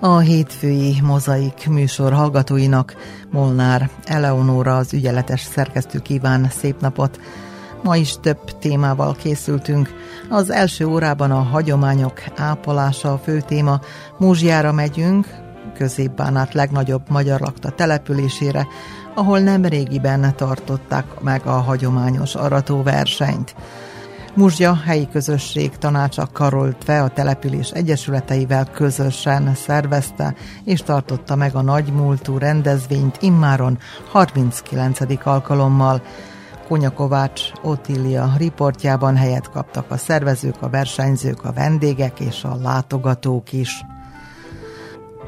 A 0.00 0.18
hétfői 0.18 1.00
mozaik 1.02 1.68
műsor 1.68 2.12
hallgatóinak 2.12 2.96
Molnár 3.30 3.90
Eleonóra 4.04 4.76
az 4.76 4.92
ügyeletes 4.92 5.40
szerkesztő 5.40 5.98
kíván 5.98 6.48
szép 6.50 6.80
napot. 6.80 7.20
Ma 7.82 7.96
is 7.96 8.14
több 8.20 8.58
témával 8.58 9.16
készültünk. 9.16 9.90
Az 10.28 10.50
első 10.50 10.86
órában 10.86 11.30
a 11.30 11.42
hagyományok 11.42 12.22
ápolása 12.36 13.12
a 13.12 13.18
fő 13.18 13.40
téma. 13.40 13.80
Múzsjára 14.18 14.72
megyünk, 14.72 15.26
középbánát 15.74 16.54
legnagyobb 16.54 17.02
magyar 17.08 17.40
lakta 17.40 17.70
településére, 17.70 18.66
ahol 19.14 19.38
nem 19.38 19.64
régiben 19.64 20.36
tartották 20.36 21.20
meg 21.20 21.46
a 21.46 21.50
hagyományos 21.60 22.34
aratóversenyt. 22.34 23.54
Muzsja 24.38 24.74
helyi 24.74 25.08
közösség 25.08 25.76
tanácsa 25.76 26.28
karoltve 26.32 27.02
a 27.02 27.08
település 27.08 27.70
egyesületeivel 27.70 28.70
közösen 28.70 29.54
szervezte 29.54 30.34
és 30.64 30.82
tartotta 30.82 31.36
meg 31.36 31.54
a 31.54 31.62
nagymúltú 31.62 32.38
rendezvényt 32.38 33.16
immáron 33.20 33.78
39. 34.10 35.26
alkalommal. 35.26 36.02
Konya 36.68 36.90
Kovács 36.90 37.42
Otília 37.62 38.32
riportjában 38.36 39.16
helyet 39.16 39.50
kaptak 39.50 39.90
a 39.90 39.96
szervezők, 39.96 40.62
a 40.62 40.68
versenyzők, 40.68 41.44
a 41.44 41.52
vendégek 41.52 42.20
és 42.20 42.44
a 42.44 42.56
látogatók 42.62 43.52
is. 43.52 43.84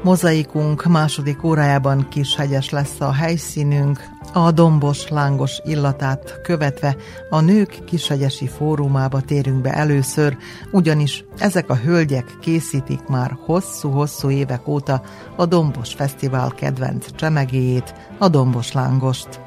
Mozaikunk 0.03 0.85
második 0.85 1.43
órájában 1.43 2.07
kishegyes 2.09 2.69
lesz 2.69 2.99
a 2.99 3.13
helyszínünk, 3.13 4.09
a 4.33 4.51
dombos, 4.51 5.07
lángos 5.07 5.59
illatát 5.63 6.41
követve 6.41 6.95
a 7.29 7.39
nők 7.39 7.83
kishegyesi 7.85 8.47
fórumába 8.47 9.21
térünk 9.21 9.61
be 9.61 9.73
először, 9.73 10.37
ugyanis 10.71 11.25
ezek 11.37 11.69
a 11.69 11.75
hölgyek 11.75 12.37
készítik 12.39 13.07
már 13.07 13.37
hosszú-hosszú 13.45 14.29
évek 14.29 14.67
óta 14.67 15.01
a 15.35 15.45
Dombos 15.45 15.93
Fesztivál 15.93 16.49
kedvenc 16.49 17.15
csemegéjét, 17.15 17.93
a 18.19 18.27
dombos 18.27 18.71
lángost. 18.71 19.39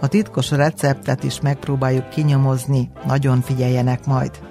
A 0.00 0.06
titkos 0.06 0.50
receptet 0.50 1.24
is 1.24 1.40
megpróbáljuk 1.40 2.08
kinyomozni, 2.08 2.90
nagyon 3.06 3.40
figyeljenek 3.40 4.06
majd. 4.06 4.47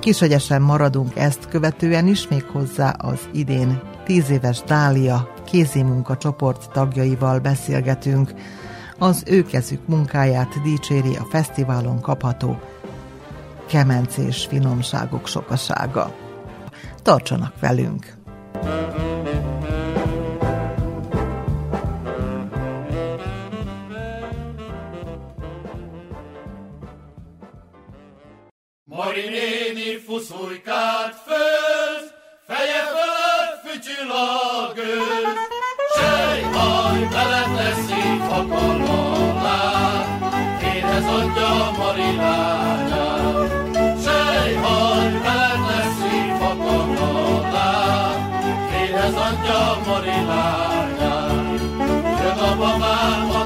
Kisegyesen 0.00 0.62
maradunk 0.62 1.16
ezt 1.16 1.48
követően 1.48 2.06
is, 2.06 2.28
még 2.28 2.44
hozzá 2.44 2.90
az 2.90 3.28
idén 3.32 3.80
tíz 4.04 4.30
éves 4.30 4.62
Dália 4.66 5.32
kézimunka 5.46 6.16
csoport 6.16 6.70
tagjaival 6.72 7.38
beszélgetünk. 7.38 8.34
Az 8.98 9.22
ő 9.26 9.42
kezük 9.42 9.86
munkáját 9.86 10.62
dicséri 10.62 11.16
a 11.16 11.26
fesztiválon 11.30 12.00
kapható 12.00 12.60
kemencés 13.66 14.46
finomságok 14.46 15.26
sokasága. 15.26 16.14
Tartsanak 17.02 17.60
velünk! 17.60 18.16
Mari 18.62 19.07
néni 30.18 30.26
fuszulykát 30.26 31.14
főz, 31.26 32.12
feje 32.46 32.82
fölött 32.92 33.54
fütyül 33.64 34.10
a 34.10 34.72
gőz. 34.74 35.36
Sejhaj, 35.96 37.08
veled 37.10 37.54
leszik 37.54 38.22
a 38.30 38.46
kallalát, 38.46 40.06
kéhez 40.60 41.04
adja 41.04 41.70
Mari 41.78 42.16
lányát. 42.16 43.50
Sejhaj, 44.04 45.12
veled 45.12 45.60
leszik 45.70 46.32
a 46.40 46.56
kallalát, 46.56 48.18
kéhez 48.70 49.14
adja 49.14 49.78
lányát. 50.26 51.60
Jön 52.20 52.38
a 52.38 52.56
babám 52.56 53.37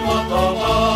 Mutabah 0.00 0.89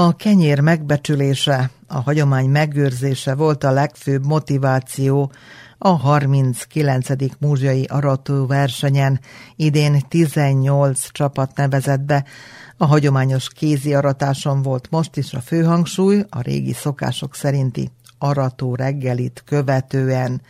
A 0.00 0.16
kenyér 0.16 0.60
megbecsülése, 0.60 1.70
a 1.86 2.00
hagyomány 2.00 2.48
megőrzése 2.48 3.34
volt 3.34 3.64
a 3.64 3.70
legfőbb 3.70 4.26
motiváció 4.26 5.32
a 5.78 5.88
39. 5.88 7.08
múzsiai 7.38 7.84
arató 7.84 8.46
versenyen. 8.46 9.20
Idén 9.56 10.00
18 10.08 11.12
csapat 11.12 11.56
nevezett 11.56 12.00
be. 12.00 12.24
A 12.76 12.86
hagyományos 12.86 13.48
kézi 13.48 13.94
aratáson 13.94 14.62
volt 14.62 14.90
most 14.90 15.16
is 15.16 15.34
a 15.34 15.40
főhangsúly, 15.40 16.24
a 16.28 16.40
régi 16.40 16.72
szokások 16.72 17.34
szerinti 17.34 17.90
arató 18.18 18.74
reggelit 18.74 19.42
követően. 19.46 20.42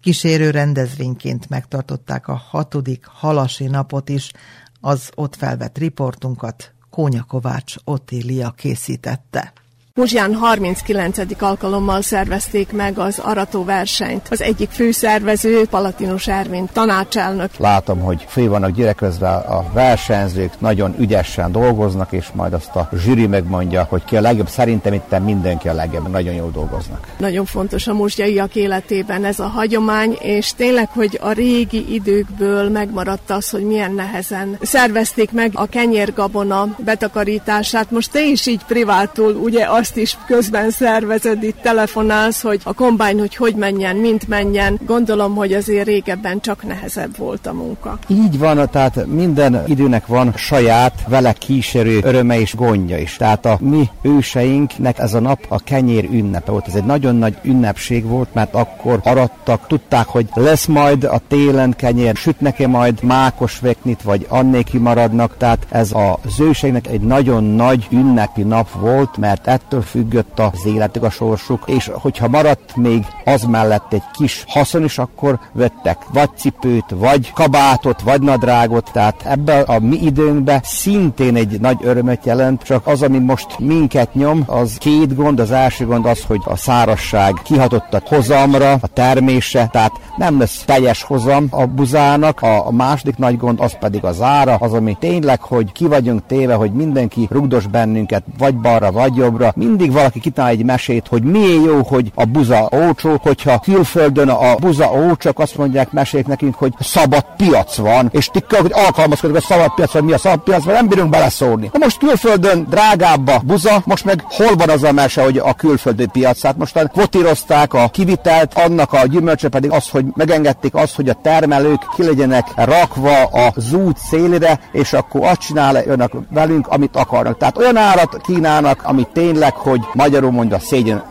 Kísérő 0.00 0.50
rendezvényként 0.50 1.48
megtartották 1.48 2.28
a 2.28 2.34
hatodik 2.34 3.04
halasi 3.04 3.66
napot 3.66 4.08
is, 4.08 4.32
az 4.80 5.10
ott 5.14 5.36
felvett 5.36 5.78
riportunkat 5.78 6.74
Kónya 7.00 7.24
Kovács 7.24 7.74
Otília 7.84 8.50
készítette. 8.50 9.52
Muzsján 10.00 10.34
39. 10.34 11.18
alkalommal 11.38 12.02
szervezték 12.02 12.72
meg 12.72 12.98
az 12.98 13.18
arató 13.18 13.64
versenyt. 13.64 14.26
Az 14.30 14.42
egyik 14.42 14.70
főszervező, 14.70 15.66
Palatinus 15.66 16.28
Ervin 16.28 16.68
tanácselnök. 16.72 17.50
Látom, 17.56 18.00
hogy 18.00 18.24
fő 18.28 18.48
vannak 18.48 18.70
gyerekezve 18.70 19.28
a 19.28 19.64
versenyzők, 19.72 20.60
nagyon 20.60 20.94
ügyesen 20.98 21.52
dolgoznak, 21.52 22.12
és 22.12 22.26
majd 22.34 22.52
azt 22.52 22.76
a 22.76 22.88
zsűri 22.96 23.26
megmondja, 23.26 23.86
hogy 23.88 24.04
ki 24.04 24.16
a 24.16 24.20
legjobb. 24.20 24.48
Szerintem 24.48 24.92
itt 24.92 25.18
mindenki 25.24 25.68
a 25.68 25.72
legjobb, 25.72 26.08
nagyon 26.08 26.34
jól 26.34 26.50
dolgoznak. 26.50 27.06
Nagyon 27.18 27.44
fontos 27.44 27.86
a 27.86 27.94
muzsjaiak 27.94 28.54
életében 28.54 29.24
ez 29.24 29.40
a 29.40 29.46
hagyomány, 29.46 30.16
és 30.20 30.52
tényleg, 30.52 30.88
hogy 30.88 31.18
a 31.22 31.32
régi 31.32 31.94
időkből 31.94 32.68
megmaradt 32.68 33.30
az, 33.30 33.50
hogy 33.50 33.62
milyen 33.62 33.92
nehezen 33.92 34.58
szervezték 34.62 35.32
meg 35.32 35.50
a 35.54 35.66
kenyérgabona 35.66 36.74
betakarítását. 36.78 37.90
Most 37.90 38.10
te 38.10 38.24
is 38.24 38.46
így 38.46 38.64
privátul 38.64 39.34
ugye 39.34 39.66
azt 39.68 39.89
azt 39.90 39.98
is 39.98 40.18
közben 40.26 40.70
szervezed, 40.70 41.42
itt 41.42 41.60
telefonálsz, 41.62 42.42
hogy 42.42 42.60
a 42.64 42.72
kombány, 42.72 43.18
hogy 43.18 43.36
hogy 43.36 43.54
menjen, 43.54 43.96
mint 43.96 44.28
menjen. 44.28 44.80
Gondolom, 44.86 45.34
hogy 45.34 45.52
azért 45.52 45.86
régebben 45.86 46.40
csak 46.40 46.66
nehezebb 46.66 47.16
volt 47.16 47.46
a 47.46 47.52
munka. 47.52 47.98
Így 48.06 48.38
van, 48.38 48.70
tehát 48.70 49.06
minden 49.06 49.62
időnek 49.66 50.06
van 50.06 50.32
saját 50.36 50.94
vele 51.08 51.32
kísérő 51.32 51.98
öröme 52.02 52.40
és 52.40 52.54
gondja 52.54 52.98
is. 52.98 53.16
Tehát 53.16 53.46
a 53.46 53.58
mi 53.60 53.88
őseinknek 54.02 54.98
ez 54.98 55.14
a 55.14 55.20
nap 55.20 55.46
a 55.48 55.58
kenyér 55.58 56.04
ünnepe 56.04 56.50
volt. 56.50 56.66
Ez 56.66 56.74
egy 56.74 56.84
nagyon 56.84 57.16
nagy 57.16 57.38
ünnepség 57.42 58.04
volt, 58.04 58.34
mert 58.34 58.54
akkor 58.54 59.00
arattak, 59.04 59.66
tudták, 59.66 60.06
hogy 60.06 60.28
lesz 60.34 60.66
majd 60.66 61.04
a 61.04 61.20
télen 61.28 61.74
kenyér, 61.76 62.16
sütnek-e 62.16 62.66
majd 62.66 63.02
mákos 63.02 63.58
veknit, 63.58 64.02
vagy 64.02 64.26
annéki 64.28 64.78
maradnak. 64.78 65.36
Tehát 65.36 65.66
ez 65.68 65.92
az 65.92 66.40
őseinknek 66.40 66.86
egy 66.92 67.00
nagyon 67.00 67.44
nagy 67.44 67.86
ünnepi 67.90 68.42
nap 68.42 68.70
volt, 68.72 69.16
mert 69.16 69.46
ettől 69.46 69.79
függött 69.82 70.38
az 70.38 70.66
életük, 70.66 71.02
a 71.02 71.10
sorsuk, 71.10 71.62
és 71.66 71.90
hogyha 71.94 72.28
maradt 72.28 72.76
még 72.76 73.06
az 73.24 73.42
mellett 73.42 73.92
egy 73.92 74.02
kis 74.12 74.44
haszon 74.48 74.84
is, 74.84 74.98
akkor 74.98 75.38
vettek 75.52 75.98
vagy 76.12 76.28
cipőt, 76.36 76.84
vagy 76.94 77.32
kabátot, 77.32 78.00
vagy 78.00 78.22
nadrágot, 78.22 78.90
tehát 78.92 79.22
ebben 79.24 79.62
a 79.62 79.78
mi 79.78 79.96
időnkben 79.96 80.60
szintén 80.62 81.36
egy 81.36 81.60
nagy 81.60 81.78
örömet 81.82 82.24
jelent, 82.24 82.62
csak 82.62 82.86
az, 82.86 83.02
ami 83.02 83.18
most 83.18 83.58
minket 83.58 84.14
nyom, 84.14 84.42
az 84.46 84.76
két 84.78 85.14
gond, 85.14 85.40
az 85.40 85.50
első 85.50 85.86
gond 85.86 86.06
az, 86.06 86.24
hogy 86.26 86.40
a 86.44 86.56
szárasság 86.56 87.34
kihatott 87.42 87.94
a 87.94 88.02
hozamra, 88.04 88.72
a 88.72 88.86
termése, 88.86 89.68
tehát 89.72 89.92
nem 90.16 90.38
lesz 90.38 90.62
teljes 90.66 91.02
hozam 91.02 91.46
a 91.50 91.66
buzának, 91.66 92.42
a 92.42 92.70
második 92.70 93.16
nagy 93.16 93.36
gond 93.36 93.60
az 93.60 93.76
pedig 93.78 94.04
az 94.04 94.20
ára, 94.20 94.54
az, 94.54 94.72
ami 94.72 94.96
tényleg, 95.00 95.40
hogy 95.40 95.72
ki 95.72 95.86
vagyunk 95.86 96.26
téve, 96.26 96.54
hogy 96.54 96.72
mindenki 96.72 97.28
rugdos 97.30 97.66
bennünket, 97.66 98.22
vagy 98.38 98.56
balra, 98.56 98.92
vagy 98.92 99.16
jobbra, 99.16 99.52
mindig 99.60 99.92
valaki 99.92 100.20
kitalál 100.20 100.50
egy 100.50 100.64
mesét, 100.64 101.06
hogy 101.08 101.22
milyen 101.22 101.62
jó, 101.62 101.82
hogy 101.82 102.12
a 102.14 102.24
buza 102.24 102.68
olcsó, 102.70 103.18
hogyha 103.22 103.58
külföldön 103.58 104.28
a 104.28 104.54
buza 104.54 104.90
olcsó, 104.92 105.30
azt 105.34 105.56
mondják 105.56 105.92
mesék 105.92 106.26
nekünk, 106.26 106.54
hogy 106.54 106.72
szabad 106.80 107.24
piac 107.36 107.76
van, 107.76 108.08
és 108.12 108.26
ti 108.26 108.44
hogy 108.48 108.72
alkalmazkodunk 108.74 109.38
a 109.38 109.40
szabad 109.40 109.74
piacra, 109.74 110.02
mi 110.02 110.12
a 110.12 110.18
szabad 110.18 110.38
piacra, 110.38 110.72
nem 110.72 110.88
bírunk 110.88 111.10
beleszólni. 111.10 111.70
Na 111.72 111.78
most 111.78 111.98
külföldön 111.98 112.66
drágább 112.70 113.28
a 113.28 113.40
buza, 113.44 113.82
most 113.84 114.04
meg 114.04 114.24
hol 114.28 114.56
van 114.56 114.68
az 114.68 114.82
a 114.82 114.92
mese, 114.92 115.22
hogy 115.22 115.38
a 115.38 115.54
külföldi 115.54 116.06
piac? 116.06 116.42
Hát 116.42 116.56
most 116.56 116.88
kvotírozták 116.92 117.74
a 117.74 117.88
kivitelt, 117.88 118.54
annak 118.54 118.92
a 118.92 119.06
gyümölcse 119.06 119.48
pedig 119.48 119.70
az, 119.70 119.88
hogy 119.88 120.04
megengedték 120.14 120.74
azt, 120.74 120.94
hogy 120.94 121.08
a 121.08 121.18
termelők 121.22 121.82
ki 121.96 122.04
legyenek 122.04 122.46
rakva 122.54 123.22
az 123.24 123.72
út 123.72 123.98
szélére, 123.98 124.60
és 124.72 124.92
akkor 124.92 125.24
azt 125.24 125.40
csinál 125.40 125.84
velünk, 126.30 126.66
amit 126.68 126.96
akarnak. 126.96 127.36
Tehát 127.36 127.58
olyan 127.58 127.76
árat 127.76 128.20
kínálnak, 128.22 128.82
ami 128.84 129.06
tényleg, 129.12 129.49
hogy 129.54 129.80
magyarul 129.92 130.30
mondja 130.30 130.58
szégyen. 130.58 131.04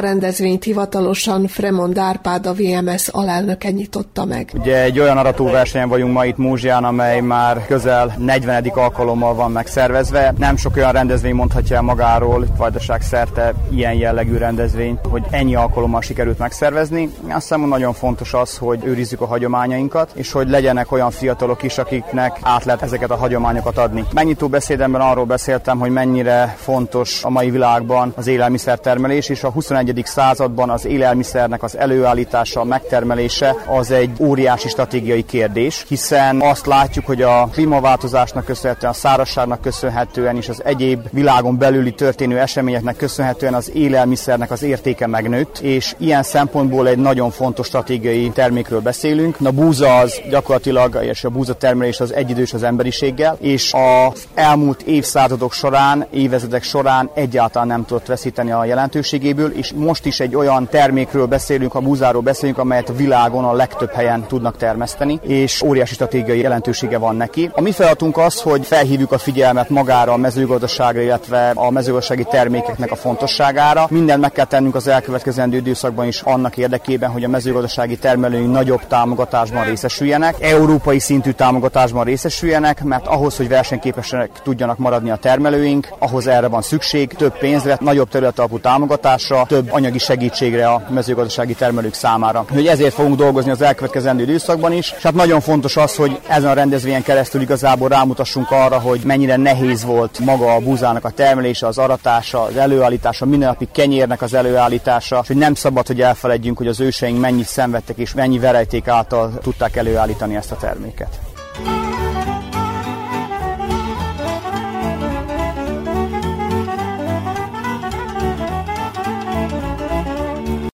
A 0.00 0.02
rendezvényt 0.02 0.64
hivatalosan 0.64 1.46
Fremond 1.46 1.98
Árpád, 1.98 2.46
a 2.46 2.52
VMS 2.52 3.08
alelnöke 3.08 3.70
nyitotta 3.70 4.24
meg. 4.24 4.50
Ugye 4.54 4.82
egy 4.82 5.00
olyan 5.00 5.16
aratóversenyen 5.16 5.88
vagyunk 5.88 6.12
ma 6.12 6.24
itt 6.24 6.36
Múzsián, 6.36 6.84
amely 6.84 7.20
már 7.20 7.66
közel 7.66 8.14
40. 8.18 8.64
alkalommal 8.74 9.34
van 9.34 9.50
megszervezve. 9.50 10.34
Nem 10.38 10.56
sok 10.56 10.76
olyan 10.76 10.92
rendezvény 10.92 11.34
mondhatja 11.34 11.76
el 11.76 11.82
magáról, 11.82 12.46
Vajdaság 12.56 13.02
szerte 13.02 13.54
ilyen 13.70 13.94
jellegű 13.94 14.36
rendezvény, 14.36 14.98
hogy 15.08 15.22
ennyi 15.30 15.54
alkalommal 15.54 16.00
sikerült 16.00 16.38
megszervezni. 16.38 17.10
Azt 17.28 17.40
hiszem, 17.40 17.68
nagyon 17.68 17.92
fontos 17.92 18.34
az, 18.34 18.56
hogy 18.56 18.84
őrizzük 18.84 19.20
a 19.20 19.26
hagyományainkat, 19.26 20.10
és 20.14 20.32
hogy 20.32 20.48
legyenek 20.48 20.92
olyan 20.92 21.10
fiatalok 21.10 21.62
is, 21.62 21.78
akiknek 21.78 22.38
át 22.42 22.64
lehet 22.64 22.82
ezeket 22.82 23.10
a 23.10 23.16
hagyományokat 23.16 23.78
adni. 23.78 24.04
Megnyitó 24.12 24.48
beszédemben 24.48 25.00
arról 25.00 25.24
beszéltem, 25.24 25.78
hogy 25.78 25.90
mennyire 25.90 26.54
fontos 26.58 27.24
a 27.24 27.30
mai 27.30 27.50
világban 27.50 28.12
az 28.16 28.26
élelmiszertermelés, 28.26 29.28
és 29.28 29.44
a 29.44 29.50
21 29.50 29.88
században 30.06 30.70
az 30.70 30.86
élelmiszernek 30.86 31.62
az 31.62 31.76
előállítása, 31.76 32.60
a 32.60 32.64
megtermelése 32.64 33.56
az 33.66 33.90
egy 33.90 34.10
óriási 34.18 34.68
stratégiai 34.68 35.24
kérdés, 35.24 35.84
hiszen 35.88 36.40
azt 36.40 36.66
látjuk, 36.66 37.06
hogy 37.06 37.22
a 37.22 37.48
klímaváltozásnak 37.52 38.44
köszönhetően, 38.44 38.92
a 38.92 38.94
szárazságnak 38.94 39.60
köszönhetően 39.60 40.36
és 40.36 40.48
az 40.48 40.64
egyéb 40.64 41.06
világon 41.10 41.58
belüli 41.58 41.92
történő 41.92 42.38
eseményeknek 42.38 42.96
köszönhetően 42.96 43.54
az 43.54 43.70
élelmiszernek 43.74 44.50
az 44.50 44.62
értéke 44.62 45.06
megnőtt, 45.06 45.58
és 45.58 45.94
ilyen 45.98 46.22
szempontból 46.22 46.88
egy 46.88 46.98
nagyon 46.98 47.30
fontos 47.30 47.66
stratégiai 47.66 48.30
termékről 48.30 48.80
beszélünk. 48.80 49.36
A 49.44 49.50
búza 49.50 49.96
az 49.96 50.20
gyakorlatilag, 50.30 50.98
és 51.02 51.24
a 51.24 51.28
búza 51.28 51.54
termelés 51.54 52.00
az 52.00 52.14
egyidős 52.14 52.52
az 52.52 52.62
emberiséggel, 52.62 53.36
és 53.40 53.72
az 53.72 54.24
elmúlt 54.34 54.82
évszázadok 54.82 55.52
során, 55.52 56.06
évezredek 56.10 56.62
során 56.62 57.10
egyáltalán 57.14 57.66
nem 57.66 57.84
tudott 57.84 58.06
veszíteni 58.06 58.50
a 58.50 58.64
jelentőségéből, 58.64 59.50
és 59.50 59.69
most 59.74 60.06
is 60.06 60.20
egy 60.20 60.36
olyan 60.36 60.68
termékről 60.68 61.26
beszélünk, 61.26 61.74
a 61.74 61.80
búzáról 61.80 62.22
beszélünk, 62.22 62.58
amelyet 62.58 62.88
a 62.88 62.92
világon 62.92 63.44
a 63.44 63.52
legtöbb 63.52 63.90
helyen 63.92 64.26
tudnak 64.26 64.56
termeszteni, 64.56 65.20
és 65.22 65.62
óriási 65.62 65.94
stratégiai 65.94 66.40
jelentősége 66.40 66.98
van 66.98 67.16
neki. 67.16 67.50
A 67.52 67.60
mi 67.60 67.72
feladatunk 67.72 68.16
az, 68.16 68.40
hogy 68.40 68.66
felhívjuk 68.66 69.12
a 69.12 69.18
figyelmet 69.18 69.68
magára 69.68 70.12
a 70.12 70.16
mezőgazdaságra, 70.16 71.00
illetve 71.00 71.50
a 71.54 71.70
mezőgazdasági 71.70 72.24
termékeknek 72.24 72.90
a 72.90 72.96
fontosságára. 72.96 73.86
Mindent 73.90 74.20
meg 74.20 74.32
kell 74.32 74.44
tennünk 74.44 74.74
az 74.74 74.86
elkövetkezendő 74.86 75.56
időszakban 75.56 76.06
is 76.06 76.20
annak 76.20 76.56
érdekében, 76.56 77.10
hogy 77.10 77.24
a 77.24 77.28
mezőgazdasági 77.28 77.96
termelőink 77.96 78.52
nagyobb 78.52 78.86
támogatásban 78.86 79.64
részesüljenek, 79.64 80.36
európai 80.40 80.98
szintű 80.98 81.30
támogatásban 81.30 82.04
részesüljenek, 82.04 82.84
mert 82.84 83.06
ahhoz, 83.06 83.36
hogy 83.36 83.48
versenyképesek 83.48 84.30
tudjanak 84.42 84.78
maradni 84.78 85.10
a 85.10 85.16
termelőink, 85.16 85.88
ahhoz 85.98 86.26
erre 86.26 86.48
van 86.48 86.62
szükség, 86.62 87.12
több 87.12 87.38
pénzre, 87.38 87.78
nagyobb 87.80 88.08
területalapú 88.08 88.58
támogatásra, 88.58 89.44
több 89.48 89.59
anyagi 89.68 89.98
segítségre 89.98 90.68
a 90.68 90.82
mezőgazdasági 90.88 91.54
termelők 91.54 91.94
számára. 91.94 92.44
Hogy 92.52 92.66
ezért 92.66 92.94
fogunk 92.94 93.16
dolgozni 93.16 93.50
az 93.50 93.62
elkövetkezendő 93.62 94.22
időszakban 94.22 94.72
is, 94.72 94.94
és 94.96 95.02
hát 95.02 95.14
nagyon 95.14 95.40
fontos 95.40 95.76
az, 95.76 95.96
hogy 95.96 96.20
ezen 96.28 96.50
a 96.50 96.54
rendezvényen 96.54 97.02
keresztül 97.02 97.40
igazából 97.40 97.88
rámutassunk 97.88 98.50
arra, 98.50 98.78
hogy 98.78 99.00
mennyire 99.04 99.36
nehéz 99.36 99.84
volt 99.84 100.18
maga 100.18 100.54
a 100.54 100.60
búzának 100.60 101.04
a 101.04 101.10
termelése, 101.10 101.66
az 101.66 101.78
aratása, 101.78 102.42
az 102.42 102.56
előállítása, 102.56 103.26
mindennapi 103.26 103.68
kenyérnek 103.72 104.22
az 104.22 104.34
előállítása, 104.34 105.18
és 105.22 105.26
hogy 105.26 105.36
nem 105.36 105.54
szabad, 105.54 105.86
hogy 105.86 106.00
elfeledjünk, 106.00 106.58
hogy 106.58 106.68
az 106.68 106.80
őseink 106.80 107.20
mennyit 107.20 107.46
szenvedtek 107.46 107.98
és 107.98 108.14
mennyi 108.14 108.38
verejték 108.38 108.88
által 108.88 109.38
tudták 109.42 109.76
előállítani 109.76 110.36
ezt 110.36 110.52
a 110.52 110.56
terméket. 110.56 111.18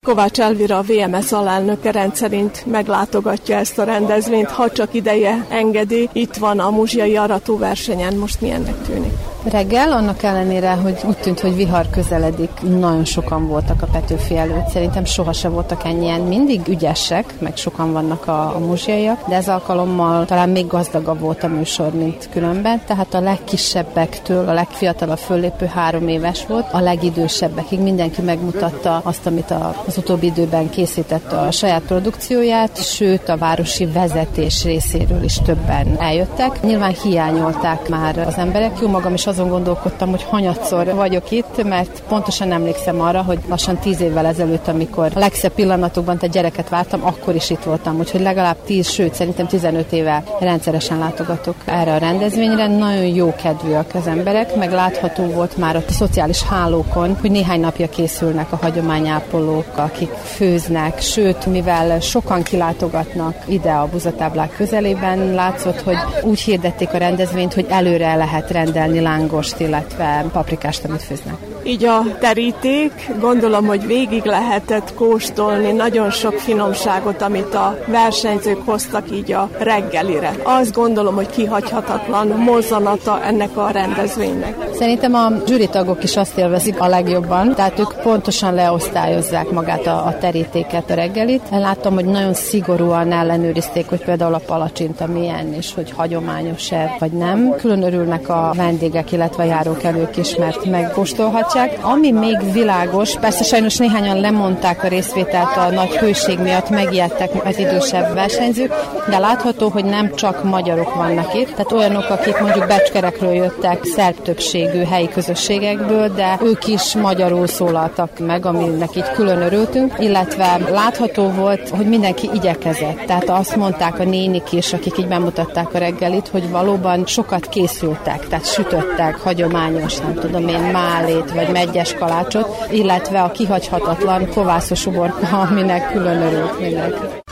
Kovács 0.06 0.40
Elvira, 0.40 0.78
a 0.78 0.82
VMS 0.82 1.32
alelnöke 1.32 1.92
rendszerint 1.92 2.66
meglátogatja 2.66 3.58
ezt 3.58 3.78
a 3.78 3.84
rendezvényt, 3.84 4.50
ha 4.50 4.72
csak 4.72 4.94
ideje 4.94 5.46
engedi. 5.50 6.10
Itt 6.14 6.36
van 6.36 6.60
a 6.60 6.70
muzsiai 6.70 7.18
aratóversenyen, 7.18 8.16
most 8.16 8.42
milyennek 8.42 8.82
tűnik? 8.82 9.35
Reggel, 9.52 9.92
annak 9.92 10.24
ellenére, 10.24 10.72
hogy 10.74 10.98
úgy 11.08 11.18
tűnt, 11.18 11.40
hogy 11.40 11.56
vihar 11.56 11.90
közeledik, 11.90 12.50
nagyon 12.62 13.06
sokan 13.06 13.48
voltak 13.48 13.82
a 13.82 13.88
Petőfi 13.92 14.38
előtt. 14.38 14.68
Szerintem 14.68 15.06
sohasem 15.06 15.52
voltak 15.52 15.84
ennyien. 15.84 16.22
Mindig 16.22 16.68
ügyesek, 16.68 17.34
meg 17.40 17.58
sokan 17.58 17.92
vannak 17.92 18.28
a, 18.28 18.56
a 18.56 18.60
muzsiaiak, 18.60 19.28
de 19.28 19.36
ez 19.36 19.50
alkalommal 19.50 20.26
talán 20.26 20.50
még 20.50 20.68
gazdagabb 20.68 21.20
volt 21.20 21.44
a 21.44 21.48
műsor, 21.48 21.94
mint 21.94 22.30
különben. 22.32 22.82
Tehát 22.88 23.14
a 23.14 23.20
legkisebbektől 23.20 24.50
a 24.50 24.54
legfiatalabb 24.54 25.18
föllépő 25.18 25.66
három 25.66 26.08
éves 26.08 26.46
volt, 26.46 26.66
a 26.72 26.80
legidősebbekig 26.80 27.80
mindenki 27.80 28.22
megmutatta 28.22 29.02
azt, 29.04 29.26
amit 29.26 29.52
a, 29.52 29.84
az 29.88 29.98
utóbbi 29.98 30.26
időben 30.26 30.70
készített 30.70 31.32
a 31.32 31.52
saját 31.52 31.82
produkcióját, 31.82 32.84
sőt 32.84 33.30
a 33.30 33.38
városi 33.38 33.86
vezetés 33.86 34.64
részéről 34.64 35.24
is 35.24 35.36
többen 35.36 35.96
eljöttek. 36.00 36.62
Nyilván 36.62 36.96
hiányolták 37.04 37.90
már 37.90 38.18
az 38.18 38.38
emberek, 38.38 38.80
jó 38.82 38.88
magam 38.88 39.14
is 39.14 39.28
azon 39.36 39.50
gondolkodtam, 39.50 40.10
hogy 40.10 40.24
hanyatszor 40.24 40.94
vagyok 40.94 41.32
itt, 41.32 41.64
mert 41.64 42.04
pontosan 42.08 42.52
emlékszem 42.52 43.02
arra, 43.02 43.22
hogy 43.22 43.40
lassan 43.50 43.78
tíz 43.78 44.02
évvel 44.02 44.26
ezelőtt, 44.26 44.68
amikor 44.68 45.12
a 45.16 45.20
legszebb 45.20 45.52
pillanatokban 45.52 46.18
te 46.18 46.28
gyereket 46.28 46.70
vártam, 46.70 47.06
akkor 47.06 47.36
is 47.36 47.50
itt 47.50 47.64
voltam, 47.64 47.98
úgyhogy 47.98 48.22
legalább 48.22 48.58
tíz, 48.66 48.90
sőt 48.90 49.14
szerintem 49.14 49.48
15 49.48 49.92
éve 49.92 50.24
rendszeresen 50.40 51.00
látogatok 51.00 51.56
erre 51.66 51.94
a 51.94 51.98
rendezvényre. 51.98 52.68
Nagyon 52.68 53.06
jó 53.06 53.34
kedvűek 53.36 53.94
az 53.94 54.08
emberek, 54.08 54.56
meg 54.56 54.72
látható 54.72 55.24
volt 55.24 55.58
már 55.58 55.76
ott 55.76 55.90
a 55.90 55.92
szociális 55.92 56.44
hálókon, 56.44 57.18
hogy 57.22 57.32
néhány 57.32 57.60
napja 57.60 57.90
készülnek 57.90 58.52
a 58.52 58.60
hagyományápolók, 58.62 59.72
akik 59.76 60.10
főznek, 60.10 61.00
sőt, 61.00 61.46
mivel 61.46 62.00
sokan 62.00 62.44
kilátogatnak 62.44 63.36
ide 63.46 63.72
a 63.72 63.88
buzatáblák 63.92 64.56
közelében, 64.56 65.34
látszott, 65.34 65.82
hogy 65.82 65.98
úgy 66.24 66.40
hirdették 66.40 66.94
a 66.94 66.98
rendezvényt, 66.98 67.54
hogy 67.54 67.66
előre 67.70 68.16
lehet 68.16 68.52
rendelni 68.52 69.00
láng 69.00 69.25
lángost, 69.26 69.60
illetve 69.60 70.26
paprikást, 70.32 70.86
amit 70.86 71.02
főznek. 71.02 71.36
Így 71.64 71.86
a 71.86 72.02
teríték, 72.20 73.12
gondolom, 73.20 73.66
hogy 73.66 73.86
végig 73.86 74.24
lehetett 74.24 74.94
kóstolni 74.94 75.72
nagyon 75.72 76.10
sok 76.10 76.34
finomságot, 76.34 77.22
amit 77.22 77.54
a 77.54 77.78
versenyzők 77.88 78.66
hoztak 78.66 79.12
így 79.12 79.32
a 79.32 79.50
reggelire. 79.58 80.36
Azt 80.44 80.74
gondolom, 80.74 81.16
hogy 81.16 81.30
kihagyhatatlan 81.30 82.28
mozzanata 82.28 83.24
ennek 83.24 83.58
a 83.58 83.70
rendezvénynek. 83.70 84.56
Szerintem 84.74 85.14
a 85.14 85.32
zsűritagok 85.48 86.04
is 86.04 86.16
azt 86.16 86.38
élvezik 86.38 86.80
a 86.80 86.88
legjobban, 86.88 87.56
tehát 87.56 87.80
ők 87.80 87.94
pontosan 87.94 88.54
leosztályozzák 88.54 89.50
magát 89.50 89.88
a, 89.88 90.06
a 90.06 90.18
terítéket, 90.18 90.90
a 90.90 90.94
reggelit. 90.94 91.50
Látom, 91.52 91.94
hogy 91.94 92.06
nagyon 92.06 92.34
szigorúan 92.34 93.12
ellenőrizték, 93.12 93.90
hogy 93.90 94.04
például 94.04 94.34
a 94.34 94.42
palacsinta 94.46 95.08
milyen, 95.08 95.54
és 95.54 95.74
hogy 95.74 95.92
hagyományos-e, 95.92 96.96
vagy 97.00 97.12
nem. 97.12 97.56
Külön 97.58 97.84
örülnek 97.84 98.30
a 98.30 98.52
vendégek, 98.56 99.12
illetve 99.16 99.46
járókelők 99.46 100.18
is, 100.18 100.36
mert 100.36 100.66
megkóstolhatják. 100.66 101.78
Ami 101.82 102.12
még 102.12 102.52
világos, 102.52 103.16
persze 103.20 103.44
sajnos 103.44 103.78
néhányan 103.78 104.20
lemondták 104.20 104.84
a 104.84 104.88
részvételt 104.88 105.58
a 105.58 105.70
nagy 105.70 105.98
hőség 105.98 106.40
miatt, 106.40 106.70
megijedtek 106.70 107.46
az 107.46 107.58
idősebb 107.58 108.14
versenyzők, 108.14 108.74
de 109.10 109.18
látható, 109.18 109.70
hogy 109.70 109.86
nem 109.86 110.16
csak 110.16 110.44
magyarok 110.44 110.96
vannak 110.96 111.34
itt, 111.34 111.50
tehát 111.50 111.72
olyanok, 111.72 112.10
akik 112.10 112.40
mondjuk 112.40 112.68
becskerekről 112.68 113.34
jöttek, 113.34 113.84
szerb 113.84 114.22
többségű 114.22 114.84
helyi 114.84 115.10
közösségekből, 115.10 116.14
de 116.14 116.38
ők 116.44 116.68
is 116.68 116.96
magyarul 116.96 117.48
szólaltak 117.48 118.10
meg, 118.20 118.46
aminek 118.46 118.96
így 118.96 119.12
külön 119.12 119.42
örültünk, 119.42 119.94
illetve 120.00 120.60
látható 120.70 121.30
volt, 121.30 121.70
hogy 121.70 121.86
mindenki 121.86 122.30
igyekezett. 122.34 123.06
Tehát 123.06 123.30
azt 123.30 123.56
mondták 123.56 124.00
a 124.00 124.04
nénik 124.04 124.52
is, 124.52 124.74
akik 124.74 124.98
így 124.98 125.08
bemutatták 125.08 125.74
a 125.74 125.78
reggelit, 125.78 126.28
hogy 126.28 126.50
valóban 126.50 127.06
sokat 127.06 127.50
készültek, 127.50 128.28
tehát 128.28 128.46
sütöttek 128.46 129.05
hagyományos, 129.14 129.98
nem 129.98 130.14
tudom 130.14 130.48
én, 130.48 130.60
málét 130.60 131.32
vagy 131.32 131.52
megyes 131.52 131.94
kalácsot, 131.94 132.66
illetve 132.72 133.22
a 133.22 133.32
kihagyhatatlan 133.32 134.30
kovászos 134.30 134.86
uborka, 134.86 135.40
aminek 135.40 135.92
külön 135.92 136.22
örült 136.22 136.60
mindenki. 136.60 137.25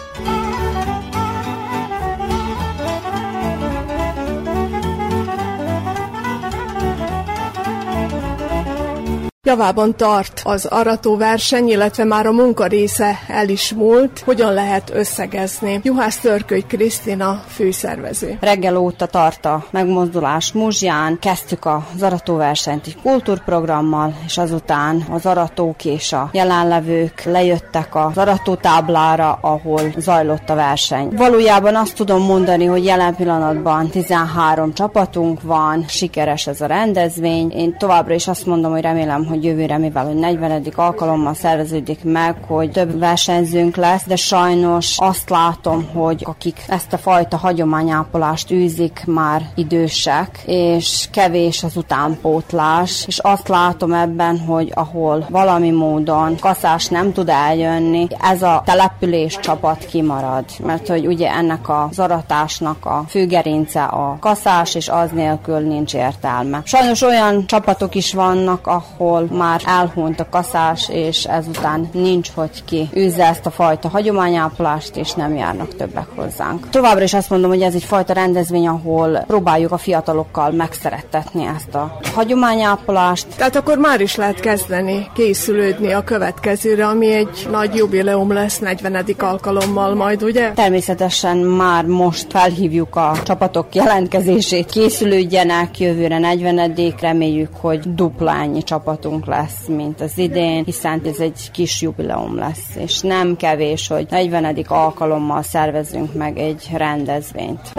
Javában 9.48 9.96
tart 9.96 10.42
az 10.44 10.66
aratóverseny, 10.66 11.70
illetve 11.70 12.04
már 12.04 12.26
a 12.26 12.32
munka 12.32 12.66
része 12.66 13.20
el 13.28 13.50
is 13.50 13.74
múlt. 13.74 14.20
Hogyan 14.26 14.54
lehet 14.54 14.92
összegezni? 14.94 15.80
Juhász 15.84 16.18
Törköly 16.18 16.62
Krisztina 16.68 17.44
főszervező. 17.48 18.38
Reggel 18.42 18.78
óta 18.78 19.06
tart 19.06 19.46
a 19.46 19.66
megmozdulás 19.72 20.52
Muzsján, 20.52 21.20
kezdtük 21.20 21.66
az 21.66 22.02
aratóversenyt 22.02 22.88
egy 22.88 22.98
kultúrprogrammal, 23.02 24.14
és 24.26 24.38
azután 24.38 25.06
az 25.12 25.26
aratók 25.26 25.86
és 25.86 26.14
a 26.14 26.30
jelenlevők 26.32 27.24
lejöttek 27.24 27.96
az 27.96 28.18
aratótáblára, 28.18 29.40
ahol 29.42 29.82
zajlott 29.98 30.50
a 30.50 30.56
verseny. 30.56 31.10
Valójában 31.16 31.76
azt 31.76 31.96
tudom 31.96 32.22
mondani, 32.22 32.66
hogy 32.66 32.86
jelen 32.86 33.16
pillanatban 33.16 33.90
13 33.90 34.74
csapatunk 34.74 35.42
van, 35.42 35.86
sikeres 35.88 36.48
ez 36.48 36.62
a 36.62 36.66
rendezvény. 36.66 37.52
Én 37.52 37.78
továbbra 37.78 38.14
is 38.14 38.28
azt 38.28 38.46
mondom, 38.46 38.72
hogy 38.72 38.82
remélem, 38.82 39.32
hogy 39.34 39.44
jövőre, 39.44 39.78
mivel 39.78 40.06
hogy 40.06 40.16
40. 40.16 40.64
alkalommal 40.76 41.34
szerveződik 41.34 42.04
meg, 42.04 42.36
hogy 42.48 42.72
több 42.72 43.00
versenyzőnk 43.00 43.76
lesz, 43.76 44.04
de 44.08 44.16
sajnos 44.16 44.96
azt 44.98 45.30
látom, 45.30 45.90
hogy 45.94 46.24
akik 46.26 46.64
ezt 46.68 46.94
a 46.94 46.98
fajta 46.98 47.38
hagyományápolást 47.38 48.52
űzik, 48.52 49.04
már 49.06 49.42
idősek, 49.56 50.44
és 50.46 51.08
kevés 51.12 51.64
az 51.64 51.78
utánpótlás, 51.78 53.04
és 53.08 53.20
azt 53.20 53.48
látom 53.48 53.94
ebben, 53.94 54.40
hogy 54.40 54.72
ahol 54.76 55.26
valami 55.30 55.72
módon 55.72 56.36
kaszás 56.40 56.88
nem 56.88 57.12
tud 57.14 57.30
eljönni, 57.30 58.08
ez 58.22 58.42
a 58.42 58.62
település 58.66 59.40
csapat 59.40 59.86
kimarad, 59.86 60.46
mert 60.64 60.88
hogy 60.88 61.08
ugye 61.08 61.32
ennek 61.32 61.70
a 61.70 61.90
zaratásnak 61.92 62.86
a 62.86 63.04
főgerince 63.08 63.84
a 63.84 64.18
kaszás, 64.20 64.76
és 64.76 64.90
az 64.90 65.10
nélkül 65.12 65.60
nincs 65.60 65.94
értelme. 65.94 66.62
Sajnos 66.66 67.02
olyan 67.02 67.46
csapatok 67.46 67.96
is 67.96 68.14
vannak, 68.14 68.68
ahol 68.68 69.23
ahol 69.30 69.38
már 69.38 69.62
elhunyt 69.66 70.20
a 70.20 70.30
kaszás, 70.30 70.90
és 70.90 71.24
ezután 71.24 71.90
nincs, 71.94 72.30
hogy 72.36 72.64
ki 72.66 72.90
űzze 72.98 73.28
ezt 73.28 73.46
a 73.46 73.50
fajta 73.52 73.88
hagyományápolást, 73.88 74.96
és 74.96 75.14
nem 75.14 75.36
járnak 75.36 75.76
többek 75.76 76.08
hozzánk. 76.16 76.70
Továbbra 76.70 77.04
is 77.04 77.14
azt 77.14 77.30
mondom, 77.30 77.50
hogy 77.50 77.62
ez 77.62 77.76
egy 77.76 77.84
fajta 77.84 78.14
rendezvény, 78.14 78.68
ahol 78.68 79.18
próbáljuk 79.28 79.72
a 79.72 79.78
fiatalokkal 79.78 80.52
megszerettetni 80.52 81.46
ezt 81.56 81.76
a 81.76 82.00
hagyományápolást. 82.14 83.28
Tehát 83.38 83.56
akkor 83.56 83.78
már 83.78 84.02
is 84.02 84.16
lehet 84.16 84.40
kezdeni, 84.40 85.08
készülődni 85.14 85.92
a 85.92 86.04
következőre, 86.04 86.88
ami 86.88 87.12
egy 87.12 87.48
nagy 87.52 87.76
jubileum 87.76 88.32
lesz 88.34 88.60
40. 88.60 89.06
alkalommal 89.18 89.96
majd, 89.96 90.24
ugye? 90.24 90.52
Természetesen 90.52 91.38
már 91.38 91.86
most 91.86 92.26
felhívjuk 92.30 92.96
a 92.96 93.12
csapatok 93.24 93.76
jelentkezését, 93.76 94.72
készülődjenek 94.72 95.80
jövőre 95.80 96.18
40 96.20 96.74
reméljük, 97.00 97.50
hogy 97.62 97.94
dupla 97.96 98.32
ennyi 98.36 98.64
csapatunk 98.64 99.13
nálunk 99.14 99.26
lesz, 99.26 99.68
mint 99.68 100.02
az 100.02 100.18
idén, 100.18 100.64
hiszen 100.64 101.02
ez 101.06 101.20
egy 101.20 101.52
kis 101.52 101.82
jubileum 101.82 102.36
lesz, 102.36 102.76
és 102.76 103.02
nem 103.02 103.36
kevés, 103.36 103.88
hogy 103.88 104.08
40. 104.10 104.66
alkalommal 104.68 105.42
szervezünk 105.42 106.14
meg 106.14 106.38
egy 106.38 106.70
rendezvényt. 106.74 107.72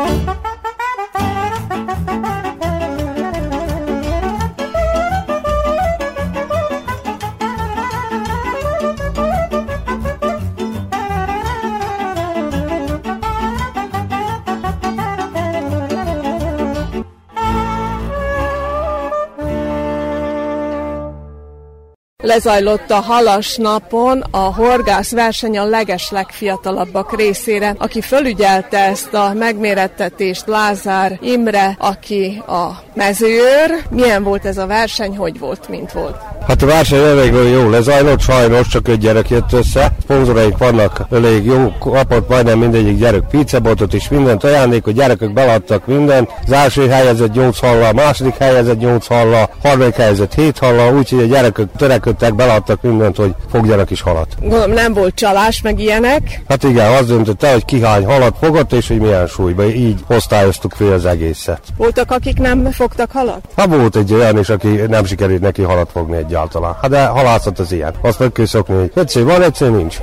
Lezajlott 22.24 22.90
a 22.90 23.00
halas 23.00 23.56
napon 23.56 24.24
a 24.30 24.38
horgász 24.38 25.12
verseny 25.12 25.58
a 25.58 25.64
leges 25.64 26.10
legfiatalabbak 26.10 27.16
részére, 27.16 27.74
aki 27.78 28.00
fölügyelte 28.00 28.78
ezt 28.78 29.14
a 29.14 29.32
megmérettetést 29.34 30.46
Lázár 30.46 31.18
Imre, 31.22 31.76
aki 31.78 32.42
a 32.46 32.68
mezőőr. 32.94 33.84
Milyen 33.90 34.22
volt 34.22 34.44
ez 34.44 34.58
a 34.58 34.66
verseny, 34.66 35.16
hogy 35.16 35.38
volt, 35.38 35.68
mint 35.68 35.92
volt? 35.92 36.16
Hát 36.46 36.62
a 36.62 36.66
verseny 36.66 36.98
elég 36.98 37.32
jó 37.32 37.68
lezajlott, 37.68 38.20
sajnos 38.20 38.68
csak 38.68 38.88
egy 38.88 38.98
gyerek 38.98 39.30
jött 39.30 39.52
össze. 39.52 39.92
Szponzoraik 40.02 40.56
vannak 40.56 41.00
elég 41.10 41.44
jó, 41.44 41.72
kapott 41.80 42.28
majdnem 42.28 42.58
mindegyik 42.58 42.98
gyerek 42.98 43.22
pizzabotot 43.30 43.94
és 43.94 44.08
mindent 44.08 44.44
ajándék, 44.44 44.84
hogy 44.84 44.94
gyerekek 44.94 45.32
beladtak 45.32 45.86
mindent. 45.86 46.30
Az 46.46 46.52
első 46.52 46.88
helyezett 46.88 47.34
8 47.34 47.58
halla, 47.58 47.88
a 47.88 47.92
második 47.92 48.36
helyezett 48.36 48.78
8 48.78 49.06
halla, 49.06 49.50
harmadik 49.62 49.94
helyezett 49.94 50.34
7 50.34 50.58
halla, 50.58 50.92
úgyhogy 50.92 51.22
a 51.22 51.26
gyerekek 51.26 51.66
törekedtek, 51.76 52.13
beladtak 52.34 52.82
mindent, 52.82 53.16
hogy 53.16 53.34
fogjanak 53.50 53.90
is 53.90 54.00
halat. 54.00 54.36
Gondolom 54.40 54.70
nem 54.70 54.92
volt 54.92 55.14
csalás, 55.14 55.62
meg 55.62 55.78
ilyenek. 55.78 56.42
Hát 56.48 56.62
igen, 56.62 56.92
az 56.92 57.06
döntötte, 57.06 57.52
hogy 57.52 57.64
ki 57.64 57.82
hány 57.82 58.04
halat 58.04 58.36
fogott, 58.40 58.72
és 58.72 58.88
hogy 58.88 58.98
milyen 58.98 59.26
súlyba. 59.26 59.64
Így 59.64 60.00
osztályoztuk 60.06 60.72
fel 60.72 60.92
az 60.92 61.04
egészet. 61.04 61.60
Voltak, 61.76 62.10
akik 62.10 62.38
nem 62.38 62.70
fogtak 62.70 63.10
halat? 63.12 63.48
Hát 63.56 63.66
volt 63.66 63.96
egy 63.96 64.12
olyan 64.12 64.38
is, 64.38 64.48
aki 64.48 64.68
nem 64.68 65.04
sikerült 65.04 65.40
neki 65.40 65.62
halat 65.62 65.90
fogni 65.92 66.16
egy 66.16 66.32
egyáltalán. 66.34 66.76
Hát 66.80 66.90
de 66.90 67.06
halászat 67.06 67.58
az 67.58 67.72
ilyen. 67.72 67.94
Azt 68.00 68.18
meg 68.18 68.32
kell 68.32 68.46
szokni, 68.46 68.74
hogy 68.74 68.90
egyszer 68.94 69.24
van, 69.24 69.42
egyszer 69.42 69.70
nincs. 69.70 70.00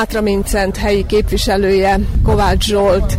Mátra 0.00 0.20
Mincent 0.20 0.76
helyi 0.76 1.06
képviselője 1.06 1.98
Kovács 2.22 2.64
Zsolt 2.64 3.18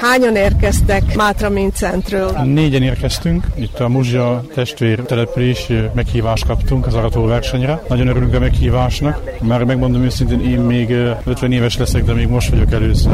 Hányan 0.00 0.36
érkeztek 0.36 1.14
Mátra 1.14 1.48
Mincentről? 1.48 2.30
Négyen 2.30 2.82
érkeztünk. 2.82 3.46
Itt 3.54 3.80
a 3.80 3.88
Muzsia 3.88 4.44
testvér 4.54 5.00
település 5.00 5.66
meghívást 5.94 6.46
kaptunk 6.46 6.86
az 6.86 6.94
arató 6.94 7.24
versenyre. 7.24 7.82
Nagyon 7.88 8.08
örülünk 8.08 8.34
a 8.34 8.38
meghívásnak. 8.38 9.40
Már 9.40 9.64
megmondom 9.64 10.02
őszintén, 10.02 10.40
én 10.40 10.60
még 10.60 10.90
50 11.24 11.52
éves 11.52 11.76
leszek, 11.76 12.04
de 12.04 12.12
még 12.12 12.28
most 12.28 12.50
vagyok 12.50 12.72
először 12.72 13.12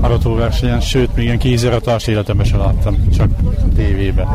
aratóversenyen, 0.00 0.80
sőt, 0.80 1.14
még 1.14 1.24
ilyen 1.24 1.38
kéziratást 1.38 2.08
életemben 2.08 2.46
sem 2.46 2.58
láttam, 2.58 3.08
csak 3.16 3.28
tévében. 3.76 4.26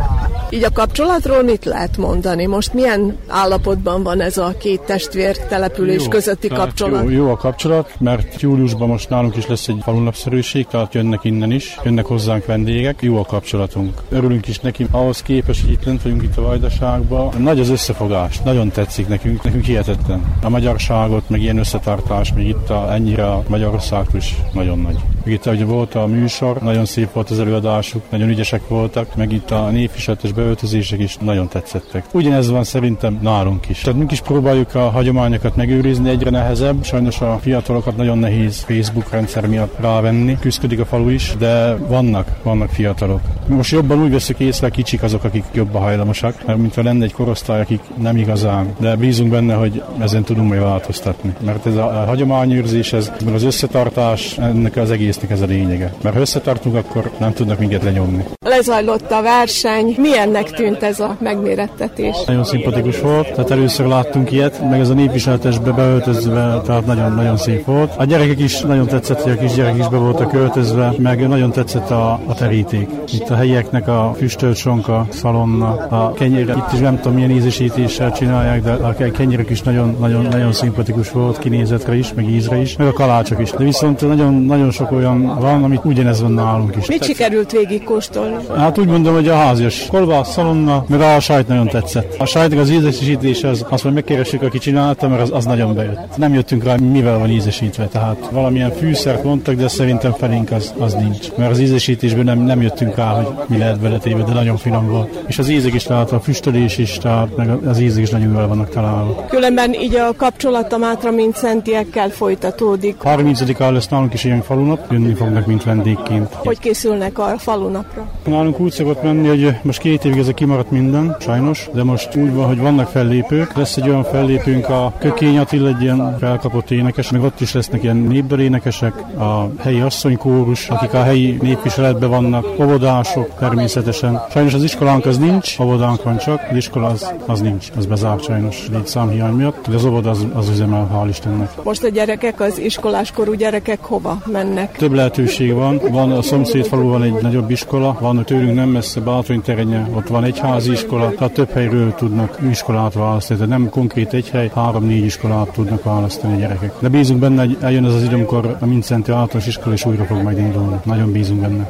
Így 0.50 0.64
a 0.64 0.72
kapcsolatról 0.72 1.44
mit 1.44 1.66
lehet 1.66 1.98
mondani? 1.98 2.46
Most 2.46 2.74
milyen 2.74 3.18
állapotban 3.28 4.04
van 4.04 4.22
ez 4.22 4.38
a 4.38 4.54
két 4.60 4.82
testvér 4.82 5.38
település 5.38 6.04
jó, 6.04 6.10
közötti 6.10 6.48
kapcsolat? 6.48 7.04
Jó, 7.04 7.10
jó 7.10 7.30
a 7.30 7.36
kapcsolat, 7.36 7.94
mert 8.00 8.42
júliusban 8.42 8.88
most 8.88 9.10
nálunk 9.10 9.36
is 9.36 9.48
lesz 9.48 9.68
egy 9.68 9.80
falunapszerűség, 9.82 10.68
tehát 10.68 10.94
jönnek 10.94 11.24
innen 11.24 11.52
is, 11.52 11.78
jönnek 11.84 12.06
hozzánk 12.06 12.46
vendégek, 12.46 13.02
jó 13.02 13.18
a 13.18 13.26
kapcsolatunk. 13.26 14.02
Örülünk 14.10 14.48
is 14.48 14.60
neki, 14.60 14.88
ahhoz 14.92 15.22
képest, 15.22 15.62
hogy 15.62 15.72
itt 15.72 15.84
lent 15.84 16.02
vagyunk 16.02 16.24
itt 16.24 16.38
a 16.38 16.42
Vajdaságban. 16.42 17.34
Nagy 17.38 17.60
az 17.60 17.70
összefogás, 17.70 18.42
nagyon 18.42 18.70
tetszik 18.70 19.08
nekünk, 19.08 19.44
nekünk 19.44 19.64
hihetetlen. 19.64 20.36
A 20.42 20.50
magyarságot, 20.50 21.30
meg 21.30 21.42
ilyen 21.42 21.58
összetartás, 21.58 22.34
még 22.34 22.48
itt 22.48 22.70
a, 22.70 22.94
ennyire 22.94 23.26
a 23.26 23.44
Magyarország 23.48 24.06
is 24.14 24.36
nagyon 24.54 24.80
nagy. 24.80 24.98
Meg 25.24 25.34
itt 25.34 25.46
ugye 25.46 25.66
volt 25.66 25.96
a 25.96 26.06
műsor, 26.06 26.58
nagyon 26.62 26.86
szép 26.86 27.14
volt 27.14 27.30
az 27.30 27.40
előadásuk, 27.40 28.02
nagyon 28.10 28.30
ügyesek 28.30 28.68
voltak, 28.68 29.16
meg 29.16 29.32
itt 29.32 29.52
a 29.52 29.70
névviseltes 29.70 30.32
beöltözések 30.32 31.00
is 31.00 31.18
nagyon 31.18 31.48
tetszettek. 31.48 32.06
Ugyanez 32.12 32.50
van 32.50 32.64
szerintem 32.64 33.20
nálunk 33.22 33.70
is. 33.70 33.80
Tehát 33.80 34.00
mi 34.00 34.06
is 34.10 34.22
próbáljuk 34.22 34.76
a 34.76 34.90
hagyományokat 34.90 35.56
megőrizni, 35.56 36.10
egyre 36.10 36.30
nehezebb. 36.30 36.84
Sajnos 36.84 37.22
a 37.22 37.40
fiatalokat 37.42 37.98
nagyon 37.98 38.18
nehéz 38.18 38.60
Facebook 38.60 39.10
rendszer 39.12 39.48
miatt 39.48 39.80
rávenni. 39.80 40.38
Küzdik 40.40 40.80
a 40.80 40.86
falu 40.86 41.10
is, 41.10 41.36
de 41.40 41.76
vannak, 41.76 42.28
vannak 42.44 42.70
fiatalok. 42.70 43.22
Most 43.48 43.72
jobban 43.72 44.02
úgy 44.02 44.12
veszük 44.12 44.40
észre, 44.40 44.70
kicsik 44.70 45.04
azok, 45.04 45.24
akik 45.24 45.44
jobban 45.52 45.82
hajlamosak, 45.82 46.46
mert 46.46 46.60
mintha 46.60 46.84
lenne 46.84 47.04
egy 47.04 47.14
korosztály, 47.14 47.62
akik 47.62 47.82
nem 48.02 48.18
igazán. 48.18 48.76
De 48.80 48.96
bízunk 48.96 49.32
benne, 49.32 49.54
hogy 49.54 49.84
ezen 50.00 50.24
tudunk 50.24 50.48
majd 50.50 50.62
változtatni. 50.62 51.34
Mert 51.46 51.66
ez 51.66 51.76
a 51.76 52.04
hagyományőrzés, 52.08 52.94
ez 52.94 53.12
az 53.34 53.44
összetartás, 53.44 54.38
ennek 54.38 54.76
az 54.76 54.92
egésznek 55.14 55.32
ez 55.32 55.42
a 55.42 55.46
lényege. 55.46 55.94
Mert 56.02 56.16
ha 56.16 56.22
összetartunk, 56.22 56.76
akkor 56.76 57.12
nem 57.18 57.34
tudnak 57.34 57.60
minket 57.60 57.84
lenyomni. 57.84 58.24
Lezajlott 58.46 59.12
a 59.12 59.22
verseny. 59.22 59.96
Milyennek 59.98 60.52
tűnt 60.52 60.84
ez 60.84 61.00
a 61.00 61.18
megmérettetés? 61.20 62.16
Nagyon 62.26 62.44
szimpatikus 62.44 63.00
volt, 63.00 63.32
tehát 63.32 63.52
először 63.52 63.86
láttunk 63.86 64.32
ilyet, 64.32 64.70
meg 64.70 64.80
ez 64.80 64.90
a 64.90 64.94
népviseletesbe 64.94 65.72
beöltözve, 65.72 66.62
tehát 66.66 66.86
nagyon-nagyon 66.86 67.38
szép 67.38 67.66
volt. 67.66 67.94
A 67.98 68.06
gyerekek 68.06 68.40
is 68.40 68.62
nagyon 68.62 68.88
tetszett, 68.88 69.22
hogy 69.22 69.32
a 69.32 69.38
kisgyerek 69.38 69.78
is 69.78 69.88
be 69.88 69.98
voltak 69.98 70.34
öltözve, 70.34 70.94
meg 70.98 71.28
nagyon 71.28 71.52
tetszett 71.52 71.90
a, 71.90 72.12
a 72.26 72.34
teríték. 72.34 72.90
Itt 73.14 73.30
a 73.30 73.36
helyieknek 73.36 73.88
a 73.88 74.14
füstölt 74.18 74.56
sonka, 74.56 75.08
szalonna, 75.10 75.72
a 75.90 76.14
kenyér, 76.14 76.50
itt 76.50 76.74
is 76.74 76.80
nem 76.80 76.96
tudom 76.96 77.14
milyen 77.14 77.32
ízesítéssel 77.32 78.12
csinálják, 78.12 78.62
de 78.62 78.72
a 78.72 78.94
kenyérek 79.12 79.50
is 79.50 79.62
nagyon, 79.62 79.98
nagyon, 80.00 80.52
szimpatikus 80.54 81.12
volt 81.12 81.40
kinézetre 81.40 81.96
is, 81.96 82.14
meg 82.14 82.30
ízre 82.30 82.56
is, 82.58 82.76
meg 82.76 82.88
a 82.88 82.94
kalácsok 82.94 83.40
is. 83.40 83.52
De 83.52 83.64
viszont 83.64 84.02
nagyon, 84.02 84.34
nagyon 84.34 84.72
sok 84.72 84.92
olyan 84.92 85.03
van, 85.40 85.64
amit 85.64 85.86
ugyanez 85.86 86.22
van 86.22 86.32
nálunk 86.32 86.76
is. 86.76 86.88
Mit 86.88 87.04
sikerült 87.04 87.52
végig 87.52 87.84
kóstolni? 87.84 88.36
Hát 88.58 88.78
úgy 88.78 88.88
mondom, 88.88 89.14
hogy 89.14 89.28
a 89.28 89.36
házias 89.36 89.86
kolbász, 89.90 90.32
szalonna, 90.32 90.86
meg 90.88 91.02
a 91.02 91.20
sajt 91.20 91.48
nagyon 91.48 91.68
tetszett. 91.68 92.16
A 92.20 92.26
sajtnak 92.26 92.60
az 92.60 92.70
ízesítés, 92.70 93.44
az, 93.44 93.66
azt 93.70 93.84
majd 93.84 93.96
megkeressük, 93.96 94.42
aki 94.42 94.58
csinálta, 94.58 95.08
mert 95.08 95.22
az, 95.22 95.32
az 95.34 95.46
nagyon 95.46 95.76
bejött. 95.76 96.18
Nem 96.18 96.34
jöttünk 96.34 96.64
rá, 96.64 96.76
mivel 96.76 97.18
van 97.18 97.30
ízesítve, 97.30 97.86
tehát 97.86 98.30
valamilyen 98.32 98.72
fűszert 98.72 99.24
mondtak, 99.24 99.56
de 99.56 99.68
szerintem 99.68 100.12
felénk 100.12 100.52
az, 100.52 100.74
az 100.80 100.94
nincs. 100.94 101.28
Mert 101.36 101.52
az 101.52 101.60
ízesítésből 101.60 102.24
nem, 102.24 102.40
nem 102.40 102.62
jöttünk 102.62 102.96
rá, 102.96 103.10
hogy 103.10 103.28
mi 103.48 103.58
lehet 103.58 103.82
vele 103.82 103.98
téve, 103.98 104.24
de 104.24 104.34
nagyon 104.34 104.58
finom 104.58 104.88
volt. 104.88 105.24
És 105.28 105.40
az 105.40 105.50
ízek 105.50 105.74
is, 105.74 105.84
tehát 105.84 106.12
a 106.12 106.20
füstölés 106.20 106.78
is, 106.78 106.98
tehát 106.98 107.36
meg 107.36 107.50
az 107.68 107.80
ízek 107.80 108.04
is 108.04 108.10
nagyon 108.10 108.34
jól 108.34 108.48
vannak 108.48 108.70
találva. 108.70 109.26
Különben 109.30 109.74
így 109.74 109.96
a 109.96 110.14
kapcsolat 110.18 110.74
a 110.74 110.78
Mátra 110.78 111.12
mint 111.12 111.36
szentiekkel 111.36 112.10
folytatódik. 112.10 112.96
30-án 113.04 113.72
lesz 113.72 113.88
nálunk 113.88 114.14
is 114.14 114.24
ilyen 114.24 114.42
falunap, 114.42 114.88
jönni 114.94 115.14
fognak, 115.14 115.46
mint 115.46 115.64
vendégként. 115.64 116.34
Hogy 116.34 116.60
készülnek 116.60 117.20
a 117.20 117.34
falunapra? 117.38 118.08
Nálunk 118.26 118.60
úgy 118.60 118.72
szokott 118.72 119.04
menni, 119.04 119.28
hogy 119.28 119.56
most 119.62 119.80
két 119.80 120.06
évig 120.06 120.20
ez 120.20 120.28
a 120.28 120.34
kimaradt 120.34 120.72
minden, 120.72 121.16
sajnos, 121.20 121.70
de 121.74 121.84
most 121.84 122.16
úgy 122.16 122.34
van, 122.34 122.48
hogy 122.48 122.60
vannak 122.60 122.88
fellépők. 122.88 123.54
Lesz 123.58 123.78
egy 123.78 123.90
olyan 123.90 124.04
fellépőnk 124.04 124.70
a 124.70 124.94
Kökény 125.00 125.38
Attila, 125.38 125.68
egy 125.68 125.82
ilyen 125.82 126.18
felkapott 126.20 126.72
énekes, 126.72 127.12
meg 127.12 127.24
ott 127.24 127.42
is 127.42 127.54
lesznek 127.54 127.84
ilyen 127.84 127.96
népdalénekesek, 127.96 128.94
a 129.20 129.50
helyi 129.60 129.80
asszonykórus, 129.80 130.70
akik 130.70 130.94
a 130.94 131.04
helyi 131.04 131.38
népviseletben 131.42 132.10
vannak, 132.10 132.46
óvodások 132.60 133.38
természetesen. 133.40 134.22
Sajnos 134.32 134.54
az 134.54 134.64
iskolánk 134.64 135.06
az 135.06 135.18
nincs, 135.18 135.60
óvodánk 135.60 136.04
van 136.04 136.18
csak, 136.18 136.42
az 136.50 136.56
iskola 136.56 136.88
az, 136.88 137.14
az 137.26 137.42
nincs, 137.42 137.68
az 137.78 137.86
bezárt 137.86 138.24
sajnos 138.24 138.68
létszámhiány 138.72 139.34
miatt, 139.34 139.68
de 139.70 139.76
az 139.76 139.86
óvoda 139.86 140.10
az, 140.10 140.26
az 140.34 140.50
üzemel, 140.50 140.90
hál' 140.94 141.10
Istennek. 141.10 141.50
Most 141.64 141.84
a 141.84 141.90
gyerekek, 141.90 142.42
az 142.42 142.58
iskoláskorú 142.58 143.34
gyerekek 143.34 143.84
hova 143.84 144.22
mennek? 144.26 144.78
Több 144.84 144.94
lehetőség 144.94 145.54
van. 145.54 145.82
Van 145.92 146.12
a 146.12 146.22
szomszéd 146.22 146.66
faluban 146.66 147.04
egy 147.04 147.14
nagyobb 147.22 147.50
iskola, 147.50 147.98
van 148.00 148.24
tőlünk 148.26 148.56
nem 148.56 148.70
messze 148.70 149.00
Bátony 149.00 149.42
terenye, 149.42 149.88
ott 149.94 150.08
van 150.08 150.24
egy 150.24 150.40
házi 150.40 150.72
iskola, 150.72 151.12
tehát 151.12 151.34
több 151.34 151.50
helyről 151.50 151.94
tudnak 151.96 152.38
iskolát 152.50 152.94
választani, 152.94 153.40
de 153.40 153.46
nem 153.46 153.70
konkrét 153.70 154.14
egy 154.14 154.30
hely, 154.30 154.52
három-négy 154.56 155.04
iskolát 155.04 155.52
tudnak 155.52 155.84
választani 155.84 156.34
a 156.34 156.40
gyerekek. 156.40 156.74
De 156.80 156.90
bízunk 156.90 157.20
benne, 157.20 157.46
hogy 157.46 157.58
eljön 157.62 157.84
az 157.84 157.94
az 157.94 158.04
idő, 158.04 158.16
amikor 158.16 158.58
a 158.60 158.66
Mincenti 158.66 159.12
általános 159.12 159.48
iskola 159.48 159.74
is 159.74 159.86
újra 159.86 160.04
fog 160.04 160.22
majd 160.22 160.38
indulni. 160.38 160.76
Nagyon 160.84 161.12
bízunk 161.12 161.42
benne. 161.42 161.68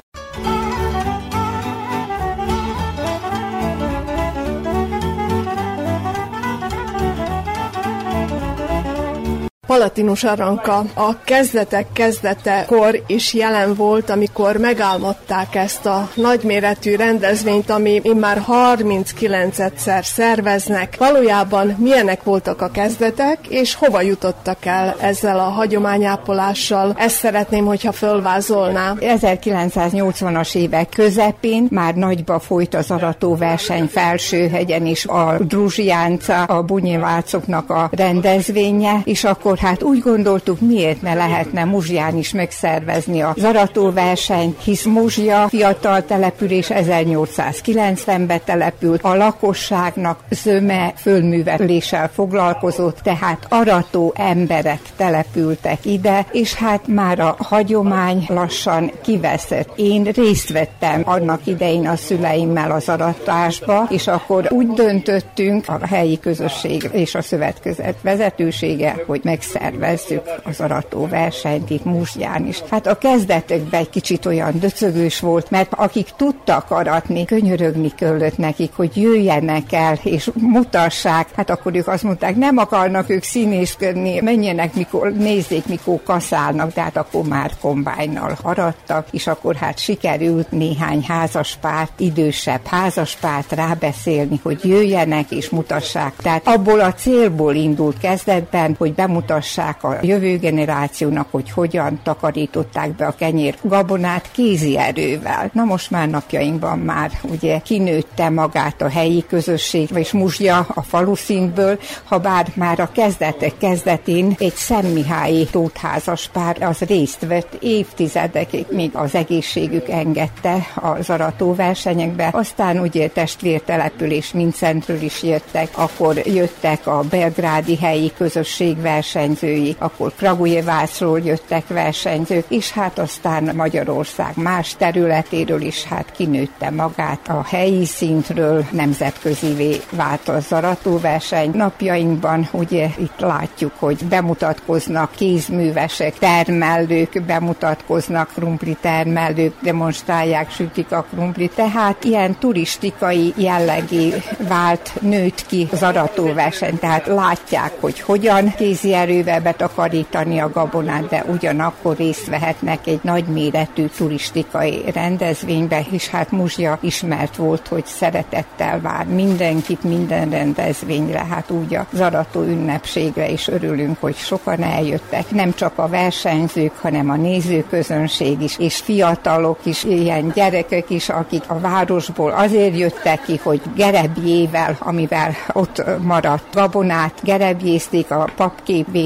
Palatinus 9.74 10.24
Aranka 10.24 10.84
a 10.94 11.24
kezdetek 11.24 11.86
kezdetekor 11.94 13.04
is 13.08 13.34
jelen 13.34 13.76
volt, 13.76 14.10
amikor 14.10 14.58
megálmodták 14.58 15.56
ezt 15.56 15.86
a 15.86 16.10
nagyméretű 16.14 16.96
rendezvényt, 16.96 17.70
ami 17.70 18.00
immár 18.04 18.44
39-szer 18.48 20.04
szerveznek. 20.04 20.96
Valójában 20.98 21.76
milyenek 21.80 22.24
voltak 22.24 22.62
a 22.62 22.72
kezdetek, 22.72 23.40
és 23.50 23.76
hova 23.76 24.02
jutottak 24.02 24.66
el 24.66 24.96
ezzel 25.00 25.40
a 25.40 25.50
hagyományápolással? 25.50 26.94
Ezt 26.98 27.18
szeretném, 27.18 27.66
hogyha 27.66 27.92
fölvázolná. 27.92 28.94
1980-as 29.00 30.56
évek 30.56 30.90
közepén 30.90 31.68
már 31.70 31.96
nagyba 31.96 32.40
folyt 32.40 32.74
az 32.74 32.92
aratóverseny 32.92 33.86
Felsőhegyen 33.86 34.86
is 34.86 35.06
a 35.06 35.38
Druzsiánca, 35.40 36.44
a 36.44 36.62
Bunyivácoknak 36.62 37.70
a 37.70 37.90
rendezvénye, 37.92 39.02
és 39.04 39.24
akkor 39.24 39.62
hát 39.64 39.84
úgy 39.84 40.00
gondoltuk, 40.00 40.60
miért 40.62 41.02
ne 41.02 41.14
lehetne 41.14 41.64
Muzsján 41.64 42.18
is 42.18 42.32
megszervezni 42.32 43.22
a 43.22 43.34
zaratóversenyt, 43.38 44.64
hisz 44.64 44.84
Muzsia 44.84 45.48
fiatal 45.50 46.06
település 46.06 46.68
1890-ben 46.70 48.42
települt, 48.46 49.04
a 49.04 49.16
lakosságnak 49.16 50.20
zöme 50.30 50.94
fölműveléssel 50.96 52.10
foglalkozott, 52.14 52.98
tehát 53.04 53.46
arató 53.50 54.14
emberek 54.16 54.80
települtek 54.98 55.86
ide, 55.86 56.26
és 56.32 56.54
hát 56.54 56.88
már 56.88 57.20
a 57.20 57.36
hagyomány 57.40 58.26
lassan 58.28 58.92
kiveszett. 59.04 59.70
Én 59.76 60.04
részt 60.04 60.52
vettem 60.52 61.02
annak 61.06 61.46
idején 61.46 61.88
a 61.88 61.96
szüleimmel 61.96 62.72
az 62.72 62.90
aratásba, 62.90 63.88
és 63.90 64.08
akkor 64.08 64.48
úgy 64.50 64.68
döntöttünk, 64.68 65.68
a 65.68 65.88
helyi 65.88 66.20
közösség 66.20 66.90
és 66.92 67.16
a 67.16 67.22
szövetkezet 67.22 67.96
vezetősége, 68.02 69.04
hogy 69.08 69.22
meg 69.24 69.42
megszervezzük 69.54 70.22
az 70.44 70.60
arató 70.60 71.08
versenyt 71.08 71.70
itt 71.70 71.86
Musgyán 71.86 72.48
is. 72.48 72.62
Hát 72.70 72.88
a 72.88 72.98
kezdetekben 72.98 73.80
egy 73.80 73.90
kicsit 73.90 74.26
olyan 74.26 74.60
döcögős 74.60 75.20
volt, 75.20 75.50
mert 75.50 75.74
akik 75.74 76.10
tudtak 76.18 76.72
aratni, 76.72 77.26
könyörögni 77.26 77.92
kellett 77.96 78.38
nekik, 78.38 78.72
hogy 78.76 78.98
jöjjenek 79.02 79.72
el 79.74 80.00
és 80.04 80.32
mutassák. 80.34 81.28
Hát 81.36 81.50
akkor 81.50 81.76
ők 81.76 81.88
azt 81.88 82.04
mondták, 82.04 82.36
nem 82.36 82.58
akarnak 82.58 83.10
ők 83.10 83.24
színészkedni, 83.24 84.20
menjenek, 84.20 84.74
mikor, 84.74 85.12
nézzék, 85.14 85.66
mikor 85.66 86.04
kaszálnak, 86.04 86.74
de 86.74 86.82
hát 86.82 86.98
akkor 86.98 87.24
már 87.24 87.52
kombájnal 87.62 88.38
arattak, 88.42 89.08
és 89.12 89.28
akkor 89.28 89.56
hát 89.56 89.80
sikerült 89.80 90.52
néhány 90.52 91.04
házaspárt, 91.08 92.00
idősebb 92.00 92.66
házaspárt 92.66 93.52
rábeszélni, 93.52 94.40
hogy 94.44 94.60
jöjjenek 94.64 95.32
és 95.32 95.50
mutassák. 95.50 96.14
Tehát 96.16 96.48
abból 96.48 96.80
a 96.80 96.94
célból 96.94 97.56
indult 97.56 97.98
kezdetben, 97.98 98.76
hogy 98.78 98.94
bemutassák 98.94 99.43
mutassák 99.44 99.84
a 99.84 99.98
jövő 100.02 100.38
generációnak, 100.38 101.28
hogy 101.32 101.52
hogyan 101.52 102.00
takarították 102.04 102.96
be 102.96 103.06
a 103.06 103.16
kenyér 103.16 103.56
gabonát 103.62 104.32
kézi 104.32 104.78
erővel. 104.78 105.50
Na 105.54 105.64
most 105.64 105.92
már 105.92 106.10
napjainkban 106.10 106.80
már 106.80 107.12
ugye 107.22 107.60
kinőtte 107.60 108.30
magát 108.30 108.82
a 108.82 108.90
helyi 108.90 109.26
közösség, 109.28 109.90
és 109.96 110.12
muzsja 110.12 110.66
a 110.74 110.82
faluszintből, 110.82 111.80
ha 112.04 112.18
bár 112.18 112.48
már 112.56 112.80
a 112.80 112.92
kezdetek 112.92 113.58
kezdetén 113.58 114.36
egy 114.40 114.56
Szemmihályi 114.56 115.48
tótházas 115.52 116.30
pár 116.34 116.58
az 116.62 116.80
részt 116.80 117.26
vett 117.26 117.58
évtizedekig, 117.60 118.66
még 118.70 118.90
az 118.94 119.16
egészségük 119.16 119.90
engedte 119.90 120.68
az 120.76 121.10
arató 121.10 121.56
versenyekbe. 121.56 122.30
Aztán 122.32 122.80
ugye 122.80 123.08
testvértelepülés 123.08 124.32
Mincentről 124.32 125.02
is 125.02 125.24
jöttek, 125.24 125.70
akkor 125.76 126.18
jöttek 126.18 126.88
a 126.88 127.04
belgrádi 127.10 127.78
helyi 127.78 128.12
közösségverseny 128.18 129.33
versenyzői, 129.40 129.76
akkor 129.80 130.12
Kragujevácról 130.16 131.20
jöttek 131.20 131.68
versenyzők, 131.68 132.46
és 132.48 132.72
hát 132.72 133.00
aztán 133.00 133.56
Magyarország 133.56 134.32
más 134.36 134.76
területéről 134.78 135.62
is 135.62 135.84
hát 135.84 136.12
kinőtte 136.12 136.70
magát 136.70 137.28
a 137.28 137.44
helyi 137.46 137.86
szintről, 137.86 138.66
nemzetközivé 138.72 139.82
vált 139.92 140.28
a 140.28 140.40
zaratóverseny. 140.40 141.52
Napjainkban 141.54 142.48
ugye 142.52 142.90
itt 142.98 143.20
látjuk, 143.20 143.72
hogy 143.80 144.06
bemutatkoznak 144.06 145.12
kézművesek, 145.16 146.18
termelők 146.18 147.22
bemutatkoznak, 147.26 148.30
krumpli 148.34 148.78
termelők 148.82 149.54
demonstrálják, 149.62 150.52
sütik 150.52 150.92
a 150.92 151.06
krumpli, 151.14 151.48
tehát 151.56 152.04
ilyen 152.04 152.36
turistikai 152.40 153.34
jellegé 153.38 154.14
vált, 154.48 154.92
nőtt 155.02 155.46
ki 155.46 155.68
az 155.72 155.84
aratóverseny, 155.84 156.80
tehát 156.80 157.08
látják, 157.08 157.72
hogy 157.80 158.00
hogyan 158.00 158.54
kézi 158.56 158.94
erővel 159.24 159.42
betakarítani 159.42 160.40
a 160.40 160.50
gabonát, 160.50 161.08
de 161.08 161.24
ugyanakkor 161.28 161.96
részt 161.98 162.28
vehetnek 162.28 162.88
egy 162.88 163.00
nagyméretű 163.02 163.86
turistikai 163.86 164.84
rendezvénybe, 164.94 165.86
és 165.92 166.10
hát 166.10 166.32
Muzsia 166.32 166.78
ismert 166.82 167.36
volt, 167.36 167.68
hogy 167.68 167.86
szeretettel 167.86 168.82
vár 168.82 169.06
mindenkit, 169.06 169.84
minden 169.84 170.30
rendezvényre, 170.30 171.26
hát 171.30 171.50
úgy 171.50 171.76
a 171.76 171.86
zarató 171.94 172.42
ünnepségre 172.42 173.30
is 173.30 173.48
örülünk, 173.48 173.98
hogy 174.00 174.16
sokan 174.16 174.64
eljöttek, 174.64 175.32
nem 175.32 175.54
csak 175.54 175.78
a 175.78 175.88
versenyzők, 175.88 176.78
hanem 176.82 177.10
a 177.10 177.16
nézőközönség 177.16 178.42
is, 178.42 178.58
és 178.58 178.76
fiatalok 178.78 179.60
is, 179.64 179.84
ilyen 179.84 180.32
gyerekek 180.36 180.90
is, 180.90 181.10
akik 181.10 181.44
a 181.48 181.60
városból 181.60 182.32
azért 182.32 182.78
jöttek 182.78 183.22
ki, 183.22 183.40
hogy 183.44 183.62
gerebjével, 183.76 184.76
amivel 184.80 185.32
ott 185.54 185.84
maradt 186.02 186.54
gabonát, 186.54 187.14
gerebjézték 187.24 188.12
a 188.12 188.30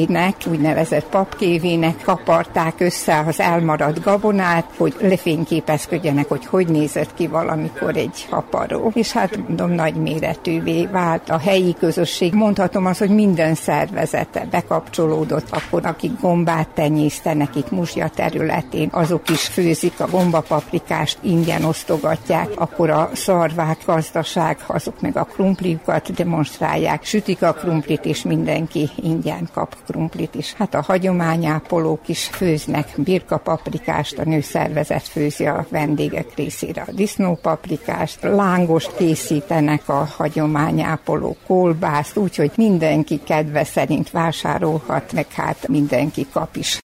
papkévének, 0.07 0.35
úgynevezett 0.47 1.05
papkévének, 1.05 2.01
kaparták 2.03 2.79
össze 2.79 3.23
az 3.27 3.39
elmaradt 3.39 4.03
gabonát, 4.03 4.65
hogy 4.77 4.95
lefényképezkedjenek, 4.99 6.27
hogy 6.27 6.45
hogy 6.45 6.67
nézett 6.67 7.13
ki 7.13 7.27
valamikor 7.27 7.97
egy 7.97 8.27
haparó. 8.29 8.91
És 8.93 9.11
hát 9.11 9.37
mondom, 9.37 9.71
nagy 9.71 9.95
méretűvé 9.95 10.85
vált 10.85 11.29
a 11.29 11.37
helyi 11.37 11.75
közösség. 11.79 12.33
Mondhatom 12.33 12.85
azt, 12.85 12.99
hogy 12.99 13.09
minden 13.09 13.55
szervezete 13.55 14.47
bekapcsolódott, 14.51 15.47
akkor 15.49 15.85
akik 15.85 16.19
gombát 16.21 16.67
tenyésztenek 16.69 17.55
itt 17.55 17.71
Muzsia 17.71 18.07
területén, 18.07 18.89
azok 18.91 19.29
is 19.29 19.47
főzik 19.47 19.99
a 19.99 20.07
gombapaprikást, 20.07 21.17
ingyen 21.21 21.63
osztogatják, 21.63 22.49
akkor 22.55 22.89
a 22.89 23.09
szarvák 23.13 23.77
gazdaság, 23.85 24.57
azok 24.67 25.01
meg 25.01 25.17
a 25.17 25.23
krumpliukat 25.23 26.13
demonstrálják, 26.13 27.03
sütik 27.03 27.41
a 27.41 27.53
krumplit, 27.53 28.05
és 28.05 28.21
mindenki 28.21 28.89
ingyen 28.95 29.49
kap 29.53 29.75
krumplit 29.85 29.96
is. 30.31 30.53
Hát 30.53 30.73
a 30.73 30.81
hagyományápolók 30.81 32.07
is 32.07 32.23
főznek 32.23 32.93
birkapaprikást, 32.97 34.17
a 34.17 34.23
nőszervezet 34.23 35.07
főzi 35.07 35.45
a 35.45 35.65
vendégek 35.69 36.35
részére 36.35 36.81
a 36.87 36.91
disznópaprikást, 36.91 38.21
lángost 38.21 38.95
készítenek 38.95 39.89
a 39.89 40.07
hagyományápoló 40.17 41.35
kolbászt, 41.47 42.17
úgyhogy 42.17 42.51
mindenki 42.55 43.19
kedve 43.23 43.63
szerint 43.63 44.11
vásárolhat, 44.11 45.13
meg 45.13 45.31
hát 45.31 45.67
mindenki 45.67 46.27
kap 46.31 46.55
is. 46.55 46.79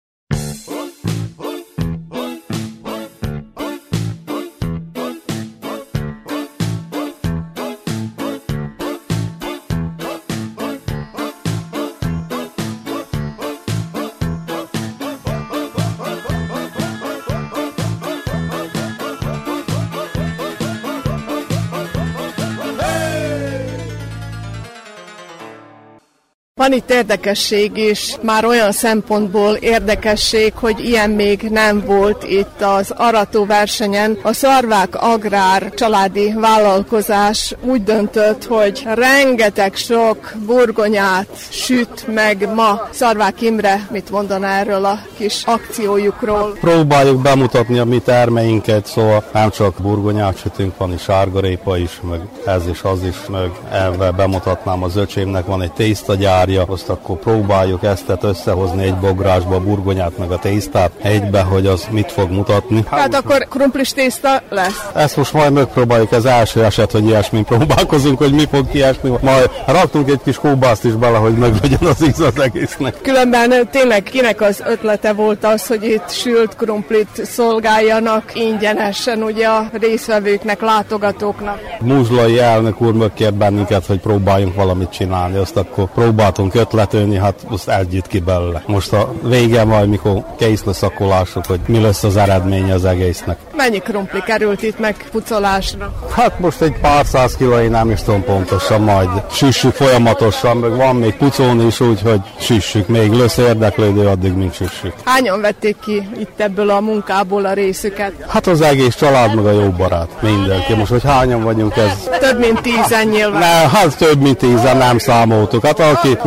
Van 26.63 26.73
itt 26.73 26.91
érdekesség 26.91 27.77
is, 27.77 28.15
már 28.21 28.45
olyan 28.45 28.71
szempontból 28.71 29.53
érdekesség, 29.53 30.53
hogy 30.55 30.85
ilyen 30.85 31.09
még 31.09 31.41
nem 31.41 31.83
volt 31.85 32.23
itt 32.23 32.61
az 32.61 32.93
arató 32.97 33.45
versenyen. 33.45 34.17
A 34.21 34.33
Szarvák 34.33 35.01
Agrár 35.01 35.73
családi 35.73 36.33
vállalkozás 36.33 37.55
úgy 37.61 37.83
döntött, 37.83 38.45
hogy 38.45 38.83
rengeteg 38.93 39.75
sok 39.75 40.33
burgonyát 40.45 41.27
süt 41.49 42.07
meg 42.13 42.53
ma. 42.55 42.87
Szarvák 42.91 43.41
Imre 43.41 43.87
mit 43.91 44.09
mondaná 44.09 44.59
erről 44.59 44.85
a 44.85 44.99
kis 45.17 45.43
akciójukról? 45.45 46.57
Próbáljuk 46.59 47.21
bemutatni 47.21 47.79
a 47.79 47.85
mi 47.85 47.99
termeinket, 47.99 48.85
szóval 48.85 49.23
nem 49.33 49.49
csak 49.49 49.81
burgonyát 49.81 50.37
sütünk, 50.37 50.77
van 50.77 50.93
is 50.93 51.01
sárgarépa 51.01 51.77
is, 51.77 51.99
meg 52.09 52.19
ez 52.45 52.67
is, 52.67 52.81
az 52.81 53.03
is, 53.03 53.17
meg 53.29 53.51
elve 53.71 54.11
bemutatnám 54.11 54.83
az 54.83 54.95
öcsémnek, 54.95 55.45
van 55.45 55.61
egy 55.61 55.73
tésztagyár, 55.73 56.51
azt 56.57 56.89
akkor 56.89 57.17
próbáljuk 57.17 57.83
ezt 57.83 58.17
összehozni 58.21 58.83
egy 58.83 58.95
bográsba, 58.95 59.55
a 59.55 59.59
burgonyát 59.59 60.17
meg 60.17 60.31
a 60.31 60.39
tésztát 60.39 60.91
egybe, 61.01 61.41
hogy 61.41 61.67
az 61.67 61.87
mit 61.91 62.11
fog 62.11 62.31
mutatni. 62.31 62.85
Hát, 62.89 62.99
hát 62.99 63.15
akkor 63.15 63.47
krumplis 63.49 63.93
tészta 63.93 64.41
lesz? 64.49 64.89
Ezt 64.93 65.17
most 65.17 65.33
majd 65.33 65.53
megpróbáljuk, 65.53 66.11
ez 66.11 66.25
első 66.25 66.63
eset, 66.63 66.91
hogy 66.91 67.05
ilyesmi 67.05 67.43
próbálkozunk, 67.43 68.17
hogy 68.17 68.33
mi 68.33 68.45
fog 68.51 68.69
kiesni. 68.69 69.09
Majd 69.21 69.49
raktunk 69.65 70.09
egy 70.09 70.19
kis 70.23 70.37
kóbászt 70.37 70.83
is 70.83 70.93
bele, 70.93 71.17
hogy 71.17 71.33
meg 71.33 71.53
legyen 71.61 71.89
az 71.89 72.03
íz 72.03 72.19
az 72.19 72.39
egésznek. 72.39 73.01
Különben 73.01 73.69
tényleg 73.71 74.03
kinek 74.03 74.41
az 74.41 74.63
ötlete 74.67 75.13
volt 75.13 75.43
az, 75.43 75.67
hogy 75.67 75.83
itt 75.83 76.09
sült 76.09 76.55
krumplit 76.55 77.25
szolgáljanak 77.25 78.31
ingyenesen 78.33 79.23
ugye 79.23 79.47
a 79.47 79.69
részvevőknek, 79.79 80.61
látogatóknak? 80.61 81.59
Muzlai 81.79 82.39
elnök 82.39 82.81
úr 82.81 82.93
megkért 82.93 83.33
bennünket, 83.33 83.85
hogy 83.85 83.99
próbáljunk 83.99 84.55
valamit 84.55 84.89
csinálni, 84.89 85.37
azt 85.37 85.57
akkor 85.57 85.91
próbáltunk 85.93 86.42
tudtunk 86.43 86.67
ötletölni, 86.67 87.17
hát 87.17 87.35
most 87.49 87.69
együtt 87.69 88.07
ki 88.07 88.19
belőle. 88.19 88.63
Most 88.65 88.93
a 88.93 89.13
vége 89.23 89.63
majd, 89.63 89.89
mikor 89.89 90.23
kész 90.37 90.63
lesz, 90.63 90.81
akkor 90.81 91.07
lássuk, 91.07 91.45
hogy 91.45 91.59
mi 91.65 91.81
lesz 91.81 92.03
az 92.03 92.17
eredménye 92.17 92.73
az 92.73 92.85
egésznek. 92.85 93.37
Mennyi 93.55 93.77
krumpli 93.77 94.21
került 94.25 94.63
itt 94.63 94.79
meg 94.79 94.95
pucolásra? 95.11 95.93
Hát 96.15 96.39
most 96.39 96.61
egy 96.61 96.79
pár 96.81 97.05
száz 97.05 97.35
kiló, 97.35 97.57
én 97.57 97.69
nem 97.69 97.91
is 97.91 98.01
tudom 98.01 98.23
pontosan, 98.23 98.81
majd 98.81 99.09
süssük 99.31 99.73
folyamatosan, 99.73 100.57
meg 100.57 100.75
van 100.75 100.95
még 100.95 101.13
pucolni 101.15 101.65
is 101.65 101.79
úgy, 101.79 102.01
hogy 102.01 102.21
süssük, 102.39 102.87
még 102.87 103.11
lesz 103.11 103.37
érdeklődő, 103.37 104.07
addig 104.07 104.33
még 104.33 104.53
süssük. 104.53 104.93
Hányan 105.03 105.41
vették 105.41 105.75
ki 105.85 106.09
itt 106.19 106.39
ebből 106.39 106.69
a 106.69 106.79
munkából 106.79 107.45
a 107.45 107.53
részüket? 107.53 108.11
Hát 108.27 108.47
az 108.47 108.61
egész 108.61 108.95
család, 108.95 109.35
meg 109.35 109.45
a 109.45 109.51
jó 109.51 109.69
barát, 109.69 110.09
mindenki. 110.21 110.73
Most, 110.73 110.91
hogy 110.91 111.03
hányan 111.03 111.43
vagyunk, 111.43 111.75
ez... 111.77 112.09
Több 112.19 112.39
mint 112.39 112.61
tízen 112.61 113.07
nyilván. 113.07 113.39
Ne, 113.39 113.69
hát 113.69 113.97
több 113.97 114.21
mint 114.21 114.37
tízen 114.37 114.77
nem 114.77 114.97
számoltuk. 114.97 115.65
Hát 115.65 115.79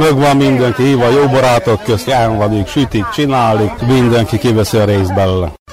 aki 0.06 0.14
megvan 0.14 0.36
mindenki 0.36 0.82
hívva, 0.82 1.08
jó 1.08 1.26
barátok 1.26 1.82
közt, 1.82 2.06
vagyunk, 2.36 2.66
sütik, 2.66 3.08
csinálik, 3.08 3.72
mindenki 3.86 4.38
kiveszi 4.38 4.76
a 4.76 4.84
részt 4.84 5.14
belőle. 5.14 5.65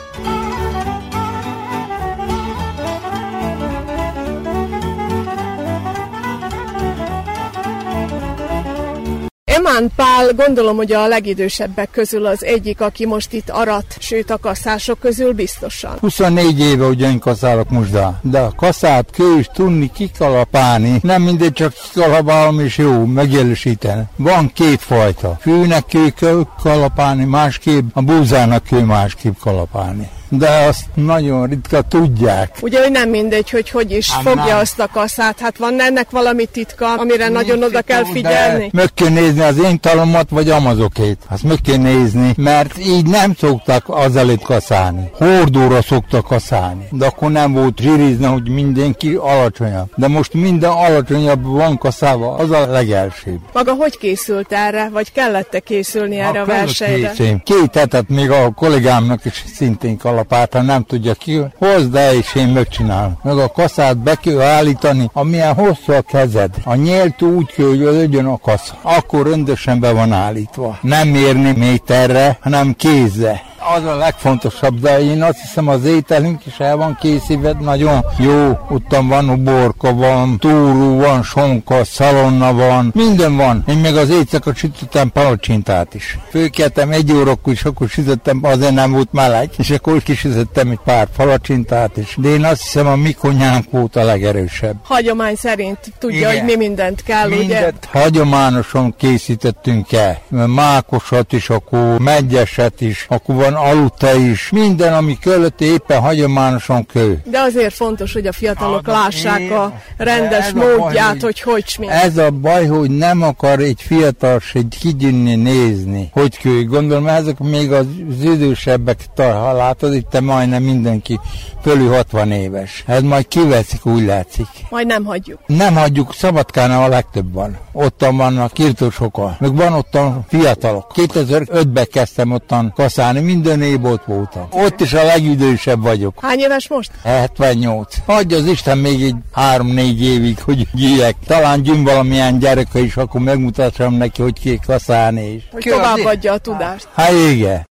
Emán 9.73 9.91
Pál 9.95 10.33
gondolom, 10.33 10.75
hogy 10.75 10.91
a 10.91 11.07
legidősebbek 11.07 11.89
közül 11.91 12.25
az 12.25 12.43
egyik, 12.43 12.81
aki 12.81 13.05
most 13.05 13.33
itt 13.33 13.49
arat, 13.49 13.85
sőt 13.99 14.29
a 14.29 14.37
kaszások 14.37 14.99
közül 14.99 15.33
biztosan. 15.33 15.97
24 15.99 16.59
éve 16.59 16.85
ugyan 16.85 17.19
kaszálok 17.19 17.69
most, 17.69 17.91
de 18.21 18.39
a 18.39 18.53
kaszát 18.55 19.09
kő 19.11 19.37
is 19.39 19.49
tudni 19.53 19.91
kikalapálni, 19.93 20.99
nem 21.01 21.21
mindegy 21.21 21.53
csak 21.53 21.73
kikalapálom 21.73 22.59
és 22.59 22.77
jó, 22.77 23.05
megjelösíteni. 23.05 24.03
Van 24.15 24.51
két 24.53 24.81
fajta. 24.81 25.37
Fűnek 25.41 25.85
kő 26.15 26.47
kalapálni, 26.61 27.23
másképp 27.23 27.89
a 27.93 28.01
búzának 28.01 28.63
kő 28.63 28.83
másképp 28.83 29.35
kalapálni 29.39 30.09
de 30.37 30.49
azt 30.49 30.85
nagyon 30.93 31.47
ritka 31.47 31.81
tudják. 31.81 32.57
Ugye, 32.61 32.81
hogy 32.81 32.91
nem 32.91 33.09
mindegy, 33.09 33.49
hogy 33.49 33.69
hogy 33.69 33.91
is 33.91 34.11
Há, 34.11 34.19
fogja 34.19 34.43
nem. 34.45 34.57
azt 34.57 34.79
a 34.79 34.87
kaszát. 34.87 35.39
Hát 35.39 35.57
van 35.57 35.81
ennek 35.81 36.09
valami 36.09 36.45
titka, 36.45 36.93
amire 36.93 37.27
Nincs 37.27 37.37
nagyon 37.37 37.63
oda 37.63 37.81
kell 37.81 38.05
figyelni? 38.05 38.69
Meg 38.73 38.93
kell 38.93 39.09
nézni 39.09 39.41
az 39.41 39.57
én 39.57 39.79
talomat, 39.79 40.29
vagy 40.29 40.49
amazokét. 40.49 41.17
Azt 41.29 41.43
meg 41.43 41.57
kell 41.63 41.77
nézni, 41.77 42.33
mert 42.37 42.77
így 42.77 43.05
nem 43.05 43.33
szoktak 43.39 43.83
az 43.87 44.15
előtt 44.15 44.41
kaszálni. 44.41 45.09
Hordóra 45.13 45.81
szoktak 45.81 46.25
kaszálni. 46.25 46.87
De 46.91 47.05
akkor 47.05 47.31
nem 47.31 47.53
volt 47.53 47.79
zsirizna, 47.79 48.29
hogy 48.29 48.49
mindenki 48.49 49.13
alacsonyabb. 49.13 49.89
De 49.95 50.07
most 50.07 50.33
minden 50.33 50.69
alacsonyabb 50.69 51.45
van 51.45 51.77
kaszálva, 51.77 52.35
az 52.35 52.51
a 52.51 52.67
legelsőbb. 52.67 53.39
Maga 53.53 53.73
hogy 53.73 53.97
készült 53.97 54.51
erre, 54.51 54.89
vagy 54.89 55.11
kellett 55.11 55.53
-e 55.53 55.59
készülni 55.59 56.19
erre 56.19 56.39
a, 56.39 56.43
a 56.43 56.45
versenyre? 56.45 57.11
Két 57.43 57.75
hetet 57.75 58.09
még 58.09 58.31
a 58.31 58.51
kollégámnak 58.51 59.25
is 59.25 59.43
szintén 59.55 59.97
kalap 59.97 60.22
kikalapát, 60.23 60.53
ha 60.53 60.61
nem 60.61 60.83
tudja 60.83 61.13
ki, 61.13 61.41
hozd 61.57 61.95
el, 61.95 62.13
és 62.13 62.35
én 62.35 62.47
megcsinálom. 62.47 63.17
Meg 63.23 63.37
a 63.37 63.51
kaszát 63.51 63.97
be 63.97 64.15
kell 64.15 64.41
állítani, 64.41 65.09
amilyen 65.13 65.53
hosszú 65.53 65.93
a 65.93 66.01
kezed. 66.01 66.55
A 66.63 66.75
nyélt 66.75 67.21
úgy 67.21 67.51
kell, 67.51 67.65
hogy 67.65 67.79
legyen 67.79 68.25
a 68.25 68.37
kasz. 68.37 68.73
Akkor 68.81 69.27
rendesen 69.27 69.79
be 69.79 69.91
van 69.91 70.11
állítva. 70.11 70.77
Nem 70.81 71.07
mérni 71.07 71.51
méterre, 71.51 72.37
hanem 72.41 72.73
kézze 72.73 73.41
az 73.75 73.85
a 73.85 73.95
legfontosabb, 73.95 74.79
de 74.79 75.01
én 75.01 75.23
azt 75.23 75.41
hiszem 75.41 75.67
az 75.67 75.85
ételünk 75.85 76.45
is 76.45 76.59
el 76.59 76.75
van 76.75 76.97
készítve, 77.01 77.53
nagyon 77.59 78.05
jó, 78.17 78.59
ottan 78.69 79.07
van 79.07 79.29
uborka, 79.29 79.93
van 79.93 80.37
túrú, 80.37 80.99
van 80.99 81.23
sonka, 81.23 81.83
szalonna 81.83 82.53
van, 82.53 82.91
minden 82.95 83.35
van. 83.35 83.63
Én 83.67 83.77
még 83.77 83.95
az 83.95 84.09
éjszaka 84.09 84.53
sütöttem 84.55 85.11
palacsintát 85.11 85.93
is. 85.93 86.17
Főkeltem 86.29 86.91
egy 86.91 87.11
órakor, 87.11 87.53
és 87.53 87.63
akkor 87.63 87.87
sütöttem, 87.87 88.39
azért 88.41 88.73
nem 88.73 88.91
volt 88.91 89.11
meleg, 89.11 89.49
és 89.57 89.69
akkor 89.69 90.03
kisütöttem 90.03 90.69
egy 90.69 90.79
pár 90.83 91.07
palacsintát 91.15 91.97
is. 91.97 92.15
De 92.17 92.29
én 92.29 92.43
azt 92.43 92.61
hiszem 92.61 92.87
a 92.87 92.95
mi 92.95 93.11
konyhánk 93.11 93.71
volt 93.71 93.95
a 93.95 94.03
legerősebb. 94.03 94.75
Hagyomány 94.83 95.35
szerint 95.35 95.79
tudja, 95.99 96.17
Igen. 96.17 96.31
hogy 96.31 96.43
mi 96.43 96.55
mindent 96.55 97.03
kell, 97.03 97.27
mindent 97.27 97.87
ugye? 97.91 98.01
hagyományosan 98.01 98.95
készítettünk 98.97 99.91
el. 99.91 100.21
Mákosat 100.47 101.33
is, 101.33 101.49
akkor 101.49 101.99
megyeset 101.99 102.81
is, 102.81 103.05
akkor 103.09 103.35
van 103.35 103.52
van 103.53 103.65
aludta 103.65 104.15
is, 104.15 104.49
minden, 104.49 104.93
ami 104.93 105.17
kellett 105.21 105.61
éppen 105.61 105.99
hagyományosan 105.99 106.85
kő. 106.85 107.21
De 107.25 107.39
azért 107.39 107.73
fontos, 107.73 108.13
hogy 108.13 108.27
a 108.27 108.31
fiatalok 108.31 108.85
hát, 108.85 108.95
lássák 108.95 109.51
a 109.51 109.73
rendes 109.97 110.51
módját, 110.51 111.19
baj, 111.19 111.19
hogy 111.19 111.41
hogy 111.41 111.75
hogy 111.75 111.87
Ez 111.87 112.17
a 112.17 112.31
baj, 112.31 112.65
hogy 112.65 112.89
nem 112.89 113.21
akar 113.21 113.59
egy 113.59 113.81
fiatal 113.81 114.41
egy 114.53 114.77
kigyűnni 114.79 115.35
nézni, 115.35 116.09
hogy 116.13 116.37
kő. 116.37 116.65
Gondolom, 116.65 117.07
ezek 117.07 117.39
még 117.39 117.71
az 117.71 117.85
idősebbek, 118.23 119.05
ha 119.15 119.53
látod, 119.53 119.93
itt 119.93 120.19
majdnem 120.21 120.63
mindenki 120.63 121.19
fölül 121.61 121.89
60 121.93 122.31
éves. 122.31 122.83
Ez 122.87 123.01
majd 123.01 123.27
kiveszik, 123.27 123.85
úgy 123.85 124.05
látszik. 124.05 124.47
Majd 124.69 124.87
nem 124.87 125.03
hagyjuk. 125.03 125.39
Nem 125.45 125.75
hagyjuk, 125.75 126.13
Szabadkána 126.13 126.83
a 126.83 126.87
legtöbb 126.87 127.33
van. 127.33 127.57
Ottan 127.71 128.17
vannak 128.17 128.51
kirtósokkal, 128.53 129.35
meg 129.39 129.55
van 129.55 129.73
ottan 129.73 130.25
fiatalok. 130.27 130.91
2005-ben 130.95 131.87
kezdtem 131.91 132.31
ottan 132.31 132.73
kaszálni, 132.75 133.19
minden 133.43 133.67
év 133.67 133.83
ott 133.83 134.03
voltam. 134.05 134.47
Ott 134.51 134.81
is 134.81 134.93
a 134.93 135.03
legidősebb 135.03 135.81
vagyok. 135.81 136.17
Hány 136.21 136.39
éves 136.39 136.67
most? 136.67 136.91
78. 137.03 137.95
Hagyja 138.05 138.37
az 138.37 138.45
Isten 138.45 138.77
még 138.77 139.03
egy 139.03 139.15
3-4 139.35 139.99
évig, 139.99 140.39
hogy 140.41 140.67
gyűjjek. 140.73 141.15
Talán 141.25 141.61
gyűn 141.61 141.83
valamilyen 141.83 142.39
gyereke 142.39 142.79
is, 142.79 142.97
akkor 142.97 143.21
megmutassam 143.21 143.93
neki, 143.93 144.21
hogy 144.21 144.39
ki 144.39 144.59
kaszálni 144.65 145.33
is. 145.33 145.43
Hogy 145.51 145.63
továbbadja 145.63 146.33
a 146.33 146.37
tudást. 146.37 146.87
Hát 146.93 147.11
igen. 147.31 147.71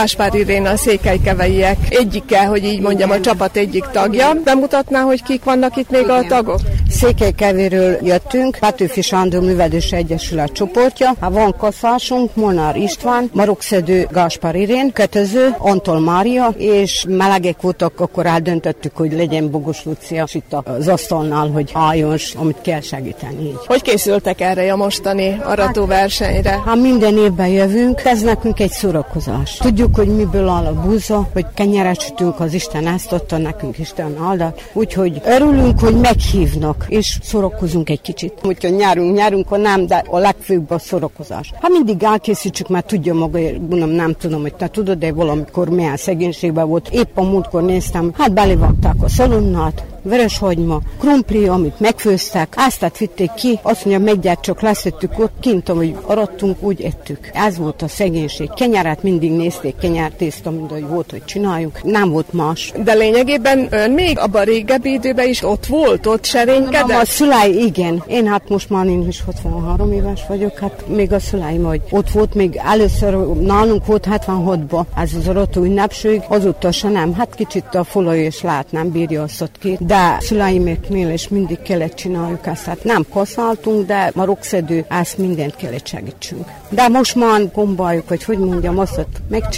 Gáspár 0.00 0.34
Iréna, 0.34 0.70
a 0.70 0.76
székelykeveiek 0.76 1.76
egyike, 1.88 2.44
hogy 2.44 2.64
így 2.64 2.80
mondjam, 2.80 3.10
a 3.10 3.20
csapat 3.20 3.56
egyik 3.56 3.84
tagja. 3.84 4.32
Bemutatná, 4.44 5.00
hogy 5.00 5.22
kik 5.22 5.44
vannak 5.44 5.76
itt 5.76 5.90
még 5.90 6.08
a 6.08 6.22
tagok? 6.28 6.60
Székelykevéről 6.90 7.98
jöttünk, 8.02 8.56
Petőfi 8.60 9.02
Sándor 9.02 9.42
Művelős 9.42 9.92
Egyesület 9.92 10.52
csoportja. 10.52 11.14
Ha 11.20 11.30
van 11.30 11.54
kaszásunk, 11.58 12.34
Monár 12.34 12.76
István, 12.76 13.30
Marokszedő 13.32 14.06
Gáspár 14.10 14.54
Irén, 14.54 14.92
Kötöző, 14.92 15.54
Antol 15.58 16.00
Mária, 16.00 16.54
és 16.56 17.04
melegek 17.08 17.60
voltak, 17.60 18.00
akkor 18.00 18.26
eldöntöttük, 18.26 18.96
hogy 18.96 19.12
legyen 19.12 19.50
Bogos 19.50 19.84
Lucia 19.84 20.26
itt 20.32 20.56
az 20.64 20.88
asztalnál, 20.88 21.48
hogy 21.48 21.70
álljon, 21.74 22.16
amit 22.34 22.60
kell 22.62 22.80
segíteni. 22.80 23.42
Így. 23.42 23.56
Hogy 23.66 23.82
készültek 23.82 24.40
erre 24.40 24.72
a 24.72 24.76
mostani 24.76 25.40
aratóversenyre? 25.44 26.62
Hát 26.66 26.76
minden 26.76 27.18
évben 27.18 27.48
jövünk, 27.48 28.00
ez 28.04 28.20
nekünk 28.20 28.60
egy 28.60 28.70
szórakozás. 28.70 29.56
Tudjuk, 29.56 29.89
Tudjuk, 29.90 30.08
hogy 30.08 30.16
miből 30.16 30.48
áll 30.48 30.66
a 30.66 30.80
búza, 30.80 31.28
hogy 31.32 31.46
kenyeret 31.54 32.00
sütünk, 32.00 32.40
az 32.40 32.52
Isten 32.52 32.86
ezt 32.86 33.12
adta 33.12 33.38
nekünk, 33.38 33.78
Isten 33.78 34.16
áldott. 34.22 34.70
Úgyhogy 34.72 35.20
örülünk, 35.24 35.80
hogy 35.80 35.94
meghívnak, 35.94 36.86
és 36.88 37.18
szórakozunk 37.22 37.90
egy 37.90 38.00
kicsit. 38.00 38.32
Úgyhogy 38.44 38.74
nyárunk, 38.74 39.16
nyárunk, 39.16 39.62
nem, 39.62 39.86
de 39.86 40.04
a 40.10 40.18
legfőbb 40.18 40.70
a 40.70 40.78
szórakozás. 40.78 41.52
Hát 41.60 41.70
mindig 41.70 42.02
elkészítsük, 42.02 42.68
mert 42.68 42.86
tudja 42.86 43.14
maga, 43.14 43.38
mondom, 43.68 43.88
nem 43.88 44.14
tudom, 44.14 44.40
hogy 44.40 44.54
te 44.54 44.68
tudod, 44.68 44.98
de 44.98 45.12
valamikor 45.12 45.68
milyen 45.68 45.96
szegénységben 45.96 46.68
volt. 46.68 46.88
Épp 46.88 47.18
a 47.18 47.22
múltkor 47.22 47.62
néztem, 47.62 48.12
hát 48.16 48.32
belévakták 48.32 48.94
a 49.00 49.08
szalonnát, 49.08 49.84
vöröshagyma, 50.02 50.80
krumpli, 50.98 51.46
amit 51.46 51.80
megfőztek, 51.80 52.54
áztát 52.56 52.98
vitték 52.98 53.32
ki, 53.32 53.58
azt 53.62 53.84
mondja, 53.84 54.04
meggyert 54.04 54.40
csak 54.40 54.60
leszettük 54.60 55.18
ott, 55.18 55.32
kint, 55.40 55.68
ahogy 55.68 55.96
arattunk, 56.06 56.62
úgy 56.62 56.82
ettük. 56.82 57.30
Ez 57.32 57.58
volt 57.58 57.82
a 57.82 57.88
szegénység. 57.88 58.50
Kenyeret 58.54 59.02
mindig 59.02 59.32
nézték, 59.32 59.74
kenyertészta, 59.80 60.50
mint 60.50 60.70
ahogy 60.70 60.86
volt, 60.86 61.10
hogy 61.10 61.24
csináljuk. 61.24 61.82
Nem 61.82 62.10
volt 62.10 62.32
más. 62.32 62.72
De 62.84 62.94
lényegében 62.94 63.66
ön 63.70 63.90
még 63.90 64.18
abban 64.18 64.40
a 64.40 64.44
régebbi 64.44 64.92
időben 64.92 65.28
is 65.28 65.44
ott 65.44 65.66
volt, 65.66 66.06
ott 66.06 66.24
serénykedett? 66.24 67.00
A 67.00 67.04
szüláj, 67.04 67.50
igen. 67.50 68.02
Én 68.06 68.26
hát 68.26 68.48
most 68.48 68.70
már 68.70 68.86
én 68.86 69.08
is 69.08 69.22
63 69.24 69.92
éves 69.92 70.20
vagyok, 70.28 70.58
hát 70.58 70.84
még 70.88 71.12
a 71.12 71.20
szüláim, 71.20 71.64
hogy 71.64 71.80
ott 71.90 72.10
volt, 72.10 72.34
még 72.34 72.60
először 72.64 73.14
nálunk 73.26 73.86
volt 73.86 74.06
76-ban, 74.10 74.82
ez 74.96 75.10
az 75.18 75.28
arató 75.28 75.62
ünnepség, 75.62 76.22
azóta 76.28 76.72
se 76.72 76.88
nem. 76.88 77.14
Hát 77.14 77.34
kicsit 77.34 77.74
a 77.74 77.84
folaj 77.84 78.18
és 78.18 78.42
lát, 78.42 78.72
nem 78.72 78.90
bírja 78.90 79.22
azt 79.22 79.42
ott 79.42 79.58
ki 79.58 79.78
de 79.80 80.16
szüleimeknél 80.20 81.10
is 81.10 81.28
mindig 81.28 81.62
kellett 81.62 81.94
csináljuk 81.94 82.46
ezt. 82.46 82.64
Hát 82.64 82.84
nem 82.84 83.04
kaszáltunk, 83.12 83.86
de 83.86 84.12
a 84.14 84.24
rokszedő, 84.24 84.84
ezt 84.88 85.18
mindent 85.18 85.56
kellett 85.56 85.86
segítsünk. 85.86 86.48
De 86.68 86.88
most 86.88 87.14
már 87.14 87.50
gombáljuk, 87.52 88.08
hogy 88.08 88.24
hogy 88.24 88.38
mondjam, 88.38 88.78
azt, 88.78 88.94
hogy 88.94 89.06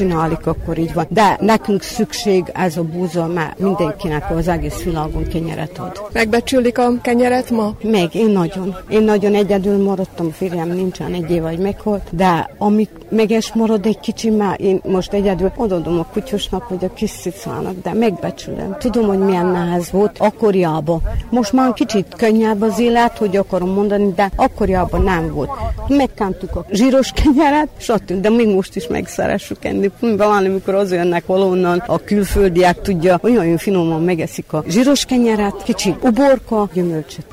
megcsináljuk, 0.03 0.47
akkor 0.47 0.79
így 0.79 0.95
van. 0.95 1.07
De 1.09 1.37
nekünk 1.41 1.83
szükség 1.83 2.45
ez 2.53 2.77
a 2.77 2.83
búza, 2.83 3.27
mert 3.27 3.59
mindenkinek 3.59 4.31
az 4.31 4.49
egész 4.49 4.83
világon 4.83 5.29
kenyeret 5.29 5.79
ad. 5.79 6.03
Megbecsülik 6.13 6.79
a 6.79 7.01
kenyeret 7.03 7.51
ma? 7.51 7.75
Meg, 7.83 8.15
én 8.15 8.31
nagyon. 8.31 8.77
Én 8.89 9.03
nagyon 9.03 9.35
egyedül 9.35 9.83
maradtam, 9.83 10.31
férjem 10.31 10.69
nincsen 10.69 11.13
egy 11.13 11.31
év, 11.31 11.43
vagy 11.43 11.59
meghalt, 11.59 12.03
de 12.11 12.51
amik 12.59 12.91
meges 13.09 13.53
marad 13.53 13.87
egy 13.87 14.01
kicsi, 14.01 14.31
már 14.31 14.61
én 14.61 14.81
most 14.85 15.13
egyedül 15.13 15.53
odadom 15.57 15.99
a 15.99 16.07
kutyusnak, 16.13 16.69
vagy 16.69 16.85
a 16.85 16.93
kis 16.93 17.11
cicának, 17.11 17.75
de 17.83 17.93
megbecsülöm. 17.93 18.77
Tudom, 18.79 19.07
hogy 19.07 19.19
milyen 19.19 19.47
nehéz 19.47 19.91
volt, 19.91 20.19
akkoriában. 20.19 21.03
Most 21.31 21.53
már 21.53 21.73
kicsit 21.73 22.15
könnyebb 22.17 22.63
az 22.63 22.79
élet, 22.79 23.19
hogy 23.19 23.37
akarom 23.37 23.71
mondani, 23.71 24.13
de 24.15 24.31
akkoriában 24.37 25.03
nem 25.03 25.33
volt. 25.35 25.51
Megkántuk 25.89 26.57
a 26.57 26.65
zsíros 26.71 27.13
kenyeret, 27.13 27.69
stb. 27.77 28.21
De 28.21 28.31
még 28.31 28.55
most 28.55 28.77
is 28.77 28.87
megszeressük 28.87 29.65
enni. 29.65 29.91
Valami, 30.01 30.47
amikor 30.47 30.75
az 30.75 30.93
jönnek 30.93 31.27
valonnan, 31.27 31.83
a 31.87 31.99
külföldiek 31.99 32.81
tudja, 32.81 33.19
olyan 33.23 33.57
finoman 33.57 34.03
megeszik 34.03 34.53
a 34.53 34.65
zsíros 34.69 35.05
kenyeret, 35.05 35.63
kicsi 35.63 35.95
uborka, 36.01 36.69
gyümölcsöt. 36.73 37.27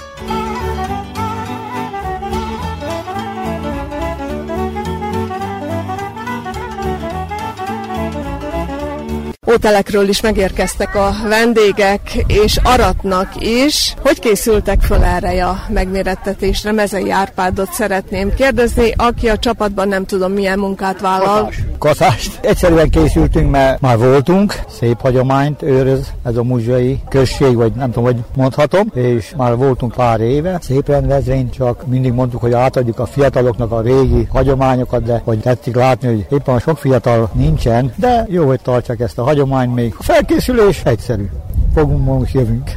Ótelekről 9.51 10.07
is 10.07 10.21
megérkeztek 10.21 10.95
a 10.95 11.11
vendégek, 11.27 12.01
és 12.27 12.57
aratnak 12.63 13.29
is. 13.39 13.93
Hogy 14.01 14.19
készültek 14.19 14.81
föl 14.81 15.03
erre 15.03 15.45
a 15.45 15.59
megmérettetésre? 15.69 16.71
Mezei 16.71 17.11
Árpádot 17.11 17.71
szeretném 17.71 18.33
kérdezni, 18.33 18.93
aki 18.95 19.29
a 19.29 19.37
csapatban 19.37 19.87
nem 19.87 20.05
tudom 20.05 20.31
milyen 20.31 20.59
munkát 20.59 21.01
vállal. 21.01 21.51
Kaszást. 21.77 22.39
Egyszerűen 22.41 22.89
készültünk, 22.89 23.51
mert 23.51 23.81
már 23.81 23.97
voltunk, 23.97 24.53
szép 24.79 24.99
hagyományt 24.99 25.61
őröz 25.61 26.07
ez 26.23 26.35
a 26.35 26.43
muzsai 26.43 26.99
község, 27.09 27.55
vagy 27.55 27.71
nem 27.71 27.91
tudom, 27.91 28.03
hogy 28.03 28.17
mondhatom, 28.35 28.91
és 28.93 29.33
már 29.37 29.55
voltunk 29.55 29.93
pár 29.93 30.19
éve, 30.19 30.57
szép 30.61 30.87
rendezvény, 30.87 31.49
csak 31.49 31.87
mindig 31.87 32.11
mondtuk, 32.11 32.41
hogy 32.41 32.53
átadjuk 32.53 32.99
a 32.99 33.05
fiataloknak 33.05 33.71
a 33.71 33.81
régi 33.81 34.27
hagyományokat, 34.31 35.03
de 35.03 35.21
hogy 35.23 35.39
tetszik 35.39 35.75
látni, 35.75 36.07
hogy 36.07 36.25
éppen 36.29 36.59
sok 36.59 36.77
fiatal 36.77 37.29
nincsen, 37.33 37.93
de 37.95 38.25
jó, 38.29 38.47
hogy 38.47 38.59
tartják 38.61 38.99
ezt 38.99 39.17
a 39.17 39.23
hagyományt, 39.23 39.37
hagyomány 39.39 39.69
még. 39.69 39.93
A 39.97 40.03
felkészülés 40.03 40.83
egyszerű. 40.83 41.25
Fogunk 41.73 42.05
most 42.05 42.33
jövünk. 42.33 42.71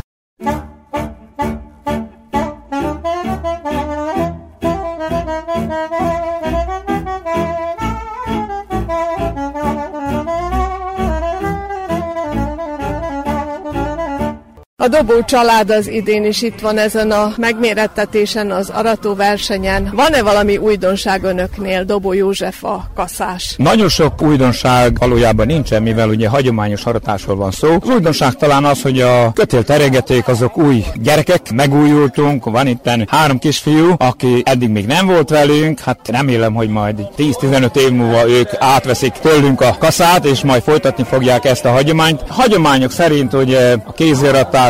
A 14.83 14.89
Dobó 14.89 15.23
család 15.25 15.71
az 15.71 15.89
idén 15.89 16.25
is 16.25 16.43
itt 16.43 16.61
van 16.61 16.79
ezen 16.79 17.11
a 17.11 17.33
megmérettetésen, 17.37 18.51
az 18.51 18.69
arató 18.69 19.15
versenyen. 19.15 19.91
Van-e 19.95 20.23
valami 20.23 20.57
újdonság 20.57 21.23
önöknél, 21.23 21.85
Dobó 21.85 22.13
József 22.13 22.65
a 22.65 22.91
kaszás? 22.95 23.55
Nagyon 23.57 23.89
sok 23.89 24.23
újdonság 24.23 24.99
valójában 24.99 25.47
nincsen, 25.47 25.83
mivel 25.83 26.09
ugye 26.09 26.29
hagyományos 26.29 26.85
aratásról 26.85 27.37
van 27.37 27.51
szó. 27.51 27.77
Az 27.81 27.89
újdonság 27.89 28.35
talán 28.35 28.65
az, 28.65 28.83
hogy 28.83 29.01
a 29.01 29.33
kötélteregeték 29.33 30.29
azok 30.29 30.59
új 30.59 30.85
gyerekek, 30.95 31.53
megújultunk, 31.53 32.45
van 32.45 32.67
itt 32.67 32.91
három 33.07 33.39
kisfiú, 33.39 33.95
aki 33.99 34.43
eddig 34.45 34.69
még 34.69 34.87
nem 34.87 35.07
volt 35.07 35.31
velünk, 35.31 35.81
hát 35.81 36.09
remélem, 36.09 36.55
hogy 36.55 36.69
majd 36.69 36.97
10-15 37.17 37.77
év 37.77 37.91
múlva 37.91 38.29
ők 38.29 38.49
átveszik 38.59 39.13
tőlünk 39.13 39.61
a 39.61 39.77
kaszát, 39.79 40.25
és 40.25 40.43
majd 40.43 40.63
folytatni 40.63 41.05
fogják 41.05 41.45
ezt 41.45 41.65
a 41.65 41.71
hagyományt. 41.71 42.23
Hagyományok 42.29 42.91
szerint 42.91 43.33
ugye 43.33 43.73
a 43.73 43.93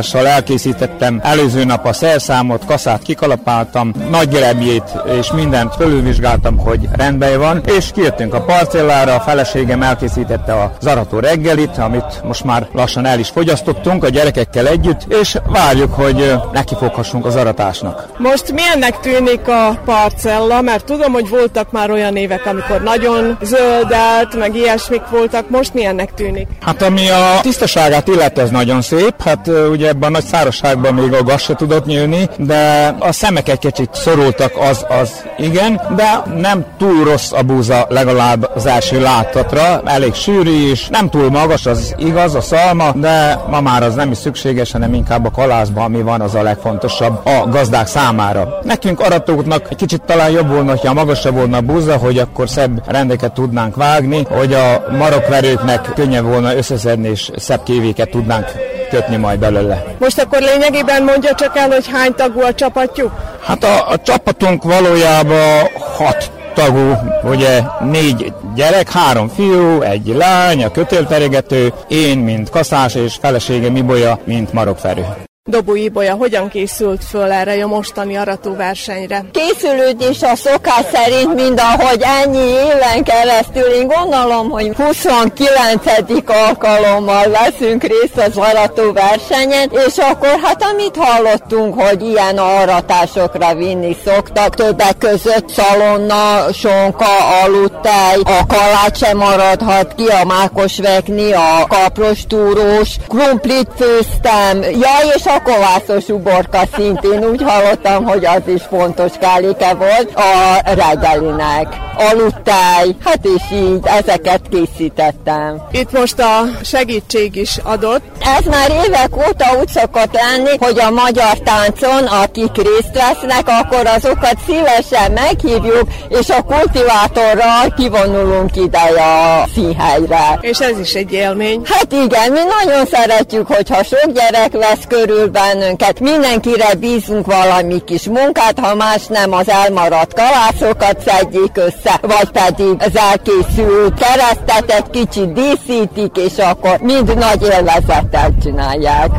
kéziratással 0.03 0.27
elkészítettem 0.27 1.21
előző 1.23 1.65
nap 1.65 1.87
a 1.87 1.93
szerszámot, 1.93 2.65
kaszát 2.65 3.03
kikalapáltam, 3.03 3.93
nagy 4.11 4.29
gerebjét 4.29 4.83
és 5.19 5.33
mindent 5.33 5.75
fölülvizsgáltam, 5.75 6.59
hogy 6.59 6.89
rendben 6.93 7.39
van, 7.39 7.63
és 7.77 7.91
kijöttünk 7.95 8.35
a 8.35 8.41
parcellára, 8.41 9.15
a 9.15 9.21
feleségem 9.21 9.83
elkészítette 9.83 10.53
a 10.53 10.73
zarató 10.81 11.19
reggelit, 11.19 11.79
amit 11.79 12.23
most 12.25 12.45
már 12.45 12.69
lassan 12.73 13.07
el 13.07 13.19
is 13.19 13.29
fogyasztottunk 13.29 14.05
a 14.05 14.09
gyerekekkel 14.09 14.67
együtt, 14.67 15.07
és 15.21 15.39
várjuk, 15.47 15.95
hogy 15.95 16.35
nekifoghassunk 16.53 17.27
az 17.27 17.37
aratásnak. 17.37 18.09
Most 18.19 18.53
milyennek 18.53 19.01
tűnik 19.01 19.49
a 19.49 19.81
parcella, 19.85 20.61
mert 20.61 20.85
tudom, 20.85 21.13
hogy 21.13 21.29
voltak 21.29 21.71
már 21.71 21.91
olyan 21.91 22.17
évek, 22.17 22.47
amikor 22.47 22.83
nagyon 22.83 23.39
zöldelt, 23.43 24.39
meg 24.39 24.57
ilyesmik 24.57 25.03
voltak, 25.11 25.51
most 25.51 25.75
milyennek 25.75 26.15
tűnik? 26.15 26.49
Hát 26.61 26.83
ami 26.83 27.11
a 27.11 27.41
tisztaságát 27.43 28.09
illeti, 28.09 28.41
ez 28.41 28.51
nagyon 28.51 28.83
szép, 28.83 29.23
hát 29.23 29.51
ugye 29.71 29.92
ebben 29.93 30.09
a 30.09 30.13
nagy 30.13 30.25
szárazságban 30.25 30.95
még 30.95 31.13
a 31.13 31.23
gas 31.23 31.43
se 31.43 31.55
tudott 31.55 31.85
nyílni, 31.85 32.29
de 32.37 32.95
a 32.99 33.13
szemek 33.13 33.49
egy 33.49 33.59
kicsit 33.59 33.89
szorultak, 33.93 34.53
az, 34.71 34.87
az 34.89 35.25
igen, 35.39 35.81
de 35.97 36.23
nem 36.37 36.65
túl 36.79 37.05
rossz 37.05 37.33
a 37.33 37.43
búza 37.43 37.87
legalább 37.89 38.51
az 38.55 38.67
első 38.67 39.01
látatra, 39.01 39.83
elég 39.85 40.15
sűrű 40.15 40.71
is, 40.71 40.89
nem 40.89 41.11
túl 41.11 41.31
magas, 41.31 41.67
az 41.67 41.95
igaz, 41.99 42.35
a 42.35 42.41
szalma, 42.41 42.93
de 42.93 43.43
ma 43.51 43.61
már 43.61 43.83
az 43.83 43.95
nem 43.95 44.11
is 44.11 44.19
szükséges, 44.19 44.73
hanem 44.73 44.95
inkább 44.95 45.27
a 45.27 45.31
kalászban, 45.31 45.85
ami 45.85 46.03
van, 46.03 46.21
az 46.21 46.35
a 46.35 46.43
legfontosabb 46.43 47.27
a 47.27 47.49
gazdák 47.49 47.87
számára. 47.87 48.59
Nekünk 48.63 49.01
aratóknak 49.01 49.67
egy 49.71 49.77
kicsit 49.77 50.03
talán 50.03 50.31
jobb 50.31 50.49
volna, 50.49 50.77
ha 50.77 50.93
magasabb 50.93 51.35
volna 51.35 51.57
a 51.57 51.61
búza, 51.61 51.97
hogy 51.97 52.19
akkor 52.19 52.49
szebb 52.49 52.83
rendeket 52.87 53.33
tudnánk 53.33 53.77
vágni, 53.77 54.27
hogy 54.31 54.55
a 54.55 54.85
marokverőknek 54.99 55.91
könnyebb 55.95 56.25
volna 56.25 56.57
összeszedni, 56.57 57.09
és 57.09 57.31
szebb 57.37 57.63
kévéket 57.63 58.11
tudnánk 58.11 58.72
kötni 58.93 59.17
majd 59.17 59.39
belőle. 59.39 59.85
Most 59.99 60.21
akkor 60.21 60.39
lényegében 60.41 61.03
mondja 61.03 61.35
csak 61.35 61.57
el, 61.57 61.69
hogy 61.69 61.89
hány 61.93 62.15
tagú 62.15 62.41
a 62.41 62.55
csapatjuk? 62.55 63.11
Hát 63.43 63.65
a, 63.65 63.89
a 63.89 63.99
csapatunk 63.99 64.63
valójában 64.63 65.69
hat 65.97 66.31
tagú, 66.55 66.93
ugye 67.23 67.61
négy 67.81 68.33
gyerek, 68.55 68.91
három 68.91 69.29
fiú, 69.29 69.81
egy 69.81 70.07
lány, 70.07 70.65
a 70.65 70.71
kötélteregető, 70.71 71.73
én, 71.89 72.19
mint 72.19 72.51
kaszás, 72.51 72.95
és 72.95 73.15
felesége 73.21 73.71
Mibolya, 73.71 74.19
mint 74.25 74.53
marokferő. 74.53 75.07
Dobó 75.51 75.75
Ibolya 75.75 76.15
hogyan 76.15 76.49
készült 76.49 77.05
föl 77.05 77.33
erre 77.33 77.65
a 77.65 77.67
mostani 77.67 78.17
aratóversenyre? 78.17 79.25
Készülődés 79.33 80.23
a 80.23 80.37
szokás 80.37 80.85
szerint, 80.93 81.35
mind 81.35 81.61
ahogy 81.61 82.03
ennyi 82.23 82.39
éven 82.39 83.05
keresztül, 83.05 83.63
én 83.63 83.87
gondolom, 83.87 84.51
hogy 84.51 84.73
29. 84.77 85.83
alkalommal 86.27 87.25
veszünk 87.31 87.83
részt 87.83 88.17
az 88.17 88.37
aratóversenyen, 88.37 89.71
és 89.87 89.97
akkor 89.97 90.41
hát 90.43 90.63
amit 90.73 90.97
hallottunk, 90.97 91.81
hogy 91.81 92.03
ilyen 92.03 92.39
aratásokra 92.39 93.55
vinni 93.55 93.97
szoktak, 94.05 94.55
többek 94.55 94.99
között 94.99 95.49
szalonna, 95.49 96.53
sonka, 96.53 97.41
aludtej, 97.45 98.17
a 98.25 98.47
kalács 98.47 98.97
sem 98.97 99.17
maradhat 99.17 99.95
ki, 99.95 100.07
a 100.07 100.25
mákos 100.25 100.79
vekni, 100.79 101.33
a 101.33 101.67
kapros 101.69 102.27
túrós, 102.27 102.97
krumplit 103.09 103.69
főztem, 103.77 104.63
ja, 104.63 105.15
és 105.15 105.31
a 105.37 105.43
kovászos 105.43 106.09
uborka 106.09 106.61
szintén 106.75 107.25
úgy 107.25 107.43
hallottam, 107.43 108.05
hogy 108.05 108.25
az 108.25 108.43
is 108.47 108.63
fontos 108.63 109.13
káléke 109.21 109.75
volt 109.75 110.15
a 110.15 110.61
reggelinek. 110.65 111.67
Aludtáj, 111.97 112.87
hát 113.05 113.25
és 113.25 113.43
így 113.53 113.81
ezeket 113.83 114.41
készítettem. 114.51 115.63
Itt 115.71 115.93
most 115.93 116.19
a 116.19 116.43
segítség 116.65 117.37
is 117.37 117.59
adott. 117.63 118.03
Ez 118.39 118.45
már 118.45 118.71
évek 118.87 119.17
óta 119.17 119.59
úgy 119.61 119.69
szokott 119.69 120.13
lenni, 120.13 120.57
hogy 120.59 120.79
a 120.79 120.91
magyar 120.91 121.39
táncon, 121.39 122.05
akik 122.05 122.57
részt 122.57 122.95
vesznek, 122.95 123.49
akkor 123.61 123.87
azokat 123.87 124.37
szívesen 124.47 125.13
meghívjuk, 125.13 125.89
és 126.09 126.29
a 126.29 126.43
kultivátorral 126.43 127.75
kivonulunk 127.77 128.57
ide 128.57 128.79
a 128.79 129.47
színhelyre. 129.55 130.39
És 130.41 130.59
ez 130.59 130.79
is 130.79 130.95
egy 130.95 131.13
élmény. 131.13 131.63
Hát 131.65 131.93
igen, 131.93 132.33
mi 132.33 132.41
nagyon 132.61 132.87
szeretjük, 132.87 133.47
hogyha 133.47 133.83
sok 133.83 134.13
gyerek 134.13 134.53
vesz 134.53 134.85
körül 134.89 135.22
körül 135.23 135.31
bennünket, 135.31 136.01
mindenkire 136.01 136.75
bízunk 136.75 137.27
valami 137.27 137.85
kis 137.85 138.05
munkát, 138.05 138.59
ha 138.59 138.75
más 138.75 139.07
nem 139.07 139.33
az 139.33 139.49
elmaradt 139.49 140.15
kalászokat 140.15 141.01
szedjék 141.01 141.57
össze, 141.57 141.99
vagy 142.01 142.31
pedig 142.31 142.77
az 142.79 142.97
elkészült 142.97 143.95
keresztet 143.95 144.71
egy 144.71 144.91
kicsit 144.91 145.33
díszítik, 145.33 146.17
és 146.17 146.39
akkor 146.39 146.79
mind 146.81 147.17
nagy 147.17 147.43
élvezettel 147.43 148.31
csinálják. 148.43 149.11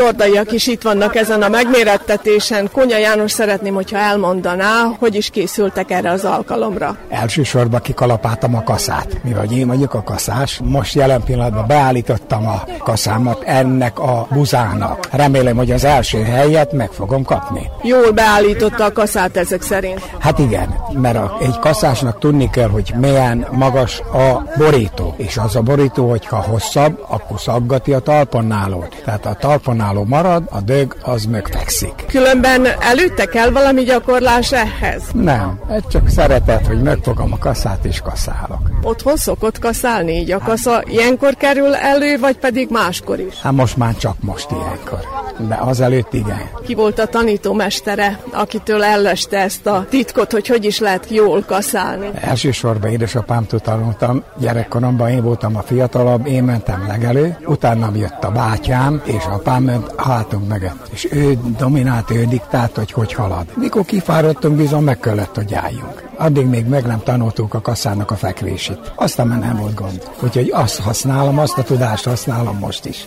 Tordaiak 0.00 0.52
is 0.52 0.66
itt 0.66 0.82
vannak 0.82 1.16
ezen 1.16 1.42
a 1.42 1.48
megmérettetésen. 1.48 2.68
Konya 2.72 2.98
János 2.98 3.30
szeretném, 3.30 3.74
hogyha 3.74 3.98
elmondaná, 3.98 4.82
hogy 4.98 5.14
is 5.14 5.30
készültek 5.30 5.90
erre 5.90 6.10
az 6.10 6.24
alkalomra. 6.24 6.96
Elsősorban 7.08 7.80
kikalapáltam 7.80 8.54
a 8.54 8.62
kaszát. 8.62 9.20
Mi 9.24 9.32
vagy 9.32 9.56
én 9.56 9.66
vagyok 9.66 9.94
a 9.94 10.02
kaszás. 10.02 10.60
Most 10.64 10.94
jelen 10.94 11.22
pillanatban 11.22 11.66
beállítottam 11.66 12.46
a 12.46 12.64
kaszámat 12.78 13.42
ennek 13.42 13.98
a 13.98 14.26
buzának. 14.30 15.08
Remélem, 15.12 15.56
hogy 15.56 15.70
az 15.70 15.84
első 15.84 16.22
helyet 16.22 16.72
meg 16.72 16.90
fogom 16.90 17.24
kapni. 17.24 17.70
Jól 17.82 18.10
beállította 18.10 18.84
a 18.84 18.92
kaszát 18.92 19.36
ezek 19.36 19.62
szerint. 19.62 20.10
Hát 20.18 20.38
igen, 20.38 20.74
mert 20.92 21.16
a, 21.16 21.36
egy 21.40 21.58
kaszásnak 21.58 22.18
tudni 22.18 22.50
kell, 22.50 22.68
hogy 22.68 22.92
milyen 23.00 23.46
magas 23.52 24.00
a 24.00 24.42
borító. 24.58 25.14
És 25.16 25.36
az 25.36 25.56
a 25.56 25.62
borító, 25.62 26.08
hogyha 26.08 26.42
hosszabb, 26.42 27.04
akkor 27.08 27.40
szaggati 27.40 27.92
a 27.92 27.98
talponnálót. 27.98 29.02
Tehát 29.04 29.26
a 29.26 29.34
talponnáló 29.34 29.84
önálló 29.86 30.04
marad, 30.04 30.42
a 30.50 30.60
dög 30.60 30.96
az 31.02 31.24
megfekszik. 31.24 32.04
Különben 32.08 32.66
előtte 32.80 33.24
kell 33.24 33.50
valami 33.50 33.82
gyakorlás 33.82 34.52
ehhez? 34.52 35.02
Nem, 35.12 35.60
ez 35.70 35.82
csak 35.90 36.08
szeretet, 36.08 36.66
hogy 36.66 36.82
megfogom 36.82 37.32
a 37.32 37.38
kaszát 37.38 37.84
és 37.84 38.00
kaszálok. 38.00 38.60
Otthon 38.82 39.16
szokott 39.16 39.58
kaszálni 39.58 40.12
így 40.12 40.30
a 40.30 40.38
kasza? 40.38 40.82
Ilyenkor 40.84 41.34
kerül 41.34 41.74
elő, 41.74 42.18
vagy 42.18 42.36
pedig 42.36 42.68
máskor 42.70 43.20
is? 43.20 43.40
Hát 43.40 43.52
most 43.52 43.76
már 43.76 43.96
csak 43.96 44.16
most 44.20 44.50
ilyenkor, 44.50 45.00
de 45.38 45.58
azelőtt 45.60 46.12
igen. 46.12 46.42
Ki 46.66 46.74
volt 46.74 46.98
a 46.98 47.06
tanítómestere, 47.06 48.20
akitől 48.32 48.82
elleste 48.82 49.38
ezt 49.38 49.66
a 49.66 49.86
titkot, 49.88 50.32
hogy 50.32 50.46
hogy 50.46 50.64
is 50.64 50.78
lehet 50.78 51.10
jól 51.10 51.42
kaszálni? 51.46 52.10
Elsősorban 52.20 52.90
édesapámtól 52.90 53.60
tanultam, 53.60 54.22
gyerekkoromban 54.38 55.08
én 55.08 55.22
voltam 55.22 55.56
a 55.56 55.62
fiatalabb, 55.62 56.26
én 56.26 56.44
mentem 56.44 56.84
legelő, 56.86 57.36
utána 57.46 57.90
jött 57.94 58.24
a 58.24 58.30
bátyám, 58.30 59.02
és 59.04 59.24
apám 59.24 59.62
ment 59.62 60.00
hátunk 60.00 60.48
mögött. 60.48 60.88
És 60.92 61.08
ő 61.12 61.38
dominált, 61.58 62.10
ő 62.10 62.24
diktált, 62.24 62.76
hogy 62.76 62.92
hogy 62.92 63.12
halad. 63.12 63.44
Mikor 63.54 63.84
kifáradtunk, 63.84 64.56
bizony 64.56 64.82
meg 64.82 64.98
kellett, 64.98 65.34
hogy 65.34 65.54
álljunk. 65.54 66.02
Addig 66.16 66.46
még 66.46 66.66
meg 66.66 66.86
nem 66.86 67.02
tanultuk 67.02 67.54
a 67.54 67.60
kasszának 67.60 68.10
a 68.10 68.14
fekvését. 68.14 68.92
Aztán 68.94 69.26
már 69.26 69.38
nem 69.38 69.56
volt 69.56 69.74
gond. 69.74 70.10
Úgyhogy 70.20 70.50
azt 70.54 70.80
használom, 70.80 71.38
azt 71.38 71.58
a 71.58 71.62
tudást 71.62 72.04
használom 72.04 72.58
most 72.58 72.84
is. 72.84 73.06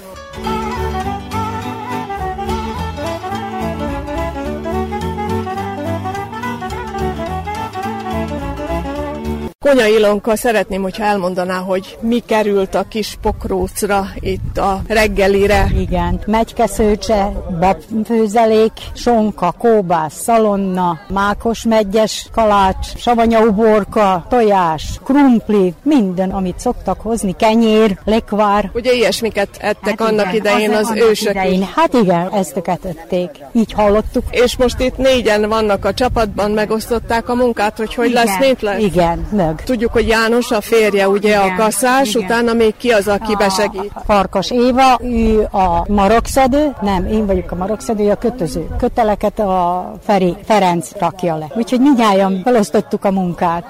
Konya 9.69 9.87
Ilonka, 9.87 10.35
szeretném, 10.35 10.81
hogyha 10.81 11.03
elmondaná, 11.03 11.57
hogy 11.57 11.97
mi 12.01 12.23
került 12.25 12.75
a 12.75 12.85
kis 12.89 13.17
pokrócra 13.21 14.07
itt 14.19 14.57
a 14.57 14.81
reggelire. 14.87 15.67
Igen, 15.79 16.19
megykeszőcse, 16.25 17.31
babfőzelék, 17.59 18.71
sonka, 18.93 19.53
kóbász, 19.57 20.21
szalonna, 20.21 20.99
mákos 21.09 21.63
megyes 21.63 22.27
kalács, 22.31 22.97
savanyauborka, 22.97 24.25
tojás, 24.29 24.99
krumpli, 25.03 25.73
minden, 25.83 26.29
amit 26.29 26.59
szoktak 26.59 27.01
hozni, 27.01 27.35
kenyér, 27.37 27.99
lekvár. 28.05 28.71
Ugye 28.73 28.93
ilyesmiket 28.93 29.49
ettek 29.59 29.99
hát 29.99 30.09
annak 30.09 30.33
igen, 30.33 30.35
idején 30.35 30.73
az, 30.73 30.89
az 30.89 30.97
ősök 30.97 31.29
idején. 31.29 31.67
Hát 31.75 31.93
igen, 31.93 32.29
ezteket 32.33 32.85
ették. 32.85 33.29
Így 33.51 33.71
hallottuk. 33.71 34.23
És 34.31 34.57
most 34.57 34.79
itt 34.79 34.97
négyen 34.97 35.49
vannak 35.49 35.85
a 35.85 35.93
csapatban, 35.93 36.51
megosztották 36.51 37.29
a 37.29 37.35
munkát, 37.35 37.77
hogy 37.77 37.93
hogy 37.93 38.09
igen, 38.09 38.25
lesz, 38.25 38.39
mint 38.39 38.61
lesz? 38.61 38.79
Igen, 38.79 39.27
meg 39.31 39.58
meg. 39.59 39.67
Tudjuk, 39.67 39.91
hogy 39.91 40.07
János 40.07 40.51
a 40.51 40.61
férje, 40.61 41.07
ugye 41.07 41.29
igen, 41.29 41.41
a 41.41 41.55
kaszás, 41.55 42.13
igen. 42.13 42.25
utána 42.25 42.53
még 42.53 42.73
ki 42.77 42.89
az, 42.89 43.07
aki 43.07 43.33
a, 43.33 43.37
besegít? 43.37 43.91
Farkas 44.05 44.51
Éva, 44.51 44.99
ő 45.03 45.47
a 45.51 45.85
marokszedő, 45.87 46.75
nem, 46.81 47.05
én 47.05 47.25
vagyok 47.25 47.51
a 47.51 47.55
marokszedő, 47.55 48.09
a 48.09 48.15
kötöző. 48.15 48.67
Köteleket 48.77 49.39
a 49.39 49.91
Feri, 50.03 50.35
Ferenc 50.45 50.91
rakja 50.99 51.37
le. 51.37 51.47
Úgyhogy 51.55 51.79
mindjárt 51.79 52.41
felosztottuk 52.43 53.05
a 53.05 53.11
munkát. 53.11 53.65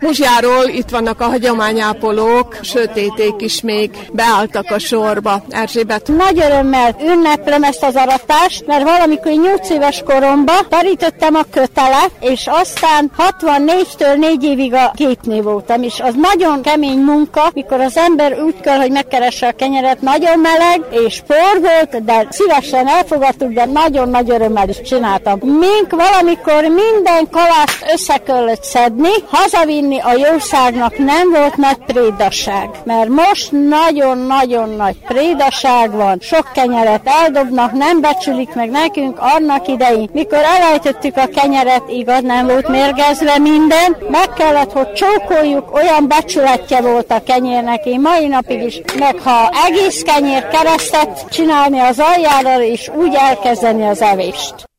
Muzsjáról 0.00 0.64
itt 0.66 0.88
vannak 0.88 1.20
a 1.20 1.24
hagyományápolók, 1.24 2.58
sötéték 2.60 3.34
is 3.38 3.60
még 3.60 3.90
beálltak 4.12 4.70
a 4.70 4.78
sorba. 4.78 5.42
Erzsébet. 5.48 6.08
Nagy 6.08 6.38
örömmel 6.38 6.96
ünneplem 7.02 7.62
ezt 7.62 7.82
az 7.82 7.96
aratást, 7.96 8.66
mert 8.66 8.82
valamikor 8.82 9.32
8 9.32 9.70
éves 9.70 10.02
koromban 10.06 10.66
tarítettem 10.68 11.34
a 11.34 11.42
kötelet, 11.50 12.10
és 12.20 12.46
aztán 12.46 13.10
64-től 13.18 14.16
4 14.18 14.44
évig 14.44 14.74
a 14.74 14.92
gépnél 14.94 15.42
voltam, 15.42 15.82
és 15.82 16.00
az 16.00 16.14
nagyon 16.16 16.62
kemény 16.62 16.98
munka, 16.98 17.50
mikor 17.54 17.80
az 17.80 17.96
ember 17.96 18.42
úgy 18.42 18.60
kell, 18.60 18.78
hogy 18.78 18.90
megkeresse 18.90 19.46
a 19.46 19.52
kenyeret, 19.52 20.00
nagyon 20.00 20.38
meleg, 20.38 20.80
és 20.90 21.22
por 21.26 21.60
volt, 21.60 22.04
de 22.04 22.26
szívesen 22.30 22.88
elfogadtuk, 22.88 23.52
de 23.52 23.64
nagyon 23.64 24.08
nagy 24.08 24.30
örömmel 24.30 24.68
is 24.68 24.80
csináltam. 24.80 25.38
Mink 25.38 25.90
valamikor 25.90 26.62
minden 26.62 27.30
kalást 27.30 27.84
össze 27.92 28.20
szedni, 28.60 29.12
hazavinni 29.30 29.89
a 29.98 30.12
jóságnak 30.30 30.98
nem 30.98 31.30
volt 31.30 31.56
nagy 31.56 31.78
prédaság, 31.86 32.68
mert 32.84 33.08
most 33.08 33.52
nagyon-nagyon 33.52 34.68
nagy 34.68 34.96
prédaság 34.98 35.90
van, 35.90 36.18
sok 36.20 36.52
kenyeret 36.52 37.00
eldobnak, 37.04 37.72
nem 37.72 38.00
becsülik 38.00 38.54
meg 38.54 38.70
nekünk 38.70 39.18
annak 39.18 39.68
idején, 39.68 40.10
mikor 40.12 40.38
elejtettük 40.38 41.16
a 41.16 41.26
kenyeret, 41.26 41.82
igaz, 41.88 42.22
nem 42.22 42.46
volt 42.46 42.68
mérgezve 42.68 43.38
minden, 43.38 43.96
meg 44.10 44.28
kellett, 44.36 44.72
hogy 44.72 44.92
csókoljuk, 44.92 45.74
olyan 45.74 46.08
becsületje 46.08 46.80
volt 46.80 47.10
a 47.10 47.22
kenyérnek, 47.22 47.84
én 47.84 48.00
mai 48.00 48.26
napig 48.26 48.62
is, 48.62 48.80
meg 48.98 49.18
ha 49.18 49.50
egész 49.66 50.02
kenyér 50.02 50.48
keresztet 50.48 51.26
csinálni 51.30 51.78
az 51.78 51.98
aljára, 51.98 52.62
és 52.62 52.90
úgy 52.94 53.14
elkezdeni 53.14 53.86
az 53.86 54.02
evést. 54.02 54.69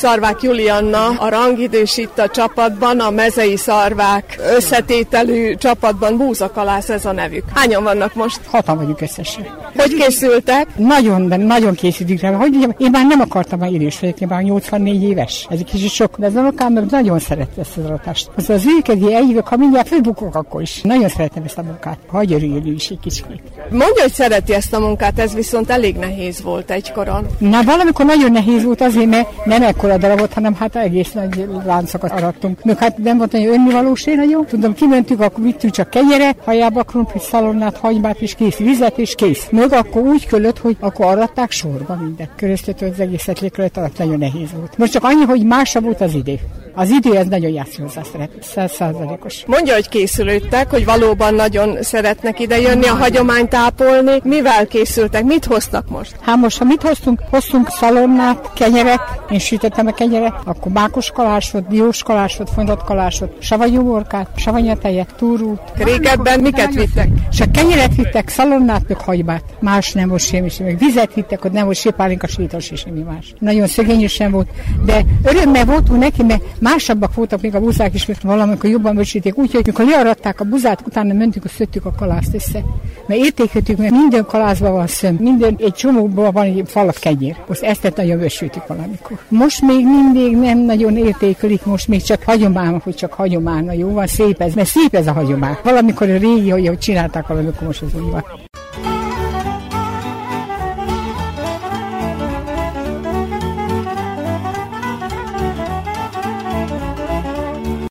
Szarvák 0.00 0.42
Julianna 0.42 1.06
a 1.06 1.28
rangidős 1.28 1.96
itt 1.96 2.18
a 2.18 2.28
csapatban, 2.28 3.00
a 3.00 3.10
mezei 3.10 3.56
szarvák 3.56 4.40
összetételű 4.56 5.54
csapatban 5.54 6.16
búzakalász 6.16 6.88
ez 6.88 7.04
a 7.04 7.12
nevük. 7.12 7.44
Hányan 7.54 7.82
vannak 7.82 8.14
most? 8.14 8.40
Hatan 8.46 8.76
vagyunk 8.76 9.00
összesen. 9.00 9.46
Hogy 9.76 9.94
készültek? 9.94 10.66
Nagyon, 10.76 11.28
de 11.28 11.36
nagyon 11.36 11.74
készülünk 11.74 12.20
rá. 12.20 12.32
Hogy 12.32 12.50
mondjam, 12.50 12.74
én 12.78 12.90
már 12.90 13.06
nem 13.06 13.20
akartam 13.20 13.58
már 13.58 13.72
idős 13.72 14.00
vagyok, 14.00 14.20
én 14.20 14.28
már 14.28 14.42
84 14.42 15.02
éves. 15.02 15.46
Ez 15.50 15.58
egy 15.58 15.64
kicsit 15.64 15.90
sok, 15.90 16.18
de 16.18 16.26
ez 16.26 16.34
a 16.34 16.40
unokám 16.40 16.72
meg 16.72 16.86
nagyon 16.90 17.18
szerette 17.18 17.60
ezt 17.60 17.76
az 17.76 17.84
aratást. 17.84 18.30
Az 18.36 18.50
az 18.50 18.64
őkedi 18.78 19.14
eljövök, 19.14 19.48
ha 19.48 19.56
mindjárt 19.56 19.88
fölbukok, 19.88 20.34
akkor 20.34 20.62
is. 20.62 20.80
Nagyon 20.82 21.08
szeretem 21.08 21.42
ezt 21.44 21.58
a 21.58 21.62
munkát. 21.62 21.98
Hagyj 22.06 22.34
örüljön 22.34 22.74
is 22.74 22.88
egy 22.88 23.00
kicsit. 23.00 23.26
Mondja, 23.70 24.02
hogy 24.02 24.12
szereti 24.12 24.54
ezt 24.54 24.72
a 24.72 24.80
munkát, 24.80 25.18
ez 25.18 25.34
viszont 25.34 25.70
elég 25.70 25.96
nehéz 25.96 26.42
volt 26.42 26.70
egykoron. 26.70 27.26
Na, 27.38 27.62
valamikor 27.62 28.04
nagyon 28.04 28.32
nehéz 28.32 28.64
volt 28.64 28.80
azért, 28.80 29.08
mert 29.08 29.44
nem 29.44 29.62
ekkor 29.62 29.89
akkora 29.90 30.08
darabot, 30.08 30.32
hanem 30.32 30.54
hát 30.54 30.76
egész 30.76 31.12
nagy 31.12 31.48
láncokat 31.64 32.10
arattunk. 32.10 32.64
Még 32.64 32.76
hát 32.76 32.98
nem 32.98 33.18
volt 33.18 33.32
nagyon 33.32 33.52
önnivalóség 33.52 34.16
nagyon. 34.16 34.46
Tudom, 34.46 34.74
kimentük, 34.74 35.20
akkor 35.20 35.44
vittünk 35.44 35.72
csak 35.72 35.90
kenyere, 35.90 36.34
hajába 36.44 36.82
krumplit, 36.82 37.22
szalonnát, 37.22 37.76
hagymát 37.76 38.20
és 38.20 38.34
kész, 38.34 38.56
vizet 38.56 38.98
és 38.98 39.14
kész. 39.14 39.46
Még 39.50 39.72
akkor 39.72 40.02
úgy 40.02 40.26
köllött, 40.26 40.58
hogy 40.58 40.76
akkor 40.80 41.06
aratták 41.06 41.50
sorba 41.50 41.94
mindent. 41.94 42.30
Köröztető 42.36 42.86
az 42.86 43.00
egészet 43.00 43.40
lékrejött 43.40 43.76
alatt 43.76 43.98
nagyon 43.98 44.18
nehéz 44.18 44.52
volt. 44.56 44.78
Most 44.78 44.92
csak 44.92 45.04
annyi, 45.04 45.24
hogy 45.24 45.44
másabb 45.44 45.82
volt 45.82 46.00
az 46.00 46.14
idő. 46.14 46.38
Az 46.74 46.90
idő 46.90 47.16
ez 47.16 47.26
nagyon 47.26 47.50
játszik 47.50 47.80
hozzá 47.80 48.00
száz 48.40 48.72
százalékos. 48.72 49.44
Mondja, 49.46 49.74
hogy 49.74 49.88
készülődtek, 49.88 50.70
hogy 50.70 50.84
valóban 50.84 51.34
nagyon 51.34 51.82
szeretnek 51.82 52.40
ide 52.40 52.60
jönni, 52.60 52.86
a 52.86 52.94
hagyományt 52.94 53.54
ápolni. 53.54 54.20
Mivel 54.22 54.66
készültek? 54.66 55.24
Mit 55.24 55.44
hoztak 55.44 55.88
most? 55.88 56.14
Hát 56.20 56.36
most, 56.36 56.58
ha 56.58 56.64
mit 56.64 56.82
hoztunk? 56.82 57.20
Hoztunk 57.30 57.68
szalonnát, 57.68 58.52
kenyeret, 58.54 59.00
én 59.30 59.38
sütöttem 59.38 59.79
a 59.86 59.92
kenyeret, 59.92 60.34
akkor 60.44 60.72
mákos 60.72 61.10
kalásot, 61.10 61.68
diós 61.68 62.02
kalásot, 62.02 62.50
fontott 62.50 62.84
kalásot, 62.84 63.36
savanyú 63.38 63.82
borkát, 63.82 64.28
savanyatejet, 64.36 65.14
túrút. 65.16 65.60
Régebben 65.74 66.40
miket 66.40 66.74
vittek? 66.74 67.08
És 67.30 67.40
a 67.40 67.50
kenyeret 67.50 67.94
vittek, 67.94 68.28
szalonnát, 68.28 68.88
meg 68.88 69.00
hagymát. 69.00 69.42
Más 69.60 69.92
nem 69.92 70.08
volt 70.08 70.20
semmi, 70.20 70.48
semmi. 70.48 70.74
Vizet 70.74 71.14
vittek, 71.14 71.44
ott 71.44 71.52
nem 71.52 71.64
volt 71.64 71.76
se 71.76 71.90
pálinka, 71.90 72.26
sítos, 72.26 72.70
és 72.70 72.80
semmi 72.80 73.00
más. 73.00 73.34
Nagyon 73.38 73.66
szegényesen 73.66 74.30
volt, 74.30 74.48
de 74.84 75.04
örömmel 75.22 75.64
voltunk 75.64 76.00
neki, 76.00 76.22
mert 76.22 76.42
másabbak 76.60 77.14
voltak 77.14 77.40
még 77.40 77.54
a 77.54 77.60
buzák 77.60 77.94
is, 77.94 78.06
mert 78.06 78.22
valamikor 78.22 78.70
jobban 78.70 78.96
becsíték. 78.96 79.38
Úgyhogy 79.38 79.66
mikor 79.66 79.84
learadták 79.84 80.40
a 80.40 80.44
buzát, 80.44 80.82
utána 80.86 81.14
mentünk, 81.14 81.42
hogy 81.42 81.52
szöttük 81.52 81.84
a 81.84 81.92
kalászt 81.92 82.34
össze. 82.34 82.64
Mert 83.06 83.20
értékeltük, 83.20 83.76
mert 83.76 83.90
minden 83.90 84.24
kalászban 84.24 84.72
van 84.72 84.86
szöm, 84.86 85.14
minden 85.14 85.56
egy 85.58 85.72
csomóban 85.72 86.32
van 86.32 86.44
egy 86.44 86.62
falat 86.66 86.98
kenyér. 86.98 87.36
Most 87.46 87.62
ezt 87.62 87.92
nagyon 87.96 88.18
vösültük 88.18 88.66
valamikor. 88.66 89.18
Most 89.28 89.62
még 89.74 89.86
mindig 89.86 90.36
nem 90.36 90.58
nagyon 90.58 90.96
értékelik, 90.96 91.64
most 91.64 91.88
még 91.88 92.02
csak 92.02 92.22
hagyomány, 92.22 92.80
hogy 92.84 92.94
csak 92.94 93.12
hagyomány. 93.12 93.64
Na 93.64 93.72
jó, 93.72 93.90
van 93.90 94.06
szép 94.06 94.40
ez, 94.40 94.54
mert 94.54 94.68
szép 94.68 94.94
ez 94.94 95.06
a 95.06 95.12
hagyomány. 95.12 95.56
Valamikor 95.62 96.10
a 96.10 96.16
régi, 96.16 96.50
hogy 96.50 96.78
csinálták 96.78 97.26
valamikor 97.26 97.66
most 97.66 97.82
az 97.82 97.94
úgy 97.94 98.10
van. 98.10 98.24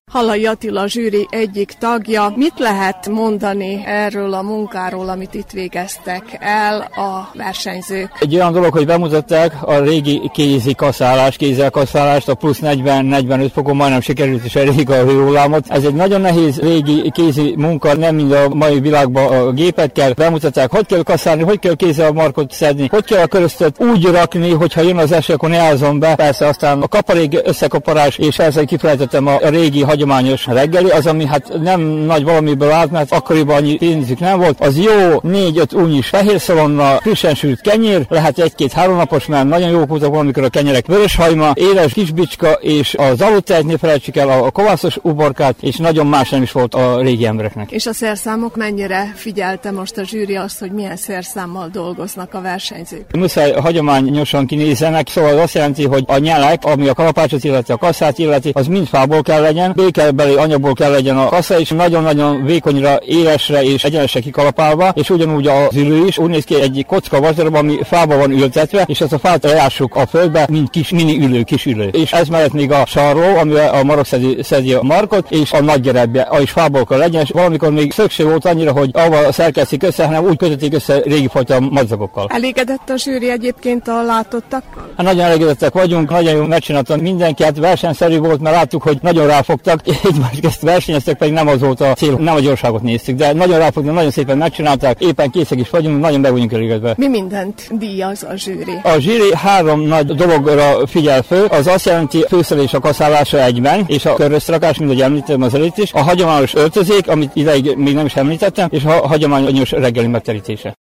Halai 0.10 0.46
Attila 0.46 0.88
zsűri 0.88 1.28
egyik 1.30 1.72
tagja. 1.80 2.34
Mit 2.36 2.54
lehet 2.58 3.08
mondani 3.10 3.84
erről 3.86 4.34
a 4.34 4.42
munkáról, 4.42 5.10
amit 5.10 5.34
itt 5.34 5.52
végeztek 5.52 6.38
el 6.40 6.80
a 6.82 7.32
versenyzők? 7.34 8.12
Egy 8.20 8.36
olyan 8.36 8.54
dolog, 8.54 8.74
hogy 8.74 8.86
bemutatták 8.86 9.54
a 9.62 9.80
régi 9.80 10.30
kézi 10.34 10.76
kaszálás, 10.76 11.38
kézzel 11.38 11.70
kaszálást, 11.70 12.30
a 12.30 12.34
plusz 12.34 12.60
40-45 12.62 13.50
fokon 13.54 13.76
majdnem 13.76 14.02
sikerült 14.02 14.46
is 14.46 14.56
elég 14.56 14.90
a 14.90 14.94
hőhullámot. 14.94 15.66
Ez 15.68 15.84
egy 15.84 15.94
nagyon 15.94 16.22
nehéz 16.22 16.60
régi 16.60 17.12
kézi 17.12 17.54
munka, 17.58 17.96
nem 17.96 18.16
mind 18.16 18.32
a 18.32 18.50
mai 18.50 18.80
világban 18.80 19.34
a 19.34 19.52
gépekkel. 19.52 20.14
Bemutatták, 20.14 20.72
hogy 20.72 20.86
kell 20.86 21.04
kaszálni, 21.04 21.44
hogy 21.44 21.60
kell 21.60 21.76
kézzel 21.76 22.10
a 22.10 22.14
markot 22.14 22.52
szedni, 22.52 22.88
hogy 22.92 23.06
kell 23.06 23.24
a 23.24 23.28
köröztöt 23.28 23.84
úgy 23.84 24.04
rakni, 24.04 24.52
hogyha 24.52 24.82
jön 24.82 24.98
az 24.98 25.12
eső, 25.12 25.34
akkor 25.34 25.50
ne 25.50 25.60
álljon 25.60 26.00
be. 26.00 26.16
Persze 26.16 26.48
aztán 26.48 26.82
a 26.82 26.88
kaparék 26.88 27.40
összekaparás, 27.44 28.18
és 28.18 28.40
ezzel 28.40 28.66
kifelejtettem 28.66 29.28
a 29.28 29.38
régi 29.42 29.98
hagyományos 30.00 30.46
reggeli, 30.46 30.90
az, 30.90 31.06
ami 31.06 31.26
hát 31.26 31.60
nem 31.62 31.82
nagy 31.82 32.24
valamiből 32.24 32.72
állt, 32.72 32.92
mert 32.92 33.12
akkoriban 33.12 33.56
annyi 33.56 33.78
pénzük 33.78 34.20
nem 34.20 34.40
volt, 34.40 34.60
az 34.60 34.78
jó 34.78 35.20
négy-öt 35.22 35.74
únyis 35.74 36.08
fehér 36.08 36.40
szalonna, 36.40 36.98
frissen 37.02 37.36
sült 37.36 37.62
kenyér, 37.62 38.06
lehet 38.10 38.40
egy-két-három 38.40 38.96
napos, 38.96 39.26
mert 39.26 39.48
nagyon 39.48 39.70
jók 39.70 39.88
voltak 39.88 40.10
valamikor 40.10 40.44
a 40.44 40.50
kenyerek, 40.50 40.88
vöröshajma, 40.88 41.52
éles 41.54 41.94
kisbicska, 41.94 42.52
és 42.52 42.96
az 42.98 43.22
aludtehetnél 43.22 43.78
felejtsük 43.78 44.16
el 44.16 44.30
a 44.30 44.52
kovászos 44.52 44.98
uborkát, 45.02 45.56
és 45.62 45.76
nagyon 45.78 46.08
más 46.08 46.30
nem 46.30 46.42
is 46.42 46.52
volt 46.52 46.76
a 46.76 47.02
régi 47.02 47.26
embereknek. 47.26 47.72
És 47.72 47.86
a 47.86 47.94
szerszámok 47.94 48.56
mennyire 48.56 49.14
figyelte 49.16 49.72
most 49.72 49.98
a 49.98 50.04
zsűri 50.04 50.36
azt, 50.36 50.60
hogy 50.60 50.72
milyen 50.72 50.96
szerszámmal 50.96 51.70
dolgoznak 51.72 52.34
a 52.34 52.42
versenyzők? 52.42 53.16
Muszáj 53.18 53.52
hagyományosan 53.52 54.46
kinézzenek, 54.46 55.10
szóval 55.10 55.40
azt 55.40 55.54
jelenti, 55.54 55.86
hogy 55.86 56.04
a 56.08 56.18
nyelek, 56.18 56.66
ami 56.66 56.88
a 56.88 56.94
kalapácsot 56.94 57.44
illeti, 57.44 57.72
a 57.72 57.78
kasszát 57.78 58.18
illeti, 58.18 58.52
az 58.54 58.68
mind 58.68 58.88
fából 58.88 59.22
kell 59.22 59.42
legyen, 59.42 59.74
békelbeli 59.92 60.36
anyagból 60.36 60.74
kell 60.74 60.92
legyen 60.92 61.18
a 61.18 61.26
kassa, 61.26 61.60
és 61.60 61.70
nagyon-nagyon 61.70 62.46
vékonyra, 62.46 63.00
élesre 63.06 63.64
és 63.64 63.84
egyenesre 63.84 64.20
kikalapálva, 64.20 64.92
és 64.96 65.10
ugyanúgy 65.10 65.48
az 65.48 65.76
ülő 65.76 66.06
is 66.06 66.18
úgy 66.18 66.30
néz 66.30 66.44
ki 66.44 66.62
egy 66.62 66.86
kocka 66.88 67.20
vazarab, 67.20 67.56
ami 67.56 67.80
fába 67.84 68.18
van 68.18 68.32
ültetve, 68.32 68.84
és 68.88 69.02
ezt 69.02 69.14
a 69.14 69.20
fát 69.20 69.44
leássuk 69.44 69.96
a 69.96 70.06
földbe, 70.08 70.48
mint 70.50 70.70
kis 70.70 70.90
mini 70.90 71.18
ülő, 71.20 71.44
kis 71.44 71.66
ülő. 71.66 71.88
És 71.88 72.12
ez 72.12 72.28
mellett 72.28 72.54
még 72.54 72.72
a 72.72 72.86
sarló, 72.86 73.38
ami 73.38 73.56
a 73.56 73.84
marok 73.84 74.06
szedi, 74.06 74.38
szedi 74.44 74.74
a 74.74 74.82
markot, 74.82 75.32
és 75.32 75.52
a 75.52 75.62
nagy 75.62 75.82
gyerebje, 75.82 76.22
a 76.22 76.40
is 76.40 76.52
fából 76.52 76.86
kell 76.86 76.98
legyen, 76.98 77.22
és 77.22 77.30
valamikor 77.30 77.72
még 77.72 77.92
szükség 77.92 78.26
volt 78.26 78.46
annyira, 78.46 78.72
hogy 78.72 78.90
avval 78.94 79.32
szerkesztik 79.32 79.84
össze, 79.84 80.06
hanem 80.06 80.24
úgy 80.24 80.38
kötötték 80.38 80.74
össze 80.74 81.02
régi 81.06 81.28
fajta 81.28 81.60
madzagokkal. 81.60 82.28
Elégedett 82.30 82.90
a 82.90 82.98
zsűri 82.98 83.30
egyébként 83.30 83.88
a 83.88 84.04
látottakkal? 84.04 84.92
Hát 84.98 85.06
nagyon 85.06 85.26
elégedettek 85.26 85.74
vagyunk, 85.74 86.10
nagyon 86.10 86.34
jól 86.34 86.48
megcsináltam 86.48 87.00
mindenki, 87.00 87.44
hát 87.44 87.58
versenyszerű 87.58 88.18
volt, 88.18 88.42
mert 88.42 88.56
láttuk, 88.56 88.82
hogy 88.82 88.98
nagyon 89.02 89.28
ráfogtak, 89.28 89.79
csináltak, 89.84 90.14
egymást 90.14 90.46
ezt 90.46 90.62
versenyeztek, 90.62 91.18
pedig 91.18 91.34
nem 91.34 91.48
az 91.48 91.60
volt 91.60 91.82
a 91.82 91.94
cél, 91.94 92.16
nem 92.16 92.36
a 92.36 92.40
gyorságot 92.40 92.82
néztük, 92.82 93.16
de 93.16 93.34
nagyon 93.34 93.58
ráfognak, 93.58 93.94
nagyon 93.94 94.12
szépen 94.12 94.38
megcsinálták, 94.38 95.02
éppen 95.02 95.30
készek 95.30 95.60
is 95.60 95.70
vagyunk, 95.70 96.00
nagyon 96.00 96.22
be 96.22 96.30
vagyunk 96.32 96.54
elégedve. 96.54 96.94
Mi 96.98 97.08
mindent 97.08 97.78
díjaz 97.78 98.24
a 98.24 98.36
zsűri? 98.36 98.80
A 98.84 99.00
zsűri 99.00 99.36
három 99.36 99.82
nagy 99.82 100.16
dologra 100.16 100.88
figyel 100.88 101.22
föl, 101.22 101.46
az 101.46 101.68
azt 101.68 101.86
jelenti 101.86 102.26
főszerelés 102.28 102.74
a 102.74 102.80
kaszálása 102.80 103.44
egyben, 103.44 103.84
és 103.88 104.06
a 104.06 104.14
köröszrakás, 104.14 104.78
mint 104.78 104.90
ahogy 104.90 105.04
említettem 105.04 105.42
az 105.42 105.54
előtt 105.54 105.78
is, 105.78 105.94
a 105.94 106.02
hagyományos 106.02 106.54
öltözék, 106.54 107.08
amit 107.08 107.36
ideig 107.36 107.76
még 107.76 107.94
nem 107.94 108.06
is 108.06 108.16
említettem, 108.16 108.68
és 108.72 108.84
a 108.84 109.08
hagyományos 109.08 109.72
reggeli 109.72 110.08
megterítése. 110.08 110.78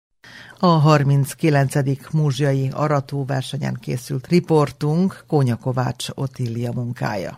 A 0.59 0.67
39. 0.67 1.73
múzsiai 2.11 2.69
aratóversenyen 2.73 3.77
készült 3.81 4.27
riportunk 4.27 5.23
Kónya 5.27 5.55
Kovács 5.55 6.07
Otília 6.13 6.71
munkája. 6.71 7.37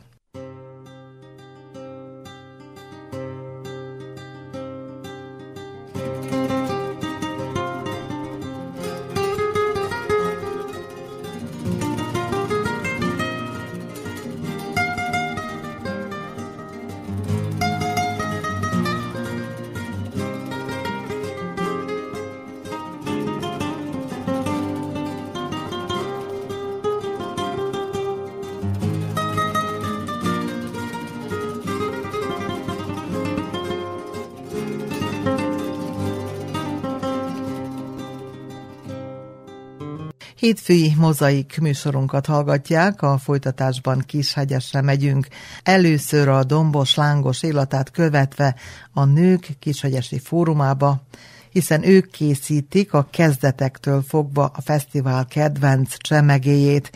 Hétfői 40.48 40.94
mozaik 40.98 41.58
műsorunkat 41.62 42.26
hallgatják, 42.26 43.02
a 43.02 43.18
folytatásban 43.18 44.04
Kishegyesre 44.06 44.82
megyünk. 44.82 45.28
Először 45.64 46.28
a 46.28 46.44
dombos 46.44 46.96
lángos 46.96 47.44
életát 47.44 47.92
követve 47.92 48.56
a 48.94 49.06
nők 49.06 49.50
Kishegyesi 49.60 50.20
fórumába, 50.20 51.04
hiszen 51.50 51.88
ők 51.88 52.12
készítik 52.12 52.94
a 52.94 53.08
kezdetektől 53.12 54.02
fogva 54.02 54.46
a 54.46 54.62
fesztivál 54.62 55.26
kedvenc 55.26 55.98
csemegéjét, 55.98 56.92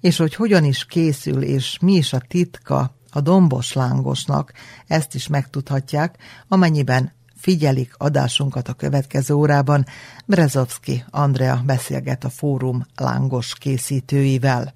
és 0.00 0.16
hogy 0.16 0.34
hogyan 0.34 0.64
is 0.64 0.84
készül, 0.84 1.42
és 1.42 1.78
mi 1.80 1.92
is 1.92 2.12
a 2.12 2.22
titka 2.28 2.94
a 3.10 3.20
dombos 3.20 3.72
lángosnak, 3.72 4.52
ezt 4.86 5.14
is 5.14 5.26
megtudhatják, 5.26 6.16
amennyiben 6.48 7.12
figyelik 7.46 7.94
adásunkat 7.98 8.68
a 8.68 8.72
következő 8.72 9.34
órában. 9.34 9.84
Brezovski 10.26 11.04
Andrea 11.10 11.60
beszélget 11.66 12.24
a 12.24 12.28
fórum 12.28 12.86
lángos 12.96 13.58
készítőivel. 13.58 14.74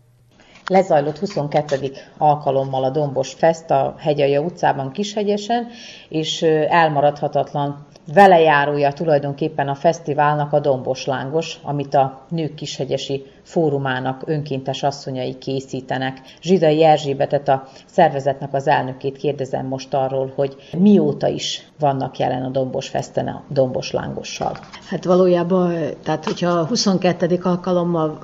Lezajlott 0.66 1.18
22. 1.18 1.92
alkalommal 2.18 2.84
a 2.84 2.90
Dombos 2.90 3.32
Fest 3.32 3.70
a 3.70 3.94
Hegyalja 3.98 4.40
utcában 4.40 4.92
Kishegyesen, 4.92 5.66
és 6.08 6.42
elmaradhatatlan 6.68 7.86
velejárója 8.14 8.92
tulajdonképpen 8.92 9.68
a 9.68 9.74
fesztiválnak 9.74 10.52
a 10.52 10.60
Dombos 10.60 11.06
Lángos, 11.06 11.58
amit 11.62 11.94
a 11.94 12.20
Nők 12.28 12.54
Kishegyesi 12.54 13.24
Fórumának 13.42 14.22
önkéntes 14.26 14.82
asszonyai 14.82 15.38
készítenek. 15.38 16.20
Zsidai 16.42 16.84
Erzsébetet 16.84 17.48
a 17.48 17.68
szervezetnek 17.86 18.54
az 18.54 18.66
elnökét 18.66 19.16
kérdezem 19.16 19.66
most 19.66 19.94
arról, 19.94 20.32
hogy 20.34 20.56
mióta 20.78 21.28
is 21.28 21.68
vannak 21.78 22.18
jelen 22.18 22.42
a 22.42 22.48
Dombos 22.48 22.88
Festen 22.88 23.28
a 23.28 23.42
Dombos 23.48 23.90
Lángossal. 23.90 24.56
Hát 24.88 25.04
valójában, 25.04 25.74
tehát 26.02 26.24
hogyha 26.24 26.66
22. 26.66 27.38
alkalommal 27.42 28.18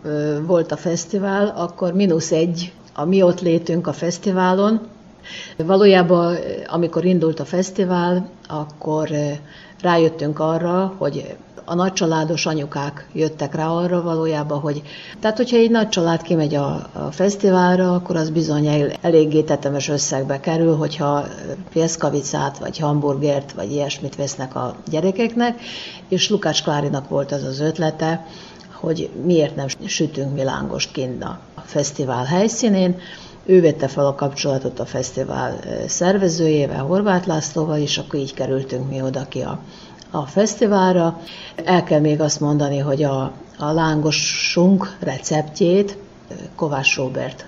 volt 0.46 0.72
a 0.72 0.76
fesztivál, 0.76 1.52
akkor 1.56 1.92
mínusz 1.92 2.32
egy 2.32 2.72
a 2.94 3.04
mi 3.04 3.22
ott 3.22 3.40
létünk 3.40 3.86
a 3.86 3.92
fesztiválon, 3.92 4.80
Valójában, 5.56 6.36
amikor 6.66 7.04
indult 7.04 7.40
a 7.40 7.44
fesztivál, 7.44 8.28
akkor 8.48 9.08
rájöttünk 9.80 10.38
arra, 10.38 10.94
hogy 10.98 11.36
a 11.68 11.74
nagycsaládos 11.74 12.46
anyukák 12.46 13.08
jöttek 13.12 13.54
rá 13.54 13.66
arra 13.68 14.02
valójában, 14.02 14.60
hogy 14.60 14.82
tehát 15.20 15.36
hogyha 15.36 15.56
egy 15.56 15.70
nagy 15.70 15.88
család 15.88 16.22
kimegy 16.22 16.54
a, 16.54 16.88
a 16.92 17.10
fesztiválra, 17.10 17.94
akkor 17.94 18.16
az 18.16 18.30
bizony 18.30 18.66
el, 18.66 18.92
eléggé 19.00 19.42
tetemes 19.42 19.88
összegbe 19.88 20.40
kerül, 20.40 20.76
hogyha 20.76 21.24
pieszkavicát, 21.72 22.58
vagy 22.58 22.78
hamburgert, 22.78 23.52
vagy 23.52 23.72
ilyesmit 23.72 24.16
vesznek 24.16 24.54
a 24.54 24.76
gyerekeknek, 24.90 25.60
és 26.08 26.30
Lukács 26.30 26.62
Klárinak 26.62 27.08
volt 27.08 27.32
az 27.32 27.42
az 27.42 27.60
ötlete, 27.60 28.26
hogy 28.72 29.10
miért 29.24 29.56
nem 29.56 29.66
sütünk 29.86 30.34
mi 30.34 30.42
lángost 30.42 30.92
kint 30.92 31.22
a 31.22 31.40
fesztivál 31.64 32.24
helyszínén, 32.24 32.98
ő 33.46 33.60
vette 33.60 33.88
fel 33.88 34.06
a 34.06 34.14
kapcsolatot 34.14 34.80
a 34.80 34.86
fesztivál 34.86 35.58
szervezőjével, 35.86 36.84
Horváth 36.84 37.26
Lászlóval, 37.26 37.78
és 37.78 37.98
akkor 37.98 38.18
így 38.18 38.34
kerültünk 38.34 38.90
mi 38.90 39.02
oda 39.02 39.26
ki 39.28 39.40
a, 39.40 39.58
a 40.10 40.22
fesztiválra. 40.22 41.20
El 41.64 41.84
kell 41.84 42.00
még 42.00 42.20
azt 42.20 42.40
mondani, 42.40 42.78
hogy 42.78 43.02
a, 43.02 43.32
a 43.58 43.72
lángosunk 43.72 44.96
receptjét 45.00 45.98
Kovács 46.54 46.96
Robert 46.96 47.46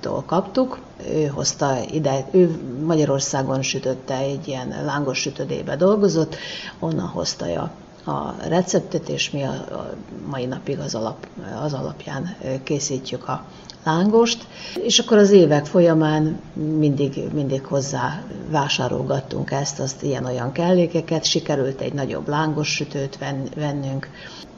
tól 0.00 0.22
kaptuk. 0.26 0.80
Ő 1.12 1.26
hozta 1.26 1.78
ide, 1.90 2.26
ő 2.30 2.58
Magyarországon 2.86 3.62
sütötte, 3.62 4.16
egy 4.16 4.48
ilyen 4.48 4.74
lángos 4.84 5.18
sütödébe 5.18 5.76
dolgozott, 5.76 6.36
onnan 6.78 7.06
hozta 7.06 7.44
a, 7.44 7.70
a 8.10 8.34
receptet, 8.48 9.08
és 9.08 9.30
mi 9.30 9.42
a, 9.42 9.94
mai 10.30 10.46
napig 10.46 10.78
az, 10.78 10.94
alap, 10.94 11.26
az 11.62 11.72
alapján 11.72 12.36
készítjük 12.62 13.28
a, 13.28 13.44
lángost, 13.84 14.46
és 14.82 14.98
akkor 14.98 15.18
az 15.18 15.30
évek 15.30 15.66
folyamán 15.66 16.40
mindig, 16.78 17.20
mindig 17.32 17.64
hozzá 17.64 18.22
vásárolgattunk 18.50 19.50
ezt, 19.50 19.80
azt 19.80 20.02
ilyen-olyan 20.02 20.52
kellékeket, 20.52 21.24
sikerült 21.24 21.80
egy 21.80 21.92
nagyobb 21.92 22.28
lángos 22.28 22.68
sütőt 22.68 23.18
vennünk, 23.54 24.08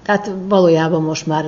tehát 0.04 0.30
valójában 0.48 1.02
most 1.02 1.26
már 1.26 1.44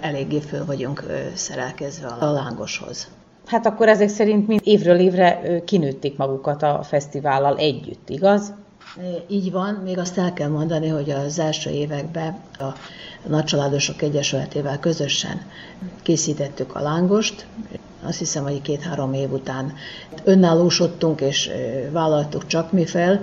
eléggé 0.00 0.40
föl 0.40 0.64
vagyunk 0.64 1.04
szerelkezve 1.34 2.06
a 2.06 2.30
lángoshoz. 2.30 3.08
Hát 3.46 3.66
akkor 3.66 3.88
ezek 3.88 4.08
szerint 4.08 4.46
mind 4.46 4.60
évről 4.64 4.98
évre 4.98 5.60
kinőtték 5.64 6.16
magukat 6.16 6.62
a 6.62 6.80
fesztivállal 6.82 7.56
együtt, 7.56 8.08
igaz? 8.08 8.52
Így 9.28 9.52
van, 9.52 9.74
még 9.74 9.98
azt 9.98 10.18
el 10.18 10.32
kell 10.32 10.48
mondani, 10.48 10.88
hogy 10.88 11.10
az 11.10 11.38
első 11.38 11.70
években 11.70 12.36
a 12.58 12.66
Nagycsaládosok 13.28 14.02
Egyesületével 14.02 14.78
közösen 14.78 15.40
készítettük 16.02 16.74
a 16.74 16.80
lángost. 16.80 17.46
Azt 18.02 18.18
hiszem, 18.18 18.42
hogy 18.42 18.62
két-három 18.62 19.12
év 19.12 19.32
után 19.32 19.72
önállósodtunk 20.24 21.20
és 21.20 21.50
vállaltuk 21.90 22.46
csak 22.46 22.72
mi 22.72 22.86
fel. 22.86 23.22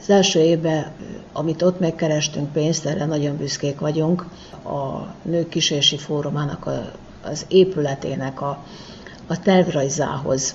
Az 0.00 0.10
első 0.10 0.40
évben, 0.40 0.92
amit 1.32 1.62
ott 1.62 1.80
megkerestünk 1.80 2.52
pénzt, 2.52 2.86
erre 2.86 3.04
nagyon 3.04 3.36
büszkék 3.36 3.80
vagyunk, 3.80 4.26
a 4.64 5.06
Nők 5.22 5.48
Kísérési 5.48 5.96
Fórumának 5.96 6.70
az 7.22 7.46
épületének 7.48 8.40
a, 8.40 8.64
a 9.26 9.40
tervrajzához 9.40 10.54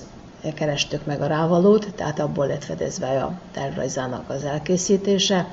kerestük 0.54 1.06
meg 1.06 1.20
a 1.20 1.26
rávalót, 1.26 1.94
tehát 1.94 2.20
abból 2.20 2.46
lett 2.46 2.64
fedezve 2.64 3.22
a 3.22 3.38
tervrajzának 3.52 4.30
az 4.30 4.44
elkészítése, 4.44 5.48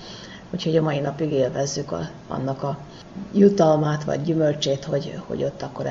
úgyhogy 0.56 0.78
a 0.78 0.82
mai 0.82 1.00
napig 1.00 1.32
élvezzük 1.32 1.92
a, 1.92 2.10
annak 2.28 2.64
a 2.64 2.78
jutalmát 3.34 4.04
vagy 4.04 4.22
gyümölcsét, 4.22 4.84
hogy, 4.84 5.20
hogy 5.28 5.44
ott 5.44 5.62
akkor 5.62 5.86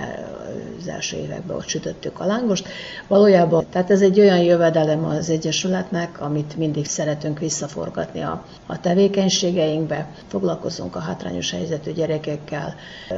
az 0.80 0.88
első 0.88 1.16
években 1.16 1.56
ott 1.56 1.66
sütöttük 1.66 2.20
a 2.20 2.26
lángost. 2.26 2.68
Valójában, 3.08 3.66
tehát 3.70 3.90
ez 3.90 4.00
egy 4.00 4.20
olyan 4.20 4.38
jövedelem 4.38 5.04
az 5.04 5.30
Egyesületnek, 5.30 6.20
amit 6.20 6.56
mindig 6.56 6.86
szeretünk 6.86 7.38
visszaforgatni 7.38 8.20
a, 8.20 8.44
a 8.66 8.80
tevékenységeinkbe. 8.80 10.08
Foglalkozunk 10.26 10.96
a 10.96 11.00
hátrányos 11.00 11.50
helyzetű 11.50 11.92
gyerekekkel, 11.92 12.74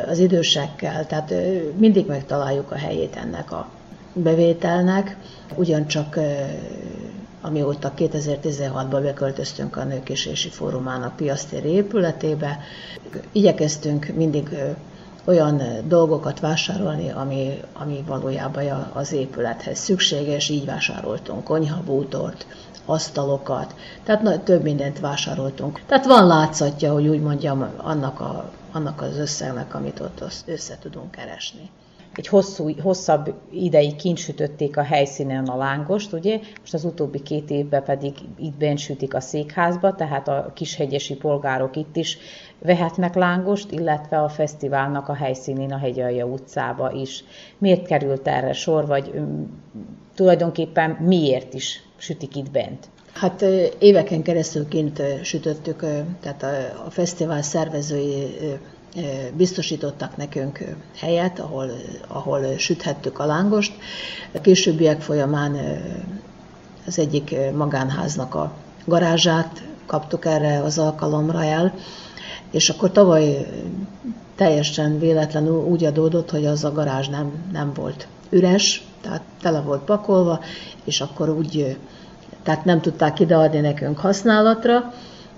az 0.08 0.18
idősekkel, 0.18 1.06
tehát 1.06 1.34
mindig 1.76 2.06
megtaláljuk 2.06 2.70
a 2.70 2.76
helyét 2.76 3.16
ennek 3.16 3.52
a 3.52 3.68
bevételnek, 4.12 5.16
ugyancsak 5.54 6.18
amióta 7.46 7.92
2016-ban 7.96 8.98
beköltöztünk 9.02 9.76
a 9.76 9.84
Nőkésési 9.84 10.48
Fórumának 10.48 11.16
piasztéri 11.16 11.68
épületébe. 11.68 12.58
Igyekeztünk 13.32 14.06
mindig 14.14 14.58
olyan 15.24 15.62
dolgokat 15.88 16.40
vásárolni, 16.40 17.10
ami, 17.10 17.60
ami 17.72 18.04
valójában 18.06 18.90
az 18.92 19.12
épülethez 19.12 19.78
szükséges, 19.78 20.48
így 20.48 20.64
vásároltunk 20.64 21.44
konyhabútort, 21.44 22.46
asztalokat, 22.84 23.74
tehát 24.04 24.22
na, 24.22 24.42
több 24.42 24.62
mindent 24.62 25.00
vásároltunk. 25.00 25.82
Tehát 25.86 26.06
van 26.06 26.26
látszatja, 26.26 26.92
hogy 26.92 27.08
úgy 27.08 27.20
mondjam, 27.20 27.66
annak, 27.76 28.20
a, 28.20 28.50
annak 28.72 29.00
az 29.00 29.16
összegnek, 29.16 29.74
amit 29.74 30.00
ott 30.00 30.22
össze 30.46 30.78
tudunk 30.80 31.10
keresni. 31.10 31.70
Egy 32.14 32.26
hosszú, 32.26 32.80
hosszabb 32.80 33.34
ideig 33.50 33.96
kincsütötték 33.96 34.76
a 34.76 34.82
helyszínen 34.82 35.44
a 35.46 35.56
lángost, 35.56 36.12
ugye? 36.12 36.40
Most 36.60 36.74
az 36.74 36.84
utóbbi 36.84 37.22
két 37.22 37.50
évben 37.50 37.84
pedig 37.84 38.14
itt 38.38 38.56
bent 38.56 38.78
sütik 38.78 39.14
a 39.14 39.20
székházba, 39.20 39.94
tehát 39.94 40.28
a 40.28 40.50
kishegyesi 40.54 41.14
polgárok 41.14 41.76
itt 41.76 41.96
is 41.96 42.18
vehetnek 42.58 43.14
lángost, 43.14 43.72
illetve 43.72 44.22
a 44.22 44.28
fesztiválnak 44.28 45.08
a 45.08 45.14
helyszínén 45.14 45.72
a 45.72 45.78
Hegyalja 45.78 46.24
utcába 46.24 46.92
is. 46.92 47.24
Miért 47.58 47.86
került 47.86 48.28
erre 48.28 48.52
sor, 48.52 48.86
vagy 48.86 49.12
tulajdonképpen 50.14 50.90
miért 50.90 51.54
is 51.54 51.82
sütik 51.96 52.36
itt 52.36 52.50
bent? 52.50 52.88
Hát 53.12 53.44
éveken 53.78 54.22
keresztül 54.22 54.68
kint 54.68 55.02
sütöttük, 55.22 55.80
tehát 56.20 56.42
a, 56.42 56.84
a 56.86 56.90
fesztivál 56.90 57.42
szervezői 57.42 58.36
biztosítottak 59.36 60.16
nekünk 60.16 60.64
helyet, 60.96 61.38
ahol, 61.38 61.70
ahol 62.08 62.58
süthettük 62.58 63.18
a 63.18 63.26
lángost. 63.26 63.72
A 64.34 64.40
későbbiek 64.40 65.00
folyamán 65.00 65.56
az 66.86 66.98
egyik 66.98 67.34
magánháznak 67.54 68.34
a 68.34 68.52
garázsát 68.84 69.62
kaptuk 69.86 70.24
erre 70.24 70.62
az 70.62 70.78
alkalomra 70.78 71.44
el, 71.44 71.74
és 72.50 72.68
akkor 72.68 72.92
tavaly 72.92 73.46
teljesen 74.36 74.98
véletlenül 74.98 75.64
úgy 75.64 75.84
adódott, 75.84 76.30
hogy 76.30 76.46
az 76.46 76.64
a 76.64 76.72
garázs 76.72 77.08
nem, 77.08 77.32
nem 77.52 77.72
volt 77.74 78.08
üres, 78.30 78.84
tehát 79.00 79.22
tele 79.40 79.60
volt 79.60 79.82
pakolva, 79.82 80.40
és 80.84 81.00
akkor 81.00 81.28
úgy, 81.28 81.76
tehát 82.42 82.64
nem 82.64 82.80
tudták 82.80 83.20
ideadni 83.20 83.60
nekünk 83.60 83.98
használatra, 83.98 84.92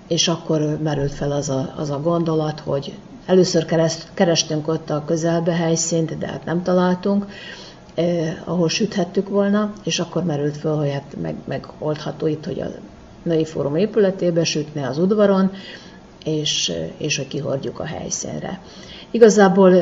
és 0.09 0.29
akkor 0.29 0.79
merült 0.83 1.13
fel 1.13 1.33
az 1.33 1.49
a, 1.49 1.75
az 1.77 1.91
a 1.91 2.01
gondolat, 2.01 2.61
hogy 2.61 2.99
először 3.29 3.64
kerestünk 4.14 4.68
ott 4.68 4.91
a 4.91 5.05
közelbe 5.07 5.53
helyszínt, 5.53 6.18
de 6.18 6.26
hát 6.26 6.45
nem 6.45 6.62
találtunk, 6.62 7.26
eh, 7.95 8.37
ahol 8.45 8.68
süthettük 8.68 9.29
volna, 9.29 9.72
és 9.85 9.99
akkor 9.99 10.24
merült 10.24 10.57
fel, 10.57 10.74
hogy 10.74 10.91
hát 10.91 11.14
meg, 11.22 11.35
megoldható 11.45 12.26
itt, 12.26 12.45
hogy 12.45 12.61
a 12.61 12.66
női 13.22 13.45
fórum 13.45 13.76
épületébe 13.76 14.45
sütni 14.45 14.83
az 14.83 14.99
udvaron, 14.99 15.51
és, 16.24 16.72
és 16.97 17.16
hogy 17.16 17.29
kihordjuk 17.29 17.81
a 17.81 17.85
helyszínre. 17.85 18.61
Igazából 19.11 19.73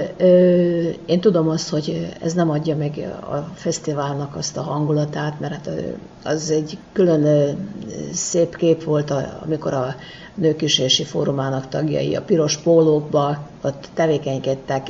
én 1.07 1.21
tudom 1.21 1.49
azt, 1.49 1.69
hogy 1.69 2.09
ez 2.23 2.33
nem 2.33 2.51
adja 2.51 2.77
meg 2.77 3.15
a 3.21 3.37
fesztiválnak 3.55 4.37
azt 4.37 4.57
a 4.57 4.63
hangulatát, 4.63 5.41
mert 5.41 5.71
az 6.25 6.51
egy 6.51 6.79
külön 6.93 7.57
szép 8.13 8.57
kép 8.57 8.85
volt, 8.85 9.13
amikor 9.45 9.73
a 9.73 9.95
Nőkísési 10.35 11.05
Fórumának 11.05 11.69
tagjai 11.69 12.17
a 12.17 12.23
piros 12.23 12.57
pólókba 12.57 13.49
ott 13.63 13.89
tevékenykedtek, 13.95 14.89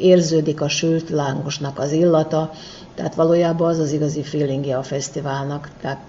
érződik 0.00 0.60
a 0.60 0.68
sült 0.68 1.10
lángosnak 1.10 1.78
az 1.78 1.92
illata, 1.92 2.52
tehát 2.94 3.14
valójában 3.14 3.68
az 3.68 3.78
az 3.78 3.92
igazi 3.92 4.22
feelingje 4.22 4.76
a 4.76 4.82
fesztiválnak, 4.82 5.70
tehát 5.80 6.00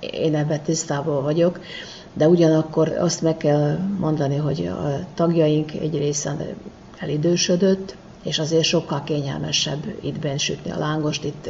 én 0.00 0.34
ebben 0.34 0.62
tisztában 0.62 1.22
vagyok 1.22 1.60
de 2.14 2.28
ugyanakkor 2.28 2.88
azt 2.88 3.22
meg 3.22 3.36
kell 3.36 3.78
mondani, 3.98 4.36
hogy 4.36 4.66
a 4.66 4.98
tagjaink 5.14 5.72
egy 5.72 5.98
része 5.98 6.36
elidősödött, 6.98 7.96
és 8.24 8.38
azért 8.38 8.64
sokkal 8.64 9.02
kényelmesebb 9.04 9.84
itt 10.00 10.18
bent 10.18 10.38
sütni 10.38 10.70
a 10.70 10.78
lángost, 10.78 11.24
itt 11.24 11.48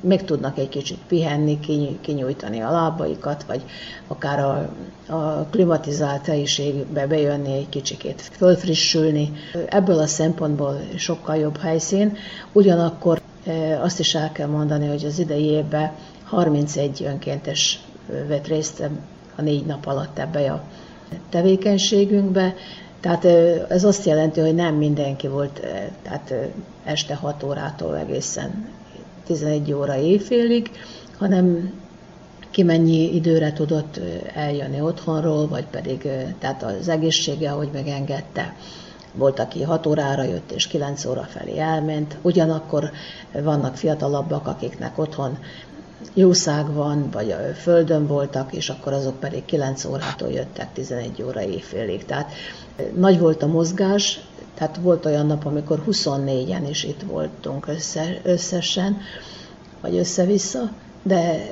meg 0.00 0.24
tudnak 0.24 0.58
egy 0.58 0.68
kicsit 0.68 0.98
pihenni, 1.08 1.58
kinyújtani 2.00 2.60
a 2.60 2.70
lábaikat, 2.70 3.44
vagy 3.44 3.62
akár 4.06 4.40
a, 4.40 4.70
a 5.14 5.46
klimatizált 5.50 6.26
helyiségbe 6.26 7.06
bejönni 7.06 7.52
egy 7.52 7.68
kicsikét 7.68 8.20
fölfrissülni. 8.20 9.32
Ebből 9.68 9.98
a 9.98 10.06
szempontból 10.06 10.80
sokkal 10.96 11.36
jobb 11.36 11.58
helyszín, 11.58 12.16
ugyanakkor 12.52 13.20
azt 13.80 13.98
is 13.98 14.14
el 14.14 14.32
kell 14.32 14.48
mondani, 14.48 14.86
hogy 14.86 15.04
az 15.04 15.18
idei 15.18 15.44
évben 15.44 15.92
31 16.24 17.02
önkéntes 17.02 17.80
vett 18.28 18.46
részt 18.46 18.82
a 19.38 19.42
négy 19.42 19.66
nap 19.66 19.86
alatt 19.86 20.18
ebbe 20.18 20.52
a 20.52 20.62
tevékenységünkbe. 21.28 22.54
Tehát 23.00 23.24
ez 23.68 23.84
azt 23.84 24.04
jelenti, 24.04 24.40
hogy 24.40 24.54
nem 24.54 24.74
mindenki 24.74 25.28
volt 25.28 25.60
tehát 26.02 26.34
este 26.84 27.14
6 27.14 27.42
órától 27.42 27.96
egészen 27.96 28.68
11 29.26 29.72
óra 29.72 29.96
éjfélig, 29.96 30.70
hanem 31.18 31.72
ki 32.50 32.62
mennyi 32.62 33.14
időre 33.14 33.52
tudott 33.52 34.00
eljönni 34.34 34.80
otthonról, 34.80 35.48
vagy 35.48 35.64
pedig 35.64 36.08
tehát 36.38 36.62
az 36.62 36.88
egészsége, 36.88 37.50
ahogy 37.50 37.68
megengedte. 37.72 38.54
Volt, 39.12 39.38
aki 39.38 39.62
6 39.62 39.86
órára 39.86 40.22
jött, 40.22 40.50
és 40.52 40.66
9 40.66 41.04
óra 41.04 41.22
felé 41.22 41.58
elment. 41.58 42.16
Ugyanakkor 42.22 42.90
vannak 43.42 43.76
fiatalabbak, 43.76 44.46
akiknek 44.46 44.98
otthon 44.98 45.38
jószág 46.14 46.72
van, 46.72 47.10
vagy 47.10 47.30
a 47.30 47.54
földön 47.54 48.06
voltak, 48.06 48.52
és 48.52 48.68
akkor 48.68 48.92
azok 48.92 49.20
pedig 49.20 49.44
9 49.44 49.84
órától 49.84 50.28
jöttek 50.28 50.72
11 50.72 51.22
óra 51.22 51.42
éjfélig. 51.42 52.04
Tehát 52.04 52.32
nagy 52.96 53.18
volt 53.18 53.42
a 53.42 53.46
mozgás, 53.46 54.20
tehát 54.54 54.78
volt 54.82 55.06
olyan 55.06 55.26
nap, 55.26 55.46
amikor 55.46 55.82
24-en 55.90 56.66
is 56.68 56.84
itt 56.84 57.02
voltunk 57.02 57.66
össze, 57.66 58.20
összesen, 58.22 59.00
vagy 59.80 59.96
össze-vissza, 59.96 60.70
de, 61.02 61.46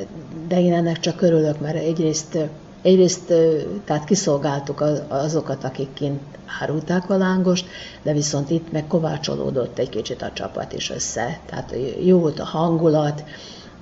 de 0.49 0.61
én 0.61 0.73
ennek 0.73 1.01
csak 1.01 1.23
örülök, 1.23 1.61
mert 1.61 1.77
egyrészt, 1.77 2.39
egyrészt 2.83 3.33
tehát 3.85 4.05
kiszolgáltuk 4.05 4.85
azokat, 5.09 5.65
akik 5.65 5.93
kint 5.95 6.21
árulták 6.61 7.11
a 7.11 7.17
lángost, 7.17 7.67
de 8.03 8.13
viszont 8.13 8.51
itt 8.51 8.73
meg 8.73 8.87
kovácsolódott 8.87 9.79
egy 9.79 9.89
kicsit 9.89 10.23
a 10.23 10.33
csapat 10.33 10.73
is 10.73 10.91
össze. 10.91 11.41
Tehát 11.47 11.75
jó 12.05 12.19
volt 12.19 12.41
a 12.41 12.45
hangulat, 12.45 13.25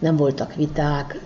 nem 0.05 0.17
voltak 0.17 0.55
viták, 0.55 1.21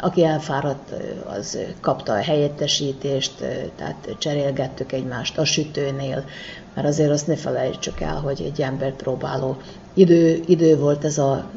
aki 0.00 0.24
elfáradt, 0.24 0.92
az 1.26 1.58
kapta 1.80 2.12
a 2.12 2.22
helyettesítést, 2.22 3.32
tehát 3.76 4.16
cserélgettük 4.18 4.92
egymást 4.92 5.38
a 5.38 5.44
sütőnél, 5.44 6.24
mert 6.74 6.86
azért 6.86 7.10
azt 7.10 7.26
ne 7.26 7.36
felejtsük 7.36 8.00
el, 8.00 8.20
hogy 8.20 8.42
egy 8.42 8.60
embert 8.60 8.96
próbáló 8.96 9.56
idő, 9.94 10.42
idő 10.46 10.78
volt 10.78 11.04
ez 11.04 11.18
a, 11.18 11.50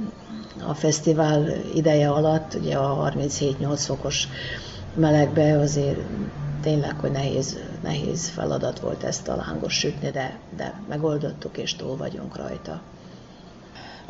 a 0.67 0.73
fesztivál 0.73 1.47
ideje 1.75 2.09
alatt, 2.09 2.53
ugye 2.53 2.75
a 2.75 3.11
37-8 3.15 3.55
fokos 3.75 4.27
melegbe 4.95 5.59
azért 5.59 5.99
tényleg, 6.61 6.99
hogy 6.99 7.11
nehéz, 7.11 7.57
nehéz 7.83 8.29
feladat 8.29 8.79
volt 8.79 9.03
ezt 9.03 9.27
a 9.27 9.35
lángos 9.35 9.73
sütni, 9.73 10.11
de, 10.11 10.39
de 10.57 10.81
megoldottuk 10.89 11.57
és 11.57 11.75
túl 11.75 11.97
vagyunk 11.97 12.35
rajta 12.35 12.81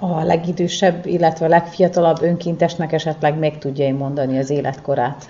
a 0.02 0.24
legidősebb, 0.24 1.06
illetve 1.06 1.46
a 1.46 1.50
legfiatalabb 1.50 2.22
önkéntesnek 2.22 2.92
esetleg 2.92 3.38
meg 3.38 3.58
tudja 3.58 3.96
mondani 3.96 4.38
az 4.38 4.50
életkorát? 4.50 5.28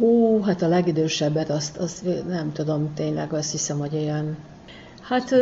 Ó, 0.00 0.40
hát 0.42 0.62
a 0.62 0.68
legidősebbet, 0.68 1.50
azt, 1.50 1.76
azt 1.76 2.04
nem 2.28 2.52
tudom, 2.52 2.94
tényleg 2.94 3.32
azt 3.32 3.50
hiszem, 3.50 3.78
hogy 3.78 3.94
olyan 3.94 4.36
Hát 5.10 5.34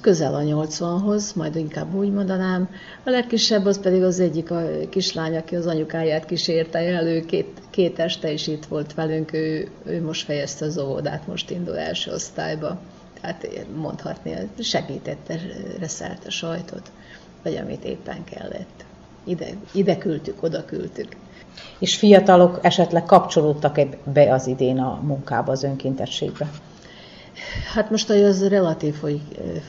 közel 0.00 0.34
a 0.34 0.40
80-hoz, 0.40 1.32
majd 1.32 1.56
inkább 1.56 1.94
úgy 1.94 2.12
mondanám. 2.12 2.68
A 3.04 3.10
legkisebb 3.10 3.64
az 3.64 3.80
pedig 3.80 4.02
az 4.02 4.20
egyik 4.20 4.50
a 4.50 4.62
kislány, 4.90 5.36
aki 5.36 5.56
az 5.56 5.66
anyukáját 5.66 6.24
kísérte 6.24 6.78
elő, 6.78 7.24
két, 7.24 7.60
két 7.70 7.98
este 7.98 8.32
is 8.32 8.46
itt 8.46 8.64
volt 8.64 8.94
velünk, 8.94 9.32
ő, 9.32 9.68
ő 9.84 10.02
most 10.02 10.24
fejezte 10.24 10.64
az 10.64 10.78
óvodát, 10.78 11.26
most 11.26 11.50
indul 11.50 11.78
első 11.78 12.12
osztályba. 12.12 12.80
Tehát 13.20 13.66
mondhatni, 13.76 14.34
segítette, 14.58 15.40
reszelte 15.78 16.30
sajtot 16.30 16.90
vagy 17.42 17.56
amit 17.56 17.84
éppen 17.84 18.24
kellett. 18.24 18.84
Ide, 19.24 19.46
ide 19.72 19.98
küldtük, 19.98 20.42
oda 20.42 20.64
küldtük. 20.64 21.16
És 21.78 21.96
fiatalok 21.96 22.58
esetleg 22.62 23.04
kapcsolódtak 23.04 23.80
be 24.12 24.32
az 24.32 24.46
idén 24.46 24.78
a 24.78 25.00
munkába, 25.02 25.52
az 25.52 25.62
önkéntességbe? 25.62 26.50
Hát 27.74 27.90
most 27.90 28.10
az 28.10 28.48
relatív, 28.48 28.94
hogy 29.00 29.20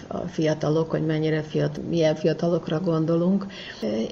a 0.07 0.17
fiatalok, 0.17 0.89
hogy 0.89 1.05
mennyire 1.05 1.41
fiatal, 1.41 1.83
milyen 1.89 2.15
fiatalokra 2.15 2.79
gondolunk. 2.79 3.45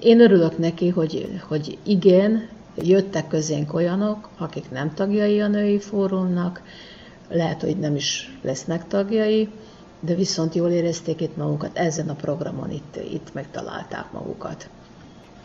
Én 0.02 0.22
örülök 0.22 0.58
neki, 0.58 0.90
hogy, 0.90 1.40
hogy 1.48 1.78
igen, 1.84 2.48
jöttek 2.76 3.28
közénk 3.28 3.74
olyanok, 3.74 4.30
akik 4.38 4.72
nem 4.72 4.94
tagjai 4.94 5.42
a 5.42 5.48
női 5.48 5.80
fórumnak, 5.80 6.62
lehet, 7.30 7.62
hogy 7.62 7.78
nem 7.78 7.96
is 7.96 8.38
lesznek 8.42 8.88
tagjai, 8.88 9.50
de 10.00 10.16
viszont 10.16 10.56
jól 10.56 10.70
érezték 10.70 11.22
itt 11.22 11.38
magukat, 11.38 11.78
ezen 11.78 12.10
a 12.10 12.14
programon 12.14 12.72
itt, 12.72 12.96
itt 13.12 13.34
megtalálták 13.34 14.12
magukat. 14.12 14.70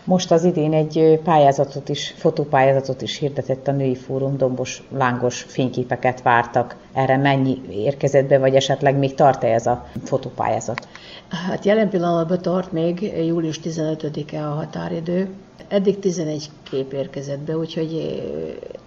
Most 0.04 0.30
az 0.30 0.44
idén 0.44 0.72
egy 0.72 1.20
pályázatot 1.24 1.88
is, 1.88 2.14
fotópályázatot 2.16 3.02
is 3.02 3.18
hirdetett 3.18 3.68
a 3.68 3.72
Női 3.72 3.94
Fórum, 3.94 4.36
dombos, 4.36 4.82
lángos 4.90 5.42
fényképeket 5.42 6.22
vártak. 6.22 6.76
Erre 6.92 7.16
mennyi 7.16 7.60
érkezett 7.70 8.26
be, 8.26 8.38
vagy 8.38 8.54
esetleg 8.54 8.96
még 8.98 9.14
tart-e 9.14 9.46
ez 9.46 9.66
a 9.66 9.86
fotópályázat? 10.04 10.88
Hát 11.28 11.64
jelen 11.64 11.88
pillanatban 11.88 12.42
tart 12.42 12.72
még, 12.72 13.12
július 13.26 13.60
15-e 13.64 14.48
a 14.48 14.54
határidő. 14.54 15.28
Eddig 15.72 15.98
11 15.98 16.50
kép 16.62 16.92
érkezett 16.92 17.38
be, 17.38 17.56
úgyhogy 17.56 17.92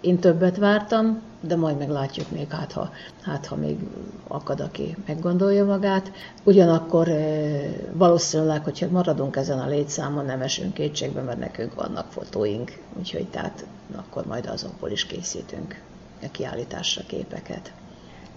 én 0.01 0.19
többet 0.19 0.57
vártam, 0.57 1.21
de 1.41 1.55
majd 1.55 1.77
meglátjuk 1.77 2.31
még, 2.31 2.49
hát 2.49 2.71
ha, 2.71 2.91
hát 3.21 3.45
ha 3.45 3.55
még 3.55 3.77
akad, 4.27 4.59
aki 4.59 4.95
meggondolja 5.05 5.65
magát. 5.65 6.11
Ugyanakkor 6.43 7.09
valószínűleg, 7.93 8.63
hogyha 8.63 8.89
maradunk 8.89 9.35
ezen 9.35 9.59
a 9.59 9.67
létszámon, 9.67 10.25
nem 10.25 10.41
esünk 10.41 10.73
kétségbe, 10.73 11.21
mert 11.21 11.39
nekünk 11.39 11.73
vannak 11.73 12.11
fotóink, 12.11 12.77
úgyhogy 12.97 13.27
tehát 13.27 13.65
akkor 13.95 14.25
majd 14.25 14.45
azokból 14.45 14.89
is 14.89 15.05
készítünk 15.05 15.81
a 16.21 16.27
kiállításra 16.31 17.01
képeket 17.07 17.73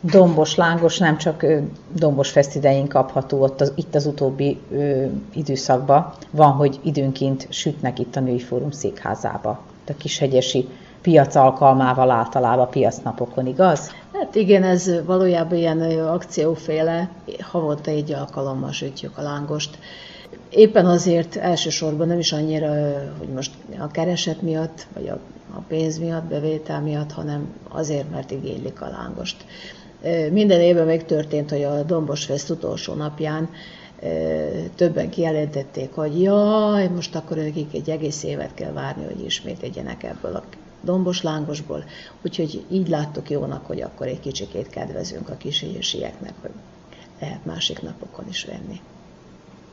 dombos, 0.01 0.55
lángos, 0.55 0.99
nem 0.99 1.17
csak 1.17 1.47
dombos 1.95 2.31
fesztidein 2.31 2.89
kapható 2.89 3.43
ott 3.43 3.61
az, 3.61 3.73
itt 3.75 3.95
az 3.95 4.07
utóbbi 4.07 4.59
ö, 4.73 5.05
időszakban. 5.35 6.13
Van, 6.31 6.53
hogy 6.53 6.81
időnként 6.83 7.47
sütnek 7.51 7.99
itt 7.99 8.17
a 8.17 8.21
Női 8.21 8.39
Fórum 8.39 8.71
székházába. 8.71 9.61
A 9.89 9.93
Kishegyesi 9.97 10.69
piac 11.03 11.35
alkalmával 11.35 12.11
általában 12.11 12.71
piacnapokon, 12.71 13.47
igaz? 13.47 13.91
Hát 14.13 14.35
igen, 14.35 14.63
ez 14.63 15.05
valójában 15.05 15.59
ilyen 15.59 15.81
akcióféle, 16.07 17.11
havonta 17.41 17.91
egy 17.91 18.13
alkalommal 18.13 18.73
sütjük 18.73 19.19
a 19.19 19.23
lángost. 19.23 19.79
Éppen 20.51 20.87
azért 20.87 21.37
elsősorban 21.37 22.07
nem 22.07 22.19
is 22.19 22.33
annyira, 22.33 22.69
hogy 23.19 23.29
most 23.29 23.53
a 23.79 23.87
kereset 23.87 24.43
miatt, 24.43 24.87
vagy 24.95 25.09
a, 25.09 25.19
a 25.55 25.61
pénz 25.69 25.99
miatt, 25.99 26.25
bevétel 26.25 26.81
miatt, 26.81 27.13
hanem 27.13 27.55
azért, 27.69 28.11
mert 28.11 28.31
igénylik 28.31 28.81
a 28.81 28.89
lángost. 28.89 29.45
Minden 30.31 30.61
évben 30.61 30.87
megtörtént, 30.87 31.51
hogy 31.51 31.63
a 31.63 31.83
Dombos 31.83 32.25
Fest 32.25 32.51
utolsó 32.51 32.95
napján 32.95 33.49
többen 34.75 35.11
kijelentették, 35.11 35.93
hogy 35.93 36.23
jaj, 36.23 36.89
most 36.89 37.15
akkor 37.15 37.37
nekik 37.37 37.75
egy 37.75 37.91
egész 37.91 38.23
évet 38.23 38.55
kell 38.55 38.73
várni, 38.73 39.05
hogy 39.05 39.25
ismét 39.25 39.63
egyenek 39.63 40.03
ebből 40.03 40.35
a 40.35 40.45
dombos 40.81 41.23
lángosból. 41.23 41.85
Úgyhogy 42.23 42.65
így 42.71 42.89
láttuk 42.89 43.31
jónak, 43.31 43.67
hogy 43.67 43.81
akkor 43.81 44.07
egy 44.07 44.21
kicsikét 44.21 44.69
kedvezünk 44.71 45.29
a 45.29 45.37
kisegyesieknek, 45.37 46.35
hogy 46.41 46.51
lehet 47.21 47.45
másik 47.45 47.83
napokon 47.83 48.29
is 48.29 48.45
venni. 48.45 48.81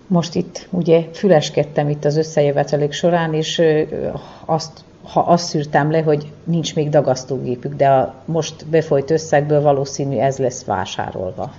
Most 0.07 0.35
itt 0.35 0.67
ugye 0.71 1.05
füleskedtem 1.13 1.89
itt 1.89 2.05
az 2.05 2.17
összejövetelék 2.17 2.91
során, 2.91 3.33
és 3.33 3.61
azt 4.45 4.83
ha 5.05 5.19
azt 5.19 5.47
szűrtem 5.47 5.91
le, 5.91 6.01
hogy 6.01 6.31
nincs 6.43 6.75
még 6.75 6.89
dagasztógépük, 6.89 7.73
de 7.73 7.87
a 7.87 8.13
most 8.25 8.65
befolyt 8.67 9.11
összegből 9.11 9.61
valószínű 9.61 10.17
ez 10.17 10.37
lesz 10.37 10.63
vásárolva. 10.63 11.53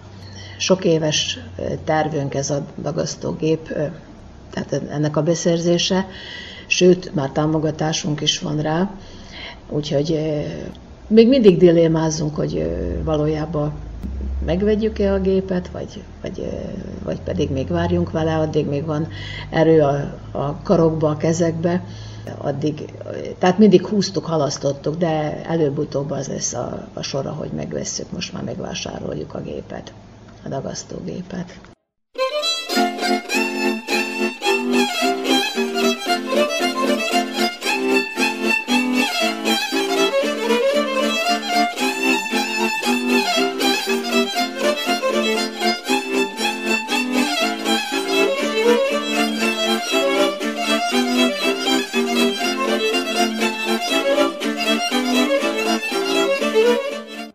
Sok 0.59 0.85
éves 0.85 1.39
tervünk 1.85 2.35
ez 2.35 2.51
a 2.51 2.65
dagasztógép, 2.83 3.69
tehát 4.51 4.83
ennek 4.91 5.17
a 5.17 5.23
beszerzése, 5.23 6.07
sőt, 6.67 7.15
már 7.15 7.31
támogatásunk 7.31 8.21
is 8.21 8.39
van 8.39 8.61
rá, 8.61 8.91
úgyhogy 9.69 10.21
még 11.07 11.29
mindig 11.29 11.59
dilémázunk, 11.59 12.37
hogy 12.37 12.71
valójában 13.05 13.73
megvegyük-e 14.45 15.13
a 15.13 15.21
gépet, 15.21 15.69
vagy, 15.69 16.03
vagy, 16.23 16.51
vagy 17.05 17.21
pedig 17.21 17.51
még 17.51 17.69
várjunk 17.69 18.11
vele, 18.11 18.37
addig 18.37 18.67
még 18.67 18.85
van 18.85 19.09
erő 19.51 19.83
a, 19.83 20.19
a 20.31 20.61
karokba, 20.63 21.09
a 21.09 21.17
kezekbe, 21.17 21.85
addig, 22.39 22.93
tehát 23.39 23.59
mindig 23.59 23.87
húztuk, 23.87 24.25
halasztottuk, 24.25 24.97
de 24.97 25.45
előbb-utóbb 25.45 26.11
az 26.11 26.29
lesz 26.29 26.55
a, 26.55 26.89
a 26.93 27.03
sora, 27.03 27.31
hogy 27.31 27.51
megvesszük, 27.51 28.13
most 28.13 28.33
már 28.33 28.43
megvásároljuk 28.43 29.35
a 29.35 29.41
gépet, 29.41 29.93
a 30.45 30.49
dagasztógépet. 30.49 31.59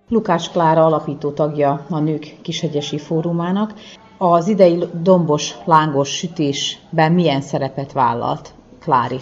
Lukács 0.10 0.50
Klára 0.50 0.86
alapító 0.86 1.32
tagja 1.32 1.86
a 1.90 2.00
Nők 2.00 2.36
Kishegyesi 2.42 2.98
Fórumának. 2.98 3.74
Az 4.18 4.48
idei 4.48 4.84
dombos 5.02 5.56
lángos 5.66 6.10
sütésben 6.10 7.12
milyen 7.12 7.42
szerepet 7.42 7.92
vállalt 7.92 8.54
Klári? 8.80 9.20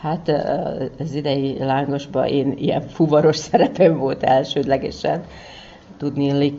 Hát 0.00 0.28
az 0.98 1.14
idei 1.14 1.58
lángosban 1.58 2.26
én 2.26 2.54
ilyen 2.58 2.82
fuvaros 2.82 3.36
szerepem 3.50 3.98
volt 3.98 4.22
elsődlegesen. 4.22 5.24
Tudni, 5.96 6.54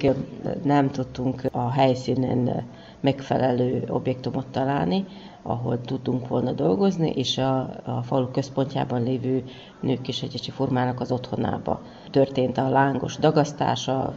nem 0.64 0.92
tudtunk 0.92 1.42
a 1.52 1.72
helyszínen 1.72 2.66
megfelelő 3.00 3.84
objektumot 3.88 4.48
találni, 4.48 5.06
ahol 5.42 5.82
tudtunk 5.82 6.28
volna 6.28 6.52
dolgozni, 6.52 7.10
és 7.10 7.38
a, 7.38 7.58
a 7.86 8.04
falu 8.04 8.32
központjában 8.32 9.04
lévő 9.04 9.44
nők 9.82 10.08
és 10.08 10.22
egyesi 10.22 10.52
formának 10.52 11.00
az 11.00 11.12
otthonába 11.12 11.82
történt 12.12 12.58
a 12.58 12.70
lángos 12.70 13.18
dagasztása, 13.18 14.14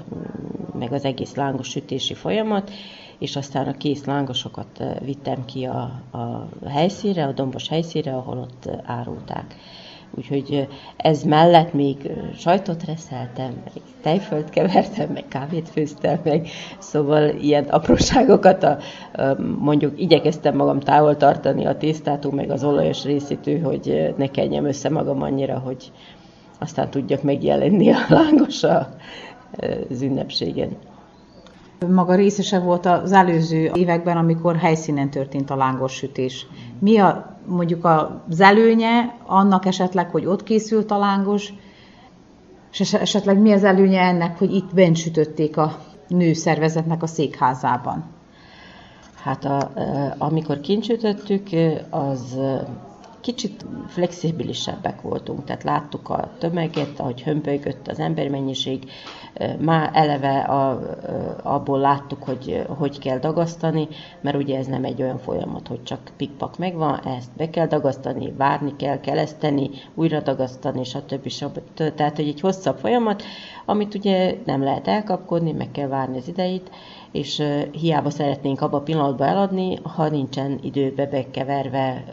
meg 0.79 0.93
az 0.93 1.05
egész 1.05 1.35
lángos 1.35 1.69
sütési 1.69 2.15
folyamat, 2.15 2.71
és 3.19 3.37
aztán 3.37 3.67
a 3.67 3.77
kész 3.77 4.05
lángosokat 4.05 4.83
vittem 5.05 5.45
ki 5.45 5.65
a, 5.65 5.81
a 6.11 6.49
helyszínre, 6.69 7.25
a 7.25 7.33
dombos 7.33 7.69
helyszínre, 7.69 8.15
ahol 8.15 8.39
ott 8.39 8.71
árulták. 8.85 9.55
Úgyhogy 10.15 10.69
ez 10.97 11.23
mellett 11.23 11.73
még 11.73 12.11
sajtot 12.37 12.85
reszeltem, 12.85 13.53
meg 13.65 13.83
tejfölt 14.03 14.51
kevertem, 14.51 15.11
meg 15.13 15.25
kávét 15.29 15.69
főztem, 15.69 16.21
meg 16.25 16.49
szóval 16.79 17.29
ilyen 17.29 17.65
apróságokat, 17.65 18.63
a, 18.63 18.79
mondjuk 19.59 20.01
igyekeztem 20.01 20.57
magam 20.57 20.81
távol 20.81 21.17
tartani 21.17 21.67
a 21.67 21.77
tésztától, 21.77 22.33
meg 22.33 22.51
az 22.51 22.65
olajos 22.65 23.05
részítő, 23.05 23.59
hogy 23.59 24.15
ne 24.17 24.27
kenjem 24.27 24.65
össze 24.65 24.89
magam 24.89 25.23
annyira, 25.23 25.59
hogy 25.59 25.93
aztán 26.61 26.91
tudjak 26.91 27.23
megjelenni 27.23 27.91
a 27.93 27.99
lángos 28.09 28.63
az 29.91 30.03
ünnepségen. 30.03 30.77
Maga 31.89 32.15
részese 32.15 32.59
volt 32.59 32.87
az 32.87 33.13
előző 33.13 33.71
években, 33.75 34.17
amikor 34.17 34.57
helyszínen 34.57 35.11
történt 35.11 35.51
a 35.51 35.57
lángos 35.57 35.93
sütés. 35.93 36.47
Mi 36.79 36.99
a 36.99 37.37
mondjuk 37.47 37.85
az 38.29 38.41
előnye 38.41 39.17
annak 39.27 39.67
esetleg, 39.67 40.11
hogy 40.11 40.27
ott 40.27 40.43
készült 40.43 40.91
a 40.91 40.99
lángos, 40.99 41.53
és 42.73 42.95
esetleg 42.95 43.39
mi 43.39 43.53
az 43.53 43.65
előnye 43.65 44.01
ennek, 44.01 44.39
hogy 44.39 44.55
itt 44.55 44.75
bent 44.75 44.97
sütötték 44.97 45.57
a 45.57 45.79
nőszervezetnek 46.09 47.03
a 47.03 47.07
székházában? 47.07 48.05
Hát 49.23 49.45
a, 49.45 49.73
amikor 50.19 50.61
kincsütöttük, 50.61 51.49
az 51.91 52.39
kicsit 53.21 53.65
flexibilisebbek 53.87 55.01
voltunk, 55.01 55.45
tehát 55.45 55.63
láttuk 55.63 56.09
a 56.09 56.31
tömeget, 56.39 57.01
ahogy 57.01 57.23
hömpölygött 57.23 57.89
az 57.89 57.99
embermennyiség, 57.99 58.91
már 59.59 59.91
eleve 59.93 60.39
a, 60.39 60.81
abból 61.43 61.79
láttuk, 61.79 62.23
hogy 62.23 62.65
hogy 62.79 62.99
kell 62.99 63.19
dagasztani, 63.19 63.89
mert 64.21 64.37
ugye 64.37 64.59
ez 64.59 64.67
nem 64.67 64.85
egy 64.85 65.03
olyan 65.03 65.19
folyamat, 65.19 65.69
hogy 65.69 65.83
csak 65.83 66.13
pikpak 66.17 66.59
megvan, 66.59 67.01
ezt 67.05 67.37
be 67.37 67.51
kell 67.51 67.67
dagasztani, 67.67 68.33
várni 68.37 68.77
kell, 68.77 69.01
keleszteni, 69.01 69.71
újra 69.95 70.21
dagasztani, 70.21 70.85
stb. 70.85 71.29
stb. 71.29 71.61
Tehát, 71.75 72.17
hogy 72.17 72.29
egy 72.29 72.41
hosszabb 72.41 72.79
folyamat, 72.79 73.23
amit 73.67 73.95
ugye 73.95 74.37
nem 74.45 74.63
lehet 74.63 74.89
elkapkodni, 74.89 75.53
meg 75.53 75.71
kell 75.71 75.89
várni 75.89 76.17
az 76.17 76.29
idejét, 76.29 76.71
és 77.13 77.43
hiába 77.73 78.11
szeretnénk 78.11 78.61
abba 78.61 78.77
a 78.77 78.83
pillanatban 78.83 79.29
eladni, 79.29 79.79
ha 79.83 80.09
nincsen 80.09 80.59
időbe 80.63 81.07
bekeverve 81.07 82.05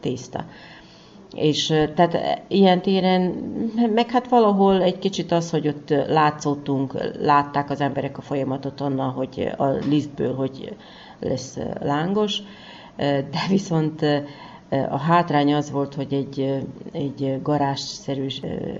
tészta. 0.00 0.44
És 1.34 1.66
tehát 1.94 2.42
ilyen 2.48 2.82
téren, 2.82 3.20
meg 3.94 4.10
hát 4.10 4.28
valahol 4.28 4.82
egy 4.82 4.98
kicsit 4.98 5.32
az, 5.32 5.50
hogy 5.50 5.68
ott 5.68 5.88
látszottunk, 5.90 6.94
látták 7.20 7.70
az 7.70 7.80
emberek 7.80 8.18
a 8.18 8.22
folyamatot 8.22 8.80
onnan, 8.80 9.10
hogy 9.10 9.50
a 9.56 9.66
lisztből, 9.66 10.34
hogy 10.34 10.76
lesz 11.20 11.58
lángos, 11.80 12.42
de 12.96 13.46
viszont 13.48 14.06
a 14.90 14.98
hátrány 14.98 15.54
az 15.54 15.70
volt, 15.70 15.94
hogy 15.94 16.12
egy, 16.12 16.64
egy 16.92 17.38
garázsszerű 17.42 18.26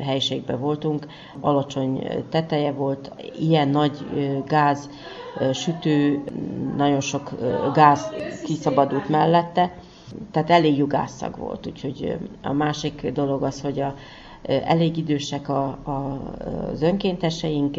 helységben 0.00 0.60
voltunk, 0.60 1.06
alacsony 1.40 2.22
teteje 2.30 2.72
volt, 2.72 3.12
ilyen 3.40 3.68
nagy 3.68 3.98
gáz 4.46 4.90
sütő, 5.52 6.24
nagyon 6.76 7.00
sok 7.00 7.30
gáz 7.74 8.12
kiszabadult 8.44 9.08
mellette, 9.08 9.72
tehát 10.30 10.50
elég 10.50 10.76
jugásszag 10.76 11.38
volt, 11.38 11.66
úgyhogy 11.66 12.16
a 12.42 12.52
másik 12.52 13.10
dolog 13.12 13.42
az, 13.42 13.60
hogy 13.60 13.80
a 13.80 13.94
elég 14.46 14.96
idősek 14.96 15.48
a, 15.48 15.64
a, 15.64 16.20
az 16.72 16.82
önkénteseink, 16.82 17.76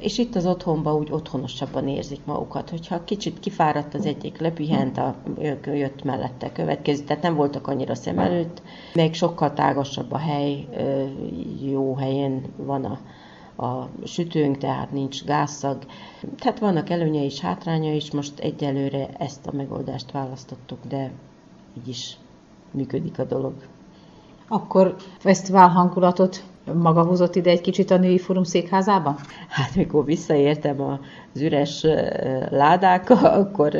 és 0.00 0.18
itt 0.18 0.34
az 0.34 0.46
otthonban 0.46 0.94
úgy 0.94 1.12
otthonosabban 1.12 1.88
érzik 1.88 2.24
magukat. 2.24 2.70
Hogyha 2.70 3.04
kicsit 3.04 3.40
kifáradt 3.40 3.94
az 3.94 4.06
egyik, 4.06 4.38
lepihent, 4.38 4.98
a, 4.98 5.14
jött 5.64 6.04
mellette 6.04 6.52
következő, 6.52 7.04
tehát 7.04 7.22
nem 7.22 7.34
voltak 7.34 7.66
annyira 7.66 7.94
szem 7.94 8.18
előtt, 8.18 8.62
meg 8.94 9.14
sokkal 9.14 9.52
tágasabb 9.52 10.12
a 10.12 10.18
hely, 10.18 10.66
jó 11.70 11.94
helyen 11.94 12.42
van 12.56 12.84
a, 12.84 12.98
a 13.56 13.88
sütőnk, 14.04 14.58
tehát 14.58 14.92
nincs 14.92 15.24
gázszag. 15.24 15.78
Tehát 16.36 16.58
vannak 16.58 16.90
előnye 16.90 17.24
és 17.24 17.40
hátránya 17.40 17.94
is, 17.94 18.10
most 18.10 18.38
egyelőre 18.38 19.08
ezt 19.18 19.46
a 19.46 19.52
megoldást 19.52 20.10
választottuk, 20.10 20.78
de 20.88 21.10
így 21.78 21.88
is 21.88 22.16
működik 22.70 23.18
a 23.18 23.24
dolog. 23.24 23.54
Akkor 24.48 24.96
fesztivál 25.18 25.68
hangulatot 25.68 26.44
maga 26.72 27.02
hozott 27.02 27.36
ide 27.36 27.50
egy 27.50 27.60
kicsit 27.60 27.90
a 27.90 27.96
női 27.96 28.18
fórum 28.18 28.44
székházában? 28.44 29.16
Hát 29.48 29.74
mikor 29.74 30.04
visszaértem 30.04 30.80
az 30.80 31.40
üres 31.40 31.86
ládákkal, 32.50 33.24
akkor 33.24 33.74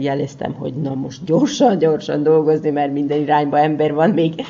jeleztem, 0.00 0.52
hogy 0.52 0.74
na 0.74 0.94
most 0.94 1.24
gyorsan, 1.24 1.78
gyorsan 1.78 2.22
dolgozni, 2.22 2.70
mert 2.70 2.92
minden 2.92 3.20
irányba 3.20 3.58
ember 3.58 3.94
van, 3.94 4.10
még 4.10 4.44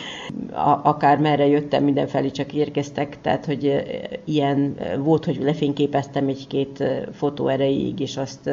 akár 0.83 1.19
merre 1.19 1.47
jöttem, 1.47 1.85
mindenfelé 1.85 2.31
csak 2.31 2.53
érkeztek, 2.53 3.21
tehát 3.21 3.45
hogy 3.45 3.83
ilyen 4.25 4.77
volt, 4.99 5.25
hogy 5.25 5.43
lefényképeztem 5.43 6.29
egy-két 6.29 6.85
fotó 7.13 7.49
erejéig, 7.49 8.01
és 8.01 8.17
azt 8.17 8.51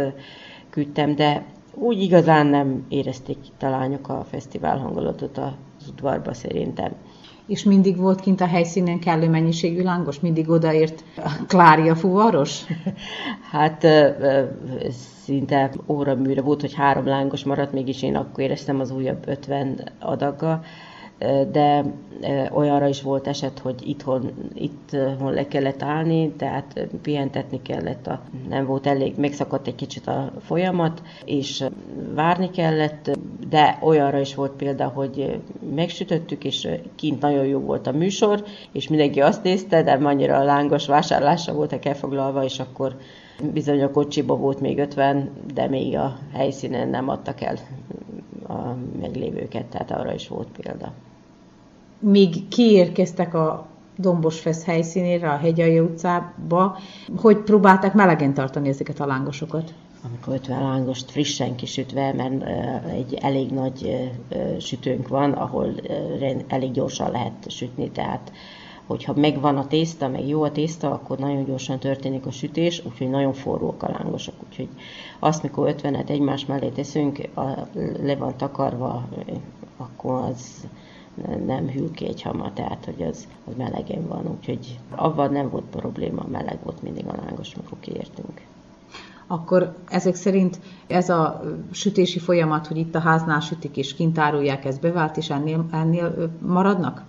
küldtem, 0.69 1.15
de 1.15 1.43
úgy 1.73 2.01
igazán 2.01 2.47
nem 2.47 2.85
érezték 2.89 3.37
a 3.59 3.65
lányok 3.65 4.09
a 4.09 4.25
fesztivál 4.29 4.77
hangulatot 4.77 5.37
az 5.37 5.87
udvarba 5.89 6.33
szerintem 6.33 6.91
és 7.49 7.63
mindig 7.63 7.97
volt 7.97 8.19
kint 8.19 8.41
a 8.41 8.45
helyszínen 8.45 8.99
kellő 8.99 9.29
mennyiségű 9.29 9.83
lángos? 9.83 10.19
Mindig 10.19 10.49
odaért 10.49 11.03
a 11.17 11.45
Klária 11.47 11.95
fuvaros? 11.95 12.61
Hát 13.51 13.87
szinte 15.23 15.71
óraműre 15.87 16.41
volt, 16.41 16.61
hogy 16.61 16.73
három 16.73 17.05
lángos 17.05 17.43
maradt, 17.43 17.73
mégis 17.73 18.03
én 18.03 18.15
akkor 18.15 18.43
éreztem 18.43 18.79
az 18.79 18.91
újabb 18.91 19.27
50 19.27 19.91
adaggal 19.99 20.63
de 21.51 21.85
olyanra 22.51 22.87
is 22.87 23.01
volt 23.01 23.27
eset, 23.27 23.59
hogy 23.59 23.87
itthon, 23.87 24.31
itthon 24.53 25.33
le 25.33 25.47
kellett 25.47 25.83
állni, 25.83 26.31
tehát 26.31 26.87
pihentetni 27.01 27.61
kellett, 27.61 28.07
a, 28.07 28.21
nem 28.49 28.65
volt 28.65 28.87
elég, 28.87 29.13
megszakadt 29.17 29.67
egy 29.67 29.75
kicsit 29.75 30.07
a 30.07 30.31
folyamat, 30.39 31.01
és 31.25 31.65
várni 32.13 32.49
kellett, 32.49 33.17
de 33.49 33.77
olyanra 33.81 34.19
is 34.19 34.35
volt 34.35 34.51
példa, 34.51 34.87
hogy 34.87 35.39
megsütöttük, 35.75 36.43
és 36.43 36.67
kint 36.95 37.21
nagyon 37.21 37.45
jó 37.45 37.59
volt 37.59 37.87
a 37.87 37.91
műsor, 37.91 38.43
és 38.71 38.87
mindenki 38.87 39.21
azt 39.21 39.43
nézte, 39.43 39.83
de 39.83 39.91
annyira 39.91 40.37
a 40.37 40.43
lángos 40.43 40.87
vásárlásra 40.87 41.53
voltak 41.53 41.85
elfoglalva, 41.85 42.43
és 42.43 42.59
akkor 42.59 42.95
bizony 43.53 43.81
a 43.81 43.91
kocsiba 43.91 44.35
volt 44.35 44.59
még 44.59 44.77
50, 44.77 45.31
de 45.53 45.67
még 45.67 45.95
a 45.95 46.17
helyszínen 46.33 46.89
nem 46.89 47.09
adtak 47.09 47.41
el 47.41 47.55
a 48.47 48.75
meglévőket, 48.99 49.65
tehát 49.65 49.91
arra 49.91 50.13
is 50.13 50.27
volt 50.27 50.47
példa 50.61 50.93
míg 51.99 52.47
kiérkeztek 52.47 53.33
a 53.33 53.67
Dombosfesz 53.97 54.65
helyszínére, 54.65 55.29
a 55.29 55.37
Hegyalja 55.37 55.83
utcába, 55.83 56.77
hogy 57.17 57.37
próbálták 57.37 57.93
melegen 57.93 58.33
tartani 58.33 58.69
ezeket 58.69 58.99
a 58.99 59.05
lángosokat? 59.05 59.73
Amikor 60.03 60.33
50 60.33 60.61
lángost 60.61 61.11
frissen 61.11 61.55
kisütve, 61.55 62.13
mert 62.13 62.43
egy 62.89 63.13
elég 63.13 63.49
nagy 63.51 64.09
sütőnk 64.59 65.07
van, 65.07 65.31
ahol 65.31 65.75
elég 66.47 66.71
gyorsan 66.71 67.11
lehet 67.11 67.51
sütni, 67.51 67.89
tehát 67.89 68.31
hogyha 68.85 69.13
megvan 69.15 69.57
a 69.57 69.67
tészta, 69.67 70.07
meg 70.07 70.27
jó 70.27 70.43
a 70.43 70.51
tészta, 70.51 70.91
akkor 70.91 71.17
nagyon 71.17 71.45
gyorsan 71.45 71.79
történik 71.79 72.25
a 72.25 72.31
sütés, 72.31 72.85
úgyhogy 72.85 73.09
nagyon 73.09 73.33
forrók 73.33 73.83
a 73.83 73.91
lángosok. 73.91 74.33
Úgyhogy 74.47 74.69
azt, 75.19 75.43
mikor 75.43 75.75
50-et 75.77 76.09
egymás 76.09 76.45
mellé 76.45 76.67
teszünk, 76.67 77.29
a, 77.35 77.41
le 78.03 78.15
van 78.15 78.37
takarva, 78.37 79.09
akkor 79.77 80.21
az 80.21 80.67
nem 81.45 81.69
hűl 81.69 81.91
ki 81.91 82.05
egy 82.05 82.21
hama, 82.21 82.53
tehát 82.53 82.85
hogy 82.85 83.03
az, 83.03 83.27
az 83.45 83.53
melegen 83.57 84.07
van, 84.07 84.27
úgyhogy 84.37 84.79
avval 84.95 85.27
nem 85.27 85.49
volt 85.49 85.63
probléma, 85.69 86.25
meleg 86.31 86.57
volt 86.63 86.81
mindig 86.81 87.05
a 87.07 87.15
lángos, 87.25 87.55
mikor 87.55 87.77
kiértünk. 87.79 88.41
Akkor 89.27 89.75
ezek 89.89 90.15
szerint 90.15 90.59
ez 90.87 91.09
a 91.09 91.41
sütési 91.71 92.19
folyamat, 92.19 92.67
hogy 92.67 92.77
itt 92.77 92.95
a 92.95 92.99
háznál 92.99 93.39
sütik 93.39 93.77
és 93.77 93.95
kint 93.95 94.17
árulják, 94.17 94.65
ez 94.65 94.77
bevált, 94.77 95.17
és 95.17 95.29
ennél, 95.29 95.65
ennél 95.71 96.31
maradnak? 96.41 97.03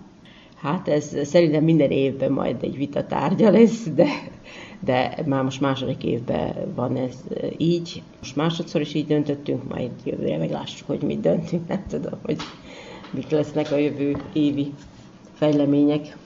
Hát 0.61 0.87
ez 0.87 1.15
szerintem 1.23 1.63
minden 1.63 1.91
évben 1.91 2.31
majd 2.31 2.63
egy 2.63 2.77
vita 2.77 3.05
tárgya 3.05 3.49
lesz, 3.49 3.89
de, 3.95 4.07
de 4.79 5.23
már 5.25 5.43
most 5.43 5.61
második 5.61 6.03
évben 6.03 6.53
van 6.75 6.95
ez 6.95 7.15
így. 7.57 8.03
Most 8.19 8.35
másodszor 8.35 8.81
is 8.81 8.93
így 8.93 9.07
döntöttünk, 9.07 9.69
majd 9.69 9.91
jövőre 10.03 10.37
meglássuk, 10.37 10.87
hogy 10.87 11.01
mit 11.01 11.21
döntünk, 11.21 11.67
nem 11.67 11.83
tudom, 11.87 12.19
hogy 12.25 12.37
mik 13.11 13.29
lesznek 13.29 13.71
a 13.71 13.75
jövő 13.77 14.15
évi 14.33 14.73
fejlemények. 15.33 16.17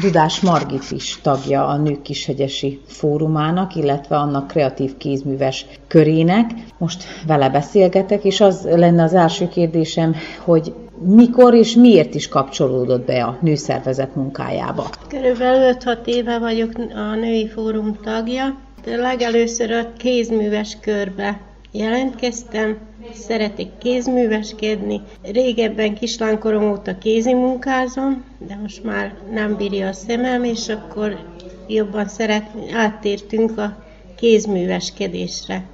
Dudás 0.00 0.40
Margit 0.40 0.90
is 0.90 1.18
tagja 1.22 1.66
a 1.66 1.76
Nők 1.76 2.02
Kishegyesi 2.02 2.80
Fórumának, 2.86 3.74
illetve 3.74 4.16
annak 4.16 4.46
kreatív 4.46 4.96
kézműves 4.96 5.66
körének. 5.86 6.50
Most 6.78 7.04
vele 7.26 7.48
beszélgetek, 7.48 8.24
és 8.24 8.40
az 8.40 8.68
lenne 8.70 9.02
az 9.02 9.14
első 9.14 9.48
kérdésem, 9.48 10.14
hogy 10.38 10.74
mikor 11.04 11.54
és 11.54 11.74
miért 11.74 12.14
is 12.14 12.28
kapcsolódott 12.28 13.06
be 13.06 13.24
a 13.24 13.38
nőszervezet 13.40 14.14
munkájába? 14.14 14.90
Körülbelül 15.08 15.76
5-6 15.80 16.06
éve 16.06 16.38
vagyok 16.38 16.70
a 16.94 17.14
Női 17.14 17.48
Fórum 17.48 17.96
tagja, 18.02 18.58
legelőször 18.84 19.70
a 19.70 19.92
kézműves 19.96 20.76
körbe 20.80 21.40
jelentkeztem, 21.72 22.76
szeretek 23.14 23.78
kézműveskedni. 23.78 25.00
Régebben 25.22 25.94
kislánykorom 25.94 26.70
óta 26.70 26.98
kézi 26.98 27.34
munkázom, 27.34 28.24
de 28.38 28.56
most 28.62 28.84
már 28.84 29.14
nem 29.32 29.56
bírja 29.56 29.88
a 29.88 29.92
szemem, 29.92 30.44
és 30.44 30.68
akkor 30.68 31.18
jobban 31.68 32.08
szeret, 32.08 32.50
áttértünk 32.72 33.58
a 33.58 33.84
kézműveskedésre. 34.16 35.64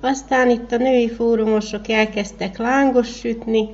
Aztán 0.00 0.50
itt 0.50 0.72
a 0.72 0.76
női 0.76 1.08
fórumosok 1.08 1.88
elkezdtek 1.88 2.58
lángos 2.58 3.08
sütni, 3.08 3.68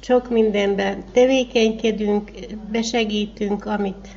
sok 0.00 0.30
mindenben 0.30 1.04
tevékenykedünk, 1.12 2.30
besegítünk, 2.70 3.64
amit 3.64 4.08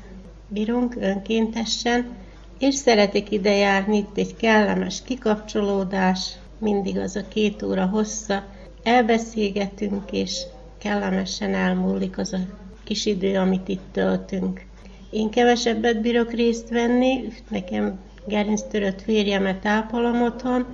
bírunk 0.47 0.95
önkéntesen, 0.99 2.15
és 2.59 2.75
szeretek 2.75 3.31
ide 3.31 3.55
járni, 3.55 3.97
itt 3.97 4.17
egy 4.17 4.35
kellemes 4.35 5.01
kikapcsolódás, 5.05 6.31
mindig 6.61 6.97
az 6.97 7.15
a 7.15 7.27
két 7.27 7.63
óra 7.63 7.85
hossza, 7.85 8.43
elbeszélgetünk, 8.83 10.11
és 10.11 10.41
kellemesen 10.77 11.53
elmúlik 11.53 12.17
az 12.17 12.33
a 12.33 12.39
kis 12.83 13.05
idő, 13.05 13.37
amit 13.37 13.67
itt 13.67 13.85
töltünk. 13.91 14.65
Én 15.09 15.29
kevesebbet 15.29 16.01
bírok 16.01 16.31
részt 16.31 16.69
venni, 16.69 17.27
nekem 17.49 17.99
gerinctörött 18.25 19.01
férjemet 19.01 19.65
ápolom 19.65 20.21
otthon, 20.21 20.65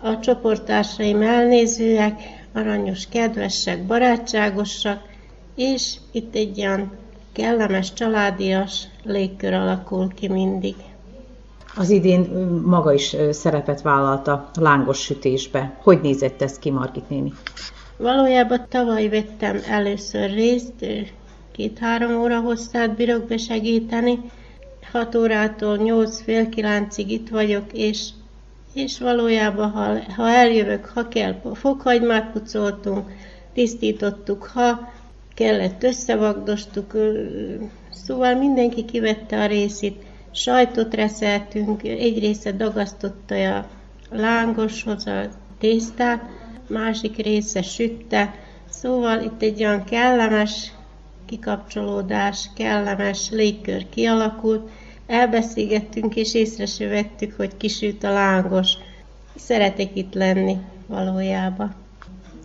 a 0.00 0.18
csoporttársaim 0.18 1.22
elnézőek, 1.22 2.22
aranyos, 2.52 3.08
kedvesek, 3.08 3.86
barátságosak, 3.86 5.02
és 5.56 5.96
itt 6.12 6.34
egy 6.34 6.60
olyan 6.60 6.92
kellemes, 7.32 7.92
családias 7.92 8.82
légkör 9.04 9.52
alakul 9.52 10.08
ki 10.14 10.28
mindig. 10.28 10.74
Az 11.76 11.90
idén 11.90 12.20
maga 12.64 12.92
is 12.92 13.16
szerepet 13.30 13.82
vállalt 13.82 14.26
a 14.26 14.50
lángos 14.54 15.02
sütésbe. 15.02 15.78
Hogy 15.82 16.00
nézett 16.00 16.42
ez 16.42 16.58
ki, 16.58 16.70
Margit 16.70 17.08
néni? 17.08 17.32
Valójában 17.96 18.66
tavaly 18.68 19.08
vettem 19.08 19.60
először 19.68 20.30
részt, 20.30 20.86
két-három 21.52 22.20
óra 22.20 22.40
hosszát 22.40 22.96
bírok 22.96 23.24
besegíteni. 23.24 24.18
Hat 24.92 25.14
órától 25.14 25.76
nyolc 25.76 26.22
fél 26.22 26.48
kilencig 26.48 27.10
itt 27.10 27.28
vagyok, 27.28 27.64
és, 27.72 28.08
és 28.72 28.98
valójában, 28.98 29.70
ha, 29.70 30.12
ha 30.16 30.28
eljövök, 30.28 30.90
ha 30.94 31.08
kell, 31.08 31.34
fokhagymát 31.54 32.32
pucoltunk, 32.32 33.10
tisztítottuk, 33.52 34.44
ha 34.54 34.92
kellett, 35.34 35.82
összevagdostuk, 35.82 36.92
szóval 37.90 38.34
mindenki 38.34 38.84
kivette 38.84 39.42
a 39.42 39.46
részét, 39.46 40.02
sajtot 40.34 40.94
reszeltünk, 40.94 41.82
egy 41.82 42.18
része 42.18 42.52
dagasztotta 42.52 43.56
a 43.58 43.66
lángoshoz 44.10 45.06
a 45.06 45.20
tésztát, 45.58 46.22
másik 46.68 47.16
része 47.16 47.62
sütte, 47.62 48.34
szóval 48.68 49.20
itt 49.22 49.42
egy 49.42 49.64
olyan 49.64 49.84
kellemes 49.84 50.72
kikapcsolódás, 51.26 52.50
kellemes 52.54 53.30
légkör 53.30 53.88
kialakult, 53.88 54.68
elbeszélgettünk 55.06 56.16
és 56.16 56.34
észre 56.34 56.66
se 56.66 56.88
vettük, 56.88 57.34
hogy 57.36 57.56
kisült 57.56 58.04
a 58.04 58.12
lángos. 58.12 58.72
Szeretek 59.36 59.96
itt 59.96 60.14
lenni 60.14 60.56
valójában. 60.86 61.74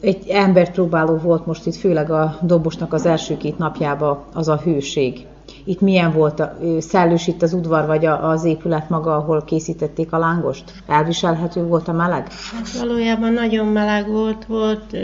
Egy 0.02 0.28
emberpróbáló 0.28 1.16
volt 1.16 1.46
most 1.46 1.66
itt, 1.66 1.76
főleg 1.76 2.12
a 2.12 2.40
dobosnak 2.42 2.94
az 2.94 3.06
első 3.06 3.38
két 3.38 3.58
napjában 3.58 4.24
az 4.34 4.48
a 4.48 4.58
hőség. 4.58 5.26
Itt 5.64 5.82
milyen 5.82 6.12
volt? 6.14 6.40
A, 6.40 6.58
szellős 6.80 7.28
itt 7.28 7.42
az 7.42 7.54
udvar, 7.54 7.86
vagy 7.86 8.06
az 8.06 8.44
épület 8.44 8.90
maga, 8.90 9.16
ahol 9.16 9.44
készítették 9.44 10.14
a 10.14 10.18
lángost? 10.18 10.74
Elviselhető 10.88 11.64
volt 11.64 11.88
a 11.88 11.92
meleg? 11.92 12.28
Hát 12.54 12.72
valójában 12.80 13.34
nagyon 13.34 13.68
meleg 13.68 14.08
volt, 14.08 14.46
volt 14.46 14.98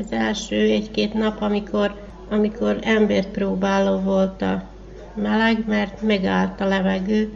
az 0.00 0.12
első 0.12 0.56
egy-két 0.56 1.14
nap, 1.14 1.40
amikor, 1.40 1.94
amikor 2.30 2.78
embert 2.82 3.28
próbáló 3.28 3.98
volt 3.98 4.42
a 4.42 4.62
meleg, 5.14 5.64
mert 5.66 6.02
megállt 6.02 6.60
a 6.60 6.66
levegő, 6.66 7.32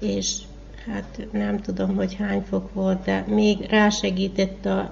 és 0.00 0.36
hát 0.92 1.26
nem 1.32 1.60
tudom, 1.60 1.96
hogy 1.96 2.14
hány 2.14 2.42
fok 2.48 2.74
volt, 2.74 3.04
de 3.04 3.24
még 3.28 3.66
rásegített 3.70 4.66
a 4.66 4.90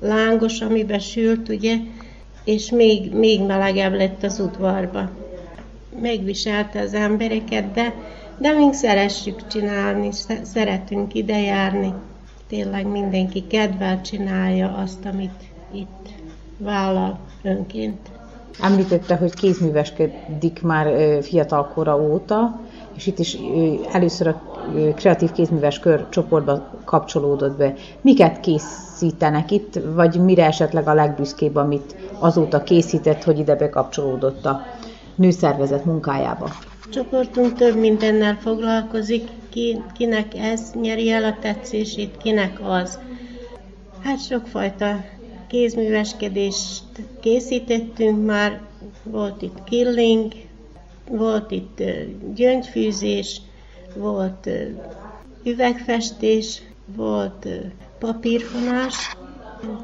lángos, 0.00 0.60
amiben 0.60 0.98
sült, 0.98 1.48
ugye, 1.48 1.76
és 2.44 2.70
még, 2.70 3.14
még 3.14 3.42
melegebb 3.42 3.94
lett 3.94 4.22
az 4.22 4.40
udvarba. 4.40 5.10
Megviselte 6.00 6.80
az 6.80 6.94
embereket, 6.94 7.72
de, 7.72 7.94
de 8.38 8.52
mink 8.52 8.74
szeressük 8.74 9.46
csinálni, 9.46 10.08
szeretünk 10.42 11.14
ide 11.14 11.40
járni. 11.40 11.92
Tényleg 12.48 12.86
mindenki 12.86 13.46
kedvel 13.46 14.00
csinálja 14.00 14.74
azt, 14.76 15.04
amit 15.12 15.42
itt 15.72 16.08
vállal 16.58 17.18
önként. 17.42 17.98
Említette, 18.60 19.16
hogy 19.16 19.34
kézműveskedik 19.34 20.62
már 20.62 20.88
fiatalkora 21.22 21.96
óta, 21.96 22.60
és 22.96 23.06
itt 23.06 23.18
is 23.18 23.38
először 23.92 24.26
a 24.26 24.42
kreatív 24.94 25.32
kézműves 25.32 25.78
kör 25.78 26.08
csoportba 26.08 26.70
kapcsolódott 26.84 27.56
be. 27.56 27.74
Miket 28.00 28.40
készítenek 28.40 29.50
itt, 29.50 29.80
vagy 29.94 30.20
mire 30.20 30.46
esetleg 30.46 30.88
a 30.88 30.94
legbüszkébb, 30.94 31.56
amit 31.56 31.96
azóta 32.18 32.62
készített, 32.62 33.22
hogy 33.22 33.38
ide 33.38 33.54
bekapcsolódott 33.54 34.46
a 34.46 34.62
nőszervezet 35.14 35.84
munkájába? 35.84 36.44
A 36.84 36.88
csoportunk 36.88 37.54
több 37.54 37.76
mindennel 37.76 38.36
foglalkozik, 38.40 39.28
ki, 39.48 39.80
kinek 39.94 40.34
ez 40.34 40.72
nyeri 40.80 41.10
el 41.10 41.24
a 41.24 41.36
tetszését, 41.40 42.16
kinek 42.16 42.58
az. 42.62 42.98
Hát 44.02 44.20
sokfajta 44.20 45.04
kézműveskedést 45.46 46.84
készítettünk 47.20 48.26
már, 48.26 48.60
volt 49.02 49.42
itt 49.42 49.64
killing, 49.64 50.32
volt 51.08 51.50
itt 51.50 51.82
gyöngyfűzés, 52.34 53.40
volt 53.96 54.48
üvegfestés, 55.44 56.62
volt 56.96 57.48
papírfonás, 57.98 59.16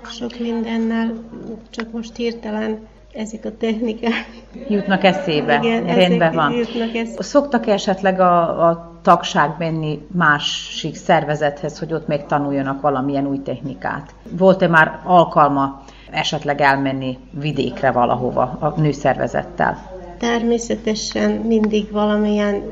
sok 0.05 0.39
mindennel, 0.39 1.25
csak 1.71 1.93
most 1.93 2.17
hirtelen 2.17 2.87
ezek 3.13 3.45
a 3.45 3.57
technikák. 3.57 4.29
Jutnak 4.69 5.05
eszébe, 5.05 5.59
Igen, 5.63 5.95
rendben 5.95 6.35
van. 6.35 6.53
Jutnak 6.53 6.95
eszébe. 6.95 7.23
Szoktak 7.23 7.67
esetleg 7.67 8.21
a, 8.21 8.69
a 8.69 8.99
tagság 9.03 9.55
menni 9.59 9.99
másik 10.13 10.95
szervezethez, 10.95 11.79
hogy 11.79 11.93
ott 11.93 12.07
még 12.07 12.27
tanuljanak 12.27 12.81
valamilyen 12.81 13.27
új 13.27 13.43
technikát? 13.43 14.15
Volt-e 14.39 14.69
már 14.69 15.01
alkalma 15.05 15.83
esetleg 16.11 16.61
elmenni 16.61 17.19
vidékre 17.31 17.91
valahova 17.91 18.57
a 18.61 18.81
nőszervezettel? 18.81 19.79
Természetesen 20.19 21.31
mindig 21.31 21.91
valamilyen 21.91 22.63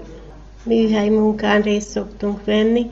műhely 0.62 1.08
munkán 1.08 1.62
részt 1.62 1.88
szoktunk 1.88 2.44
venni. 2.44 2.86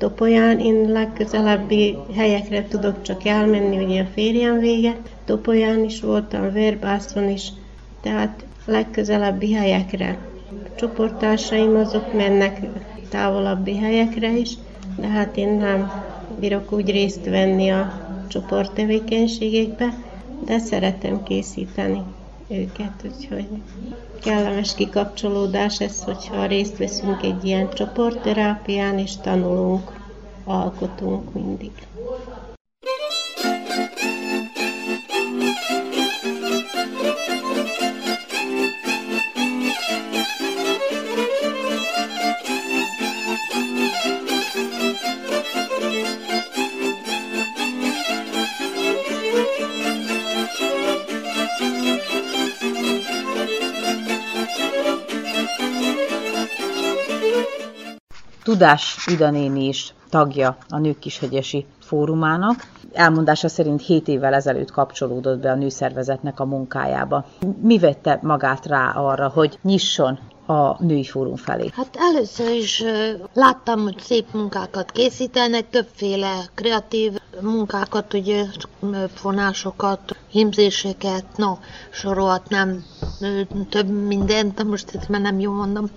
Topolyán 0.00 0.58
én 0.58 0.88
legközelebbi 0.88 1.96
helyekre 2.14 2.66
tudok 2.68 3.02
csak 3.02 3.24
elmenni, 3.24 3.84
ugye 3.84 4.02
a 4.02 4.06
férjem 4.12 4.58
vége. 4.58 4.96
Topolyán 5.24 5.84
is 5.84 6.00
voltam, 6.00 6.52
Verbászon 6.52 7.28
is, 7.28 7.48
tehát 8.00 8.44
legközelebbi 8.64 9.52
helyekre. 9.52 10.18
A 10.50 10.74
csoporttársaim 10.74 11.76
azok 11.76 12.12
mennek 12.12 12.60
távolabbi 13.08 13.76
helyekre 13.76 14.36
is, 14.36 14.50
de 14.96 15.06
hát 15.06 15.36
én 15.36 15.48
nem 15.48 16.04
bírok 16.38 16.72
úgy 16.72 16.90
részt 16.90 17.24
venni 17.24 17.70
a 17.70 17.92
csoporttevékenységekbe, 18.28 19.94
de 20.44 20.58
szeretem 20.58 21.22
készíteni 21.22 22.02
őket, 22.50 23.04
úgyhogy 23.04 23.48
kellemes 24.20 24.74
kikapcsolódás 24.74 25.80
ez, 25.80 26.04
hogyha 26.04 26.46
részt 26.46 26.76
veszünk 26.76 27.22
egy 27.22 27.44
ilyen 27.44 27.70
csoportterápián, 27.70 28.98
és 28.98 29.16
tanulunk, 29.16 29.92
alkotunk 30.44 31.32
mindig. 31.32 31.72
Tudás 58.42 59.06
Ida 59.06 59.32
is 59.54 59.94
tagja 60.10 60.56
a 60.68 60.78
Nők 60.78 60.98
Kishegyesi 60.98 61.66
Fórumának. 61.80 62.68
Elmondása 62.92 63.48
szerint 63.48 63.82
7 63.82 64.08
évvel 64.08 64.34
ezelőtt 64.34 64.70
kapcsolódott 64.70 65.38
be 65.38 65.50
a 65.50 65.54
nőszervezetnek 65.54 66.40
a 66.40 66.44
munkájába. 66.44 67.26
Mi 67.62 67.78
vette 67.78 68.18
magát 68.22 68.66
rá 68.66 68.90
arra, 68.90 69.28
hogy 69.28 69.58
nyisson 69.62 70.18
a 70.46 70.76
női 70.84 71.04
fórum 71.04 71.36
felé? 71.36 71.70
Hát 71.72 71.96
először 71.98 72.50
is 72.50 72.84
láttam, 73.34 73.82
hogy 73.82 73.98
szép 73.98 74.26
munkákat 74.32 74.90
készítenek, 74.90 75.70
többféle 75.70 76.34
kreatív 76.54 77.12
munkákat, 77.40 78.14
ugye 78.14 78.44
fonásokat, 79.14 80.16
himzéseket, 80.30 81.24
no, 81.36 81.56
sorolhatnám 81.90 82.84
több 83.68 83.88
mindent, 83.88 84.64
most 84.64 84.94
ezt 84.94 85.08
már 85.08 85.20
nem 85.20 85.40
jól 85.40 85.54
mondom. 85.54 85.90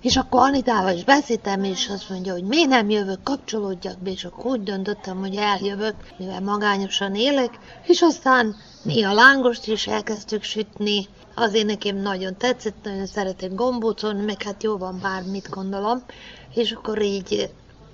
És 0.00 0.16
akkor 0.16 0.40
Anitával 0.40 0.92
is 0.94 1.04
beszéltem, 1.04 1.64
és 1.64 1.88
azt 1.88 2.10
mondja, 2.10 2.32
hogy 2.32 2.44
miért 2.44 2.68
nem 2.68 2.90
jövök, 2.90 3.22
kapcsolódjak 3.22 3.98
be, 3.98 4.10
és 4.10 4.24
akkor 4.24 4.46
úgy 4.50 4.62
döntöttem, 4.62 5.18
hogy 5.18 5.34
eljövök, 5.34 5.94
mivel 6.18 6.40
magányosan 6.40 7.14
élek, 7.14 7.58
és 7.86 8.02
aztán 8.02 8.56
néha 8.82 9.12
lángost 9.12 9.66
is 9.66 9.86
elkezdtük 9.86 10.42
sütni, 10.42 11.06
azért 11.34 11.66
nekem 11.66 11.96
nagyon 11.96 12.36
tetszett, 12.36 12.84
nagyon 12.84 13.06
szeretem 13.06 13.54
gombócon, 13.54 14.16
meg 14.16 14.42
hát 14.42 14.62
jó 14.62 14.76
van 14.76 14.98
bármit 15.02 15.48
gondolom, 15.48 16.02
és 16.54 16.72
akkor 16.72 17.02
így 17.02 17.50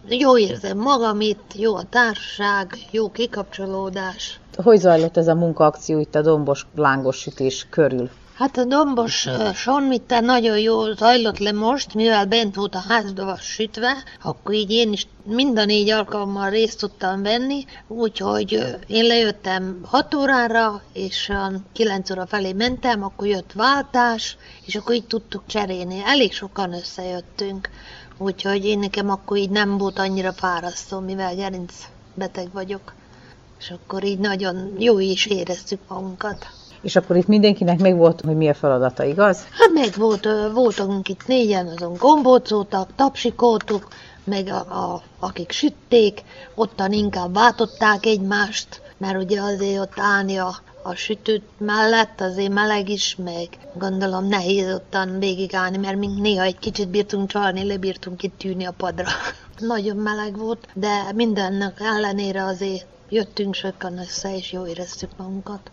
jó 0.08 0.38
érzem 0.38 0.78
magam 0.78 1.20
itt, 1.20 1.54
jó 1.54 1.74
a 1.76 1.82
társaság, 1.90 2.76
jó 2.90 3.10
kikapcsolódás. 3.10 4.40
Hogy 4.56 4.78
zajlott 4.78 5.16
ez 5.16 5.28
a 5.28 5.34
munkaakció 5.34 6.00
itt 6.00 6.14
a 6.14 6.22
dombos 6.22 6.66
lángos 6.74 7.16
sütés 7.16 7.66
körül? 7.70 8.10
Hát 8.34 8.56
a 8.56 8.64
dombos 8.64 9.28
sonmitte 9.54 10.20
nagyon 10.20 10.58
jól 10.58 10.94
zajlott 10.94 11.38
le 11.38 11.52
most, 11.52 11.94
mivel 11.94 12.26
bent 12.26 12.54
volt 12.54 12.74
a 12.74 12.84
házba 12.88 13.36
sütve, 13.36 14.02
akkor 14.22 14.54
így 14.54 14.70
én 14.70 14.92
is 14.92 15.06
mind 15.24 15.58
a 15.58 15.64
négy 15.64 15.90
alkalommal 15.90 16.50
részt 16.50 16.78
tudtam 16.78 17.22
venni, 17.22 17.64
úgyhogy 17.86 18.76
én 18.86 19.04
lejöttem 19.04 19.80
6 19.84 20.14
órára, 20.14 20.82
és 20.92 21.32
9 21.72 22.10
óra 22.10 22.26
felé 22.26 22.52
mentem, 22.52 23.02
akkor 23.02 23.26
jött 23.26 23.52
váltás, 23.52 24.36
és 24.66 24.74
akkor 24.74 24.94
így 24.94 25.06
tudtuk 25.06 25.42
cserélni. 25.46 26.02
Elég 26.04 26.32
sokan 26.32 26.72
összejöttünk, 26.72 27.68
úgyhogy 28.18 28.64
én 28.64 28.78
nekem 28.78 29.10
akkor 29.10 29.36
így 29.36 29.50
nem 29.50 29.78
volt 29.78 29.98
annyira 29.98 30.32
fárasztó, 30.32 30.98
mivel 30.98 31.34
gerinc 31.34 31.74
vagyok. 32.52 32.94
És 33.58 33.70
akkor 33.70 34.04
így 34.04 34.18
nagyon 34.18 34.74
jó 34.78 34.98
is 34.98 35.26
éreztük 35.26 35.80
magunkat. 35.88 36.46
És 36.84 36.96
akkor 36.96 37.16
itt 37.16 37.26
mindenkinek 37.26 37.80
meg 37.80 37.96
volt, 37.96 38.20
hogy 38.20 38.36
mi 38.36 38.48
a 38.48 38.54
feladata, 38.54 39.04
igaz? 39.04 39.38
Hát 39.50 39.70
meg 39.74 39.92
volt, 39.96 40.28
voltunk 40.52 41.08
itt 41.08 41.26
négyen, 41.26 41.66
azon 41.66 41.96
gombócoltak, 41.98 42.88
tapsikoltuk, 42.96 43.88
meg 44.24 44.48
a, 44.48 44.56
a, 44.56 45.02
akik 45.18 45.50
sütték, 45.50 46.22
ottan 46.54 46.92
inkább 46.92 47.34
váltották 47.34 48.06
egymást, 48.06 48.80
mert 48.96 49.22
ugye 49.22 49.40
azért 49.40 49.80
ott 49.80 49.92
állni 49.96 50.36
a, 50.36 50.54
a 50.82 50.94
sütőt 50.94 51.42
mellett 51.58 52.20
azért 52.20 52.52
meleg 52.52 52.88
is, 52.88 53.16
meg 53.24 53.48
gondolom 53.74 54.28
nehéz 54.28 54.74
ottan 54.74 55.18
végigállni, 55.18 55.76
mert 55.76 55.98
mink 55.98 56.20
néha 56.20 56.42
egy 56.42 56.58
kicsit 56.58 56.88
bírtunk 56.88 57.28
csalni, 57.28 57.64
lebírtunk 57.64 58.22
itt 58.22 58.38
tűni 58.38 58.64
a 58.64 58.74
padra. 58.76 59.08
Nagyon 59.58 59.96
meleg 59.96 60.36
volt, 60.36 60.68
de 60.74 61.12
mindennek 61.14 61.80
ellenére 61.80 62.44
azért 62.44 62.86
jöttünk 63.08 63.54
sokan 63.54 63.98
össze, 63.98 64.36
és 64.36 64.52
jó 64.52 64.66
éreztük 64.66 65.10
magunkat. 65.16 65.70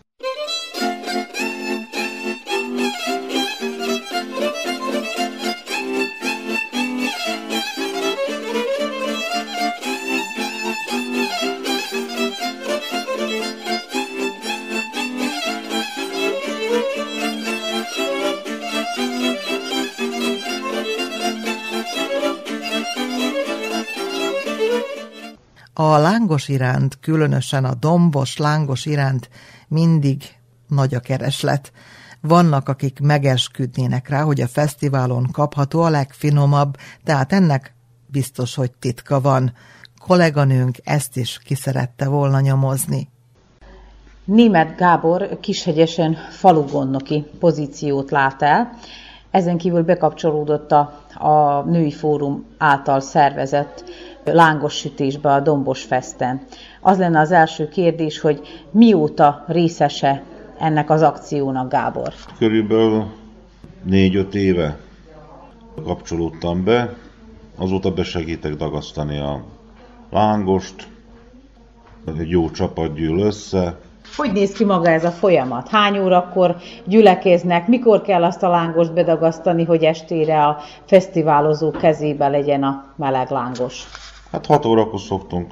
A 25.74 25.96
lángos 25.96 26.48
iránt, 26.48 26.98
különösen 27.00 27.64
a 27.64 27.74
dombos 27.74 28.36
lángos 28.36 28.86
iránt 28.86 29.28
mindig 29.68 30.22
nagy 30.74 30.94
a 30.94 31.00
kereslet. 31.00 31.72
Vannak, 32.20 32.68
akik 32.68 33.00
megesküdnének 33.00 34.08
rá, 34.08 34.22
hogy 34.22 34.40
a 34.40 34.46
fesztiválon 34.46 35.28
kapható 35.32 35.82
a 35.82 35.90
legfinomabb, 35.90 36.76
tehát 37.04 37.32
ennek 37.32 37.74
biztos, 38.06 38.54
hogy 38.54 38.72
titka 38.72 39.20
van. 39.20 39.52
Kolléganőnk 40.06 40.76
ezt 40.84 41.16
is 41.16 41.38
kiszerette 41.38 42.08
volna 42.08 42.40
nyomozni. 42.40 43.10
Német 44.24 44.76
Gábor 44.76 45.38
kishegyesen 45.40 46.16
falugonnoki 46.30 47.24
pozíciót 47.38 48.10
lát 48.10 48.42
el, 48.42 48.70
ezen 49.30 49.56
kívül 49.56 49.82
bekapcsolódott 49.82 50.72
a, 50.72 51.04
a 51.18 51.62
Női 51.62 51.90
Fórum 51.90 52.44
által 52.58 53.00
szervezett 53.00 53.84
lángos 54.24 54.74
sütésbe 54.74 55.32
a 55.32 55.40
Dombos 55.40 55.82
Festen. 55.82 56.40
Az 56.80 56.98
lenne 56.98 57.20
az 57.20 57.32
első 57.32 57.68
kérdés, 57.68 58.20
hogy 58.20 58.40
mióta 58.70 59.44
részese 59.46 60.22
ennek 60.62 60.90
az 60.90 61.02
akciónak, 61.02 61.70
Gábor? 61.70 62.12
Körülbelül 62.38 63.04
négy-öt 63.82 64.34
éve 64.34 64.78
kapcsolódtam 65.84 66.64
be, 66.64 66.94
azóta 67.56 67.90
besegítek 67.90 68.54
dagasztani 68.54 69.18
a 69.18 69.44
lángost, 70.10 70.88
egy 72.18 72.30
jó 72.30 72.50
csapat 72.50 72.94
gyűl 72.94 73.18
össze, 73.18 73.78
hogy 74.16 74.32
néz 74.32 74.52
ki 74.52 74.64
maga 74.64 74.90
ez 74.90 75.04
a 75.04 75.10
folyamat? 75.10 75.68
Hány 75.68 75.98
órakor 75.98 76.56
gyülekeznek? 76.84 77.68
Mikor 77.68 78.02
kell 78.02 78.24
azt 78.24 78.42
a 78.42 78.48
lángost 78.48 78.92
bedagasztani, 78.92 79.64
hogy 79.64 79.84
estére 79.84 80.44
a 80.44 80.58
fesztiválozó 80.84 81.70
kezébe 81.70 82.28
legyen 82.28 82.62
a 82.62 82.84
meleg 82.96 83.30
lángos? 83.30 83.84
Hát 84.32 84.46
6 84.46 84.64
órakor 84.64 85.00
szoktunk 85.00 85.50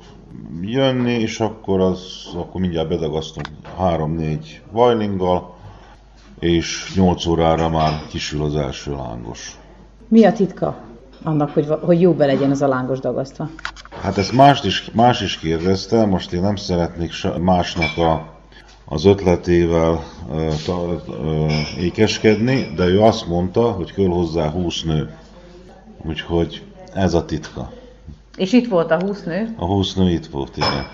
jönni, 0.62 1.12
és 1.12 1.40
akkor, 1.40 1.80
az, 1.80 2.00
akkor 2.34 2.60
mindjárt 2.60 2.88
bedagasztunk 2.88 3.48
3-4 3.80 4.38
vajlinggal, 4.70 5.54
és 6.38 6.92
8 6.94 7.26
órára 7.26 7.68
már 7.68 8.02
kisül 8.08 8.44
az 8.44 8.56
első 8.56 8.92
lángos. 8.92 9.58
Mi 10.08 10.24
a 10.24 10.32
titka 10.32 10.76
annak, 11.22 11.50
hogy, 11.50 11.66
hogy 11.80 12.00
jó 12.00 12.12
be 12.12 12.26
legyen 12.26 12.50
ez 12.50 12.62
a 12.62 12.68
lángos 12.68 12.98
dagasztva? 12.98 13.48
Hát 14.00 14.18
ezt 14.18 14.32
más 14.32 14.64
is, 14.64 14.90
más 14.92 15.20
is 15.20 15.38
kérdezte, 15.38 16.06
most 16.06 16.32
én 16.32 16.40
nem 16.40 16.56
szeretnék 16.56 17.12
másnak 17.40 17.96
a, 17.96 18.26
az 18.84 19.04
ötletével 19.04 20.02
uh, 20.28 20.54
ta, 20.64 20.74
uh, 20.76 21.52
ékeskedni, 21.78 22.72
de 22.76 22.84
ő 22.84 23.00
azt 23.00 23.26
mondta, 23.26 23.70
hogy 23.70 23.92
kell 23.92 24.06
hozzá 24.06 24.50
20 24.50 24.82
nő. 24.82 25.14
Úgyhogy 26.06 26.62
ez 26.94 27.14
a 27.14 27.24
titka. 27.24 27.72
És 28.40 28.52
itt 28.52 28.68
volt 28.68 28.90
a 28.90 29.00
20 29.00 29.22
nő? 29.22 29.54
A 29.58 29.64
20 29.64 29.94
nő 29.94 30.10
itt 30.10 30.26
volt, 30.26 30.56
igen. 30.56 30.86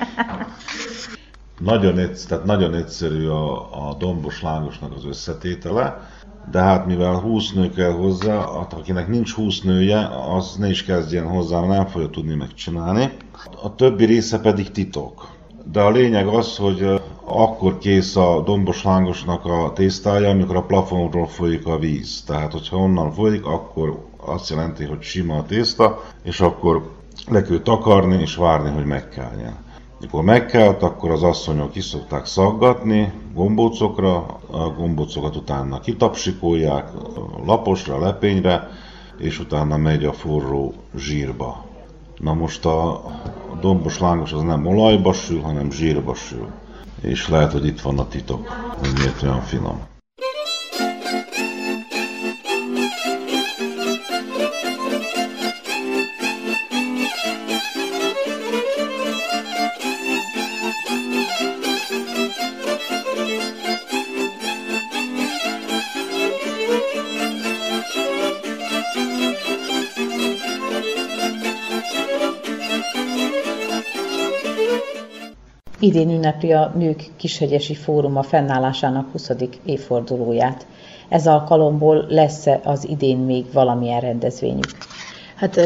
nagyon, 1.70 1.98
egyszerű, 1.98 2.28
tehát 2.28 2.44
nagyon 2.44 2.74
egyszerű 2.74 3.26
a, 3.26 3.88
a 3.88 3.94
dombos 3.98 4.42
lángosnak 4.42 4.92
az 4.94 5.04
összetétele, 5.04 6.10
de 6.50 6.60
hát 6.60 6.86
mivel 6.86 7.14
20 7.14 7.52
nő 7.52 7.70
kell 7.70 7.90
hozzá, 7.90 8.44
akinek 8.44 9.08
nincs 9.08 9.32
20 9.32 9.60
nője, 9.60 10.08
az 10.36 10.56
ne 10.58 10.68
is 10.68 10.84
kezdjen 10.84 11.26
hozzá, 11.26 11.60
nem 11.60 11.86
fogja 11.86 12.08
tudni 12.08 12.34
megcsinálni. 12.34 13.12
A 13.62 13.74
többi 13.74 14.04
része 14.04 14.40
pedig 14.40 14.70
titok. 14.70 15.28
De 15.72 15.80
a 15.80 15.90
lényeg 15.90 16.26
az, 16.26 16.56
hogy 16.56 17.00
akkor 17.24 17.78
kész 17.78 18.16
a 18.16 18.42
dombos 18.44 18.82
lángosnak 18.82 19.44
a 19.44 19.72
tésztája, 19.74 20.28
amikor 20.30 20.56
a 20.56 20.62
plafonról 20.62 21.26
folyik 21.26 21.66
a 21.66 21.78
víz. 21.78 22.22
Tehát, 22.26 22.52
hogyha 22.52 22.76
onnan 22.76 23.12
folyik, 23.12 23.44
akkor 23.44 24.04
azt 24.16 24.50
jelenti, 24.50 24.84
hogy 24.84 25.02
sima 25.02 25.36
a 25.36 25.44
tészta, 25.44 26.02
és 26.22 26.40
akkor 26.40 26.95
le 27.28 27.42
kell 27.42 27.58
takarni 27.58 28.20
és 28.20 28.36
várni, 28.36 28.70
hogy 28.70 28.84
megkeljen. 28.84 29.56
Mikor 30.00 30.22
megkelt, 30.22 30.82
akkor 30.82 31.10
az 31.10 31.22
asszonyok 31.22 31.70
ki 31.70 31.80
szokták 31.80 32.26
szaggatni 32.26 33.12
gombócokra, 33.34 34.16
a 34.50 34.68
gombócokat 34.76 35.36
utána 35.36 35.80
kitapsikolják 35.80 36.88
laposra, 37.46 37.98
lepényre, 37.98 38.68
és 39.18 39.38
utána 39.38 39.76
megy 39.76 40.04
a 40.04 40.12
forró 40.12 40.74
zsírba. 40.96 41.64
Na 42.18 42.34
most 42.34 42.66
a 42.66 43.02
dombos 43.60 43.98
lángos 43.98 44.32
az 44.32 44.42
nem 44.42 44.66
olajba 44.66 45.12
sül, 45.12 45.40
hanem 45.40 45.70
zsírba 45.70 46.14
sül. 46.14 46.48
És 47.00 47.28
lehet, 47.28 47.52
hogy 47.52 47.66
itt 47.66 47.80
van 47.80 47.98
a 47.98 48.08
titok, 48.08 48.46
hogy 48.78 48.92
miért 48.96 49.22
olyan 49.22 49.40
finom. 49.40 49.95
Idén 75.86 76.10
ünnepli 76.10 76.52
a 76.52 76.72
Nők 76.76 77.10
Kishegyesi 77.16 77.74
Fóruma 77.74 78.22
fennállásának 78.22 79.12
20. 79.12 79.30
évfordulóját. 79.64 80.66
Ez 81.08 81.26
alkalomból 81.26 82.06
lesz 82.08 82.46
-e 82.46 82.60
az 82.64 82.88
idén 82.88 83.18
még 83.18 83.52
valamilyen 83.52 84.00
rendezvényük? 84.00 84.76
Hát 85.34 85.60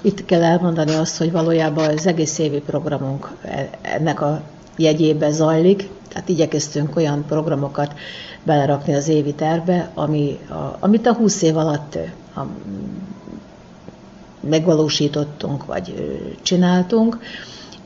itt 0.00 0.24
kell 0.24 0.42
elmondani 0.42 0.94
azt, 0.94 1.16
hogy 1.18 1.32
valójában 1.32 1.88
az 1.88 2.06
egész 2.06 2.38
évi 2.38 2.60
programunk 2.60 3.36
e, 3.42 3.68
ennek 3.82 4.20
a 4.20 4.40
jegyébe 4.76 5.30
zajlik, 5.30 5.88
tehát 6.08 6.28
igyekeztünk 6.28 6.96
olyan 6.96 7.24
programokat 7.28 7.94
belerakni 8.42 8.94
az 8.94 9.08
évi 9.08 9.32
tervbe, 9.32 9.90
ami 9.94 10.38
a, 10.48 10.76
amit 10.80 11.06
a 11.06 11.14
20 11.14 11.42
év 11.42 11.56
alatt 11.56 11.98
a, 12.36 12.40
megvalósítottunk, 14.40 15.64
vagy 15.66 15.94
csináltunk. 16.42 17.18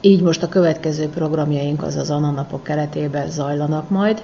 Így 0.01 0.23
most 0.23 0.43
a 0.43 0.49
következő 0.49 1.09
programjaink 1.09 1.83
az 1.83 1.97
az 1.97 2.11
Ananapok 2.11 2.63
keretében 2.63 3.31
zajlanak 3.31 3.91
majd. 3.91 4.23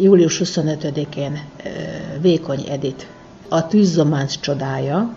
Július 0.00 0.40
25-én 0.44 1.38
Vékony 2.20 2.64
Edit, 2.68 3.06
a 3.48 3.66
tűzzománc 3.66 4.40
csodája, 4.40 5.14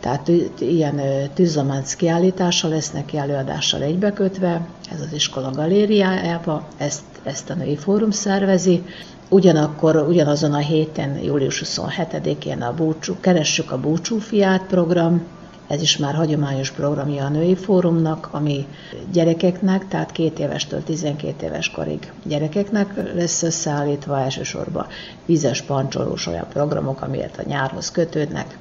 tehát 0.00 0.30
ilyen 0.58 1.00
tűzzománc 1.34 1.94
kiállítása 1.94 2.68
lesz 2.68 2.92
neki 2.92 3.16
előadással 3.16 3.82
egybekötve, 3.82 4.66
ez 4.92 5.00
az 5.00 5.12
iskola 5.12 5.50
galériájába, 5.50 6.66
ezt, 6.76 7.02
ezt 7.22 7.50
a 7.50 7.54
női 7.54 7.76
fórum 7.76 8.10
szervezi. 8.10 8.82
Ugyanakkor, 9.28 9.96
ugyanazon 10.08 10.52
a 10.52 10.58
héten, 10.58 11.18
július 11.18 11.62
27-én 11.64 12.62
a 12.62 12.74
búcsú, 12.74 13.16
Keressük 13.20 13.72
a 13.72 13.80
búcsúfiát 13.80 14.62
program, 14.66 15.22
ez 15.68 15.80
is 15.80 15.96
már 15.96 16.14
hagyományos 16.14 16.70
programja 16.70 17.24
a 17.24 17.28
női 17.28 17.56
fórumnak, 17.56 18.28
ami 18.30 18.66
gyerekeknek, 19.12 19.88
tehát 19.88 20.12
két 20.12 20.38
évestől 20.38 20.82
12 20.84 21.46
éves 21.46 21.70
korig 21.70 22.12
gyerekeknek 22.24 23.14
lesz 23.14 23.42
összeállítva 23.42 24.20
elsősorban 24.20 24.86
vízes 25.24 25.62
pancsolós 25.62 26.26
olyan 26.26 26.46
programok, 26.48 27.02
amiért 27.02 27.38
a 27.38 27.42
nyárhoz 27.46 27.90
kötődnek, 27.90 28.58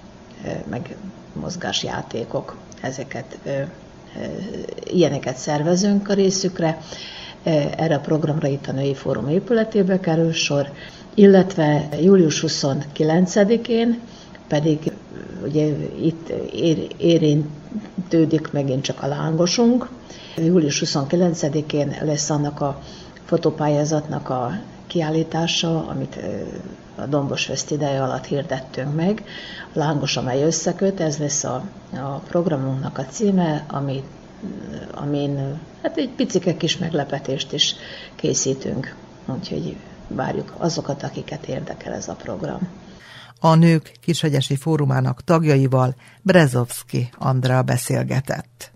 meg 0.69 0.95
mozgásjátékok, 1.33 2.55
ezeket 2.81 3.37
ilyeneket 4.83 5.37
szervezünk 5.37 6.09
a 6.09 6.13
részükre. 6.13 6.77
Erre 7.77 7.95
a 7.95 7.99
programra 7.99 8.47
itt 8.47 8.67
a 8.67 8.71
Női 8.71 8.93
Fórum 8.93 9.29
épületébe 9.29 9.99
kerül 9.99 10.31
sor, 10.31 10.71
illetve 11.13 11.87
július 12.01 12.43
29-én 12.47 13.99
pedig 14.47 14.91
ugye 15.43 15.65
itt 16.01 16.29
ér, 16.53 16.87
érintődik 16.97 18.51
megint 18.51 18.83
csak 18.83 19.03
a 19.03 19.07
lángosunk. 19.07 19.89
Július 20.37 20.81
29-én 20.85 21.95
lesz 22.01 22.29
annak 22.29 22.61
a 22.61 22.81
fotopályázatnak 23.25 24.29
a 24.29 24.51
kiállítása, 24.87 25.87
amit 25.87 26.19
a 26.95 27.05
Dombos 27.05 27.45
Fest 27.45 27.71
ideje 27.71 28.03
alatt 28.03 28.25
hirdettünk 28.25 28.95
meg. 28.95 29.23
A 29.73 29.77
Lángos, 29.77 30.17
amely 30.17 30.43
összeköt, 30.43 30.99
ez 30.99 31.17
lesz 31.17 31.43
a, 31.43 31.63
a 31.93 32.21
programunknak 32.27 32.97
a 32.97 33.05
címe, 33.05 33.65
amit, 33.67 34.05
amin 34.93 35.59
hát 35.81 35.97
egy 35.97 36.09
picike 36.09 36.57
kis 36.57 36.77
meglepetést 36.77 37.53
is 37.53 37.75
készítünk. 38.15 38.95
Úgyhogy 39.25 39.75
várjuk 40.07 40.53
azokat, 40.57 41.03
akiket 41.03 41.45
érdekel 41.47 41.93
ez 41.93 42.07
a 42.07 42.13
program. 42.13 42.67
A 43.39 43.55
Nők 43.55 43.91
Kishegyesi 44.01 44.55
Fórumának 44.55 45.23
tagjaival 45.23 45.95
Brezovski 46.21 47.09
Andrea 47.17 47.61
beszélgetett. 47.61 48.74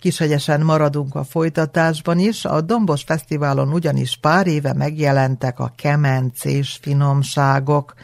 Kishegyesen 0.00 0.60
maradunk 0.60 1.14
a 1.14 1.24
folytatásban 1.24 2.18
is, 2.18 2.44
a 2.44 2.60
Dombos 2.60 3.02
Fesztiválon 3.02 3.72
ugyanis 3.72 4.16
pár 4.16 4.46
éve 4.46 4.72
megjelentek 4.72 5.58
a 5.58 5.72
kemencés 5.76 6.78
finomságok. 6.82 7.94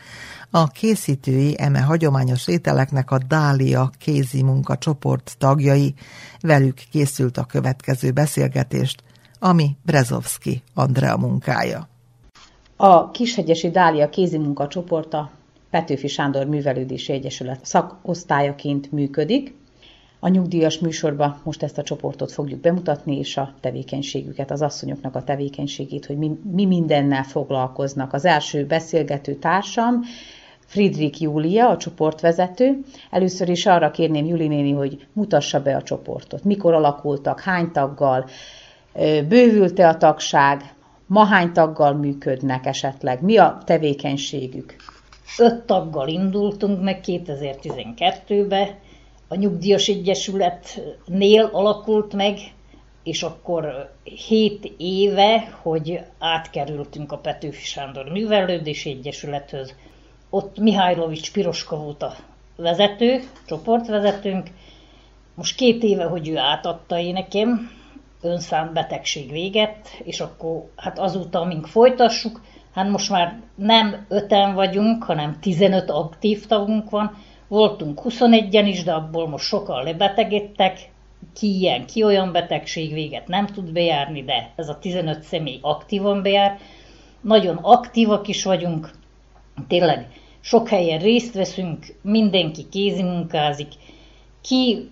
A 0.50 0.66
készítői 0.66 1.54
eme 1.58 1.80
hagyományos 1.80 2.48
ételeknek 2.48 3.10
a 3.10 3.18
Dália 3.28 3.90
kézi 3.98 4.42
munka 4.42 4.76
csoport 4.76 5.34
tagjai. 5.38 5.94
Velük 6.40 6.74
készült 6.90 7.36
a 7.36 7.44
következő 7.44 8.10
beszélgetést, 8.10 9.02
ami 9.38 9.76
Brezovski 9.82 10.62
Andrea 10.74 11.16
munkája. 11.16 11.88
A 12.76 13.10
Kishegyesi 13.10 13.70
Dália 13.70 14.08
kézi 14.08 14.38
munka 14.38 14.68
csoporta 14.68 15.30
Petőfi 15.70 16.08
Sándor 16.08 16.46
Művelődési 16.46 17.12
Egyesület 17.12 17.64
szakosztályaként 17.64 18.92
működik, 18.92 19.54
a 20.24 20.28
nyugdíjas 20.28 20.78
műsorban 20.78 21.40
most 21.42 21.62
ezt 21.62 21.78
a 21.78 21.82
csoportot 21.82 22.32
fogjuk 22.32 22.60
bemutatni, 22.60 23.18
és 23.18 23.36
a 23.36 23.54
tevékenységüket, 23.60 24.50
az 24.50 24.62
asszonyoknak 24.62 25.14
a 25.14 25.22
tevékenységét, 25.22 26.06
hogy 26.06 26.16
mi, 26.16 26.30
mi 26.52 26.64
mindennel 26.64 27.22
foglalkoznak. 27.22 28.12
Az 28.12 28.24
első 28.24 28.66
beszélgető 28.66 29.34
társam, 29.34 30.00
Friedrich 30.66 31.22
Júlia, 31.22 31.68
a 31.68 31.76
csoportvezető. 31.76 32.78
Először 33.10 33.48
is 33.48 33.66
arra 33.66 33.90
kérném 33.90 34.26
Juli 34.26 34.46
néni, 34.46 34.72
hogy 34.72 35.06
mutassa 35.12 35.62
be 35.62 35.76
a 35.76 35.82
csoportot. 35.82 36.44
Mikor 36.44 36.74
alakultak, 36.74 37.40
hány 37.40 37.72
taggal, 37.72 38.24
bővült-e 39.28 39.88
a 39.88 39.96
tagság, 39.96 40.74
ma 41.06 41.24
hány 41.24 41.52
taggal 41.52 41.94
működnek 41.94 42.66
esetleg, 42.66 43.22
mi 43.22 43.36
a 43.36 43.58
tevékenységük? 43.64 44.76
Öt 45.38 45.62
taggal 45.62 46.08
indultunk 46.08 46.82
meg 46.82 47.00
2012-ben, 47.06 48.68
a 49.34 49.36
Nyugdíjas 49.36 49.88
Egyesületnél 49.88 51.48
alakult 51.52 52.12
meg, 52.12 52.38
és 53.02 53.22
akkor 53.22 53.90
hét 54.28 54.72
éve, 54.76 55.54
hogy 55.62 56.00
átkerültünk 56.18 57.12
a 57.12 57.18
Petőfi 57.18 57.64
Sándor 57.64 58.08
Művelődési 58.08 58.90
Egyesülethöz. 58.90 59.74
Ott 60.30 60.58
Mihálylovics 60.58 61.32
Piroska 61.32 61.76
volt 61.76 62.02
a 62.02 62.14
vezető, 62.56 63.22
csoportvezetőnk. 63.46 64.50
Most 65.34 65.56
két 65.56 65.82
éve, 65.82 66.04
hogy 66.04 66.28
ő 66.28 66.36
átadta 66.36 66.98
én 66.98 67.12
nekem, 67.12 67.70
önszám 68.20 68.72
betegség 68.72 69.30
véget, 69.30 69.88
és 70.04 70.20
akkor 70.20 70.70
hát 70.76 70.98
azóta, 70.98 71.40
amink 71.40 71.66
folytassuk, 71.66 72.40
hát 72.74 72.88
most 72.88 73.10
már 73.10 73.40
nem 73.54 74.06
öten 74.08 74.54
vagyunk, 74.54 75.04
hanem 75.04 75.38
15 75.40 75.90
aktív 75.90 76.46
tagunk 76.46 76.90
van, 76.90 77.16
Voltunk 77.54 78.00
21-en 78.04 78.64
is, 78.66 78.82
de 78.82 78.92
abból 78.92 79.28
most 79.28 79.44
sokan 79.44 79.84
lebetegedtek, 79.84 80.90
ki 81.34 81.58
ilyen, 81.58 81.86
ki 81.86 82.02
olyan 82.02 82.32
betegség 82.32 82.92
véget 82.92 83.28
nem 83.28 83.46
tud 83.46 83.72
bejárni, 83.72 84.24
de 84.24 84.52
ez 84.56 84.68
a 84.68 84.78
15 84.78 85.22
személy 85.22 85.58
aktívan 85.60 86.22
bejár. 86.22 86.58
Nagyon 87.20 87.56
aktívak 87.56 88.28
is 88.28 88.44
vagyunk, 88.44 88.90
tényleg 89.68 90.08
sok 90.40 90.68
helyen 90.68 90.98
részt 90.98 91.34
veszünk, 91.34 91.86
mindenki 92.02 92.68
kézimunkázik, 92.70 93.72
ki 94.40 94.90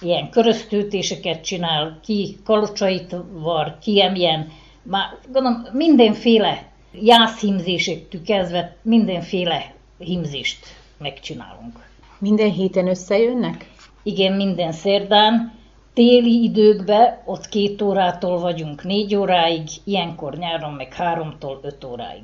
ilyen 0.00 0.30
köröztőtéseket 0.30 1.44
csinál, 1.44 2.00
ki 2.04 2.36
kalocsait 2.44 3.16
var, 3.32 3.78
ki 3.80 3.92
ilyen, 3.92 4.48
már 4.82 5.06
gondolom 5.32 5.66
mindenféle 5.72 6.68
jászhimzésektől 6.92 8.22
kezdve 8.22 8.76
mindenféle 8.82 9.74
himzést 9.98 10.66
megcsinálunk. 10.98 11.92
Minden 12.24 12.50
héten 12.50 12.88
összejönnek? 12.88 13.70
Igen, 14.02 14.32
minden 14.32 14.72
szerdán. 14.72 15.52
Téli 15.94 16.42
időkben 16.42 17.22
ott 17.24 17.48
két 17.48 17.82
órától 17.82 18.38
vagyunk 18.38 18.84
négy 18.84 19.14
óráig, 19.14 19.68
ilyenkor 19.84 20.36
nyáron 20.36 20.72
meg 20.72 20.92
háromtól 20.92 21.60
öt 21.62 21.84
óráig. 21.84 22.22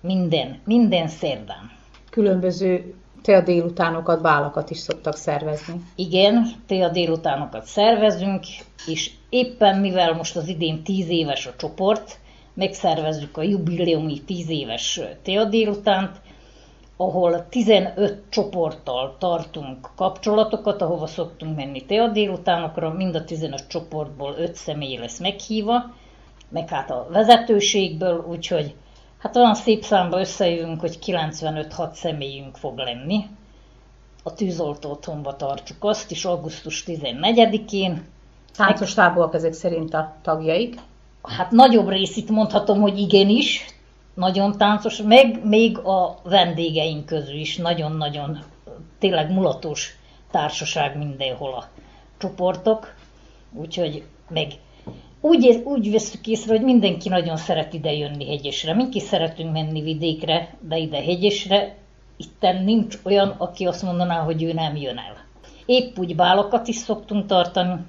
Minden, 0.00 0.60
minden 0.64 1.08
szerdán. 1.08 1.70
Különböző 2.10 2.94
tea 3.22 3.40
délutánokat, 3.40 4.22
bálakat 4.22 4.70
is 4.70 4.78
szoktak 4.78 5.16
szervezni. 5.16 5.74
Igen, 5.94 6.46
tea 6.66 6.88
délutánokat 6.88 7.64
szervezünk, 7.64 8.44
és 8.86 9.10
éppen 9.28 9.80
mivel 9.80 10.12
most 10.12 10.36
az 10.36 10.48
idén 10.48 10.82
tíz 10.82 11.08
éves 11.08 11.46
a 11.46 11.56
csoport, 11.56 12.18
megszervezzük 12.54 13.36
a 13.36 13.42
jubileumi 13.42 14.20
tíz 14.20 14.48
éves 14.48 15.00
tea 15.22 15.44
délutánt, 15.44 16.20
ahol 17.00 17.48
15 17.48 18.22
csoporttal 18.28 19.16
tartunk 19.18 19.90
kapcsolatokat, 19.96 20.82
ahova 20.82 21.06
szoktunk 21.06 21.56
menni 21.56 21.84
tea 21.84 22.08
délutánokra, 22.08 22.92
mind 22.92 23.14
a 23.14 23.24
15 23.24 23.66
csoportból 23.68 24.34
5 24.38 24.54
személy 24.54 24.96
lesz 24.96 25.18
meghívva, 25.18 25.94
meg 26.48 26.68
hát 26.68 26.90
a 26.90 27.06
vezetőségből, 27.10 28.24
úgyhogy 28.28 28.74
hát 29.18 29.36
olyan 29.36 29.54
szép 29.54 29.82
számba 29.82 30.20
összejövünk, 30.20 30.80
hogy 30.80 30.98
95-6 31.06 31.92
személyünk 31.92 32.56
fog 32.56 32.78
lenni. 32.78 33.26
A 34.22 34.34
tűzoltó 34.34 34.90
otthonba 34.90 35.36
tartjuk 35.36 35.84
azt 35.84 36.10
is, 36.10 36.24
augusztus 36.24 36.84
14-én. 36.86 38.04
Táncos 38.56 38.94
táborok 38.94 39.34
ezek 39.34 39.52
szerint 39.52 39.94
a 39.94 40.14
tagjaik? 40.22 40.80
Hát 41.22 41.50
nagyobb 41.50 41.88
részét 41.88 42.28
mondhatom, 42.28 42.80
hogy 42.80 42.98
igenis, 42.98 43.64
nagyon 44.20 44.56
táncos, 44.58 45.02
meg 45.02 45.44
még 45.44 45.78
a 45.78 46.18
vendégeink 46.22 47.06
közül 47.06 47.34
is 47.34 47.56
nagyon-nagyon 47.56 48.38
tényleg 48.98 49.32
mulatos 49.32 49.98
társaság 50.30 50.98
mindenhol 50.98 51.52
a 51.54 51.68
csoportok, 52.18 52.94
úgyhogy 53.52 54.04
meg 54.28 54.52
úgy, 55.20 55.62
úgy 55.64 55.90
veszük 55.90 56.26
észre, 56.26 56.52
hogy 56.56 56.64
mindenki 56.64 57.08
nagyon 57.08 57.36
szeret 57.36 57.72
ide 57.72 57.92
jönni 57.92 58.26
hegyesre. 58.26 58.74
Minki 58.74 59.00
szeretünk 59.00 59.52
menni 59.52 59.82
vidékre, 59.82 60.54
de 60.60 60.76
ide 60.76 61.02
hegyesre, 61.02 61.76
itten 62.16 62.64
nincs 62.64 62.98
olyan, 63.02 63.28
aki 63.28 63.66
azt 63.66 63.82
mondaná, 63.82 64.22
hogy 64.22 64.42
ő 64.42 64.52
nem 64.52 64.76
jön 64.76 64.98
el. 64.98 65.16
Épp 65.66 65.98
úgy 65.98 66.16
bálokat 66.16 66.68
is 66.68 66.76
szoktunk 66.76 67.26
tartani, 67.26 67.80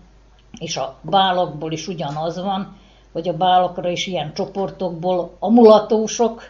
és 0.60 0.78
a 0.78 0.98
bálokból 1.02 1.72
is 1.72 1.88
ugyanaz 1.88 2.40
van, 2.42 2.78
hogy 3.12 3.28
a 3.28 3.38
bálokra 3.38 3.90
is 3.90 4.08
ilyen 4.08 4.34
csoportokból 4.34 5.36
a 5.40 5.50
mulatósok, 5.50 6.42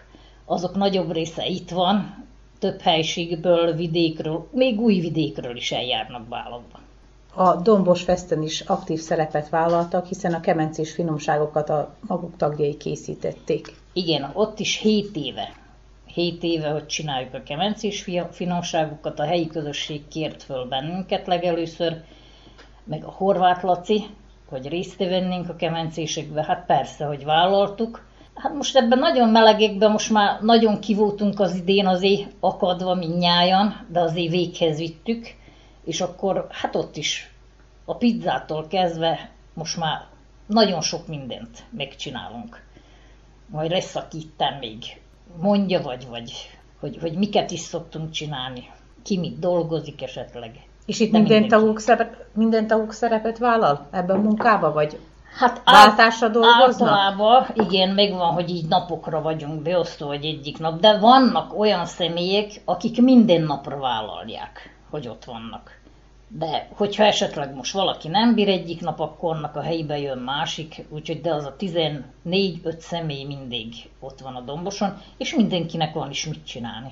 azok 0.45 0.75
nagyobb 0.75 1.11
része 1.11 1.45
itt 1.45 1.69
van, 1.69 2.25
több 2.59 2.81
helységből, 2.81 3.73
vidékről, 3.73 4.47
még 4.51 4.79
új 4.79 4.99
vidékről 4.99 5.55
is 5.55 5.71
eljárnak 5.71 6.27
bálokba. 6.27 6.79
A 7.33 7.55
Dombos 7.55 8.03
Festen 8.03 8.41
is 8.41 8.61
aktív 8.61 8.99
szerepet 8.99 9.49
vállaltak, 9.49 10.05
hiszen 10.05 10.33
a 10.33 10.39
kemencés 10.39 10.91
finomságokat 10.91 11.69
a 11.69 11.95
maguk 12.07 12.37
tagjai 12.37 12.77
készítették. 12.77 13.75
Igen, 13.93 14.31
ott 14.33 14.59
is 14.59 14.77
7 14.77 15.15
éve. 15.15 15.53
7 16.05 16.43
éve, 16.43 16.69
hogy 16.69 16.85
csináljuk 16.85 17.33
a 17.33 17.43
kemencés 17.43 18.05
finomságokat, 18.31 19.19
a 19.19 19.25
helyi 19.25 19.47
közösség 19.47 20.07
kért 20.07 20.43
föl 20.43 20.65
bennünket 20.65 21.27
legelőször, 21.27 22.01
meg 22.83 23.03
a 23.03 23.11
Horváth 23.11 23.63
Laci, 23.63 24.05
hogy 24.51 24.67
részt 24.67 24.97
vennénk 24.97 25.49
a 25.49 25.55
kemencésekbe, 25.55 26.43
hát 26.43 26.65
persze, 26.65 27.05
hogy 27.05 27.23
vállaltuk. 27.23 28.05
Hát 28.35 28.53
most 28.53 28.75
ebben 28.75 28.99
nagyon 28.99 29.29
melegekben 29.29 29.91
most 29.91 30.09
már 30.09 30.41
nagyon 30.41 30.79
kivultunk 30.79 31.39
az 31.39 31.55
idén 31.55 31.87
azért 31.87 32.31
akadva 32.39 32.95
minnyájan, 32.95 33.85
de 33.91 33.99
azért 33.99 34.31
véghez 34.31 34.77
vittük, 34.77 35.35
és 35.83 36.01
akkor 36.01 36.47
hát 36.49 36.75
ott 36.75 36.95
is 36.95 37.31
a 37.85 37.95
pizzától 37.95 38.67
kezdve 38.67 39.29
most 39.53 39.77
már 39.77 40.05
nagyon 40.45 40.81
sok 40.81 41.07
mindent 41.07 41.63
megcsinálunk. 41.69 42.63
Majd 43.45 43.71
lesz, 43.71 43.95
aki 43.95 44.17
itten 44.17 44.53
még 44.59 45.01
mondja, 45.41 45.81
vagy, 45.81 46.07
vagy 46.09 46.31
hogy, 46.79 46.97
hogy 46.97 47.13
miket 47.13 47.51
is 47.51 47.59
szoktunk 47.59 48.11
csinálni, 48.11 48.69
ki 49.03 49.17
mit 49.17 49.39
dolgozik 49.39 50.01
esetleg. 50.01 50.69
És 50.85 50.99
itt 50.99 51.11
minden 51.11 51.47
taguk, 51.47 51.79
szerep, 51.79 52.15
minden 52.33 52.67
taguk 52.67 52.93
szerepet 52.93 53.37
vállal 53.37 53.87
ebben 53.91 54.15
a 54.15 54.21
munkába, 54.21 54.71
vagy 54.71 54.99
Hát 55.37 55.61
váltásra 55.65 56.27
dolgoznak? 56.27 56.89
Általában 56.89 57.45
igen, 57.53 57.89
megvan, 57.89 58.33
hogy 58.33 58.49
így 58.49 58.67
napokra 58.67 59.21
vagyunk 59.21 59.61
beosztva, 59.61 60.05
vagy 60.05 60.25
egyik 60.25 60.57
nap, 60.59 60.79
de 60.79 60.99
vannak 60.99 61.59
olyan 61.59 61.85
személyek, 61.85 62.61
akik 62.65 63.01
minden 63.01 63.41
napra 63.41 63.77
vállalják, 63.77 64.77
hogy 64.89 65.07
ott 65.07 65.23
vannak. 65.23 65.79
De 66.27 66.67
hogyha 66.75 67.03
esetleg 67.03 67.55
most 67.55 67.73
valaki 67.73 68.07
nem 68.07 68.33
bír 68.33 68.49
egyik 68.49 68.81
nap, 68.81 68.99
akkor 68.99 69.35
annak 69.35 69.55
a 69.55 69.61
helybe 69.61 69.99
jön 69.99 70.17
másik, 70.17 70.85
úgyhogy 70.89 71.21
de 71.21 71.33
az 71.33 71.45
a 71.45 71.55
14-5 71.59 72.77
személy 72.79 73.23
mindig 73.23 73.73
ott 73.99 74.19
van 74.19 74.35
a 74.35 74.41
domboson, 74.41 74.97
és 75.17 75.35
mindenkinek 75.35 75.93
van 75.93 76.09
is 76.09 76.27
mit 76.27 76.45
csinálni. 76.45 76.91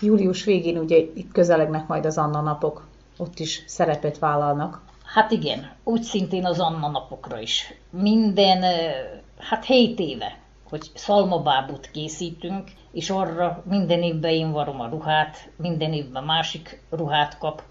Július 0.00 0.44
végén 0.44 0.78
ugye 0.78 0.96
itt 0.96 1.32
közelegnek 1.32 1.86
majd 1.86 2.06
az 2.06 2.18
Anna 2.18 2.40
napok, 2.40 2.86
ott 3.16 3.38
is 3.38 3.62
szerepet 3.66 4.18
vállalnak. 4.18 4.80
Hát 5.04 5.30
igen, 5.30 5.70
úgy 5.84 6.02
szintén 6.02 6.46
az 6.46 6.60
Anna 6.60 6.88
napokra 6.88 7.40
is. 7.40 7.74
Minden, 7.90 8.64
hát 9.38 9.64
7 9.64 9.98
éve, 9.98 10.38
hogy 10.68 10.90
szalmabábút 10.94 11.90
készítünk, 11.90 12.70
és 12.92 13.10
arra 13.10 13.62
minden 13.68 14.02
évben 14.02 14.30
én 14.30 14.52
varom 14.52 14.80
a 14.80 14.88
ruhát, 14.88 15.50
minden 15.56 15.92
évben 15.92 16.24
másik 16.24 16.82
ruhát 16.90 17.38
kap. 17.38 17.62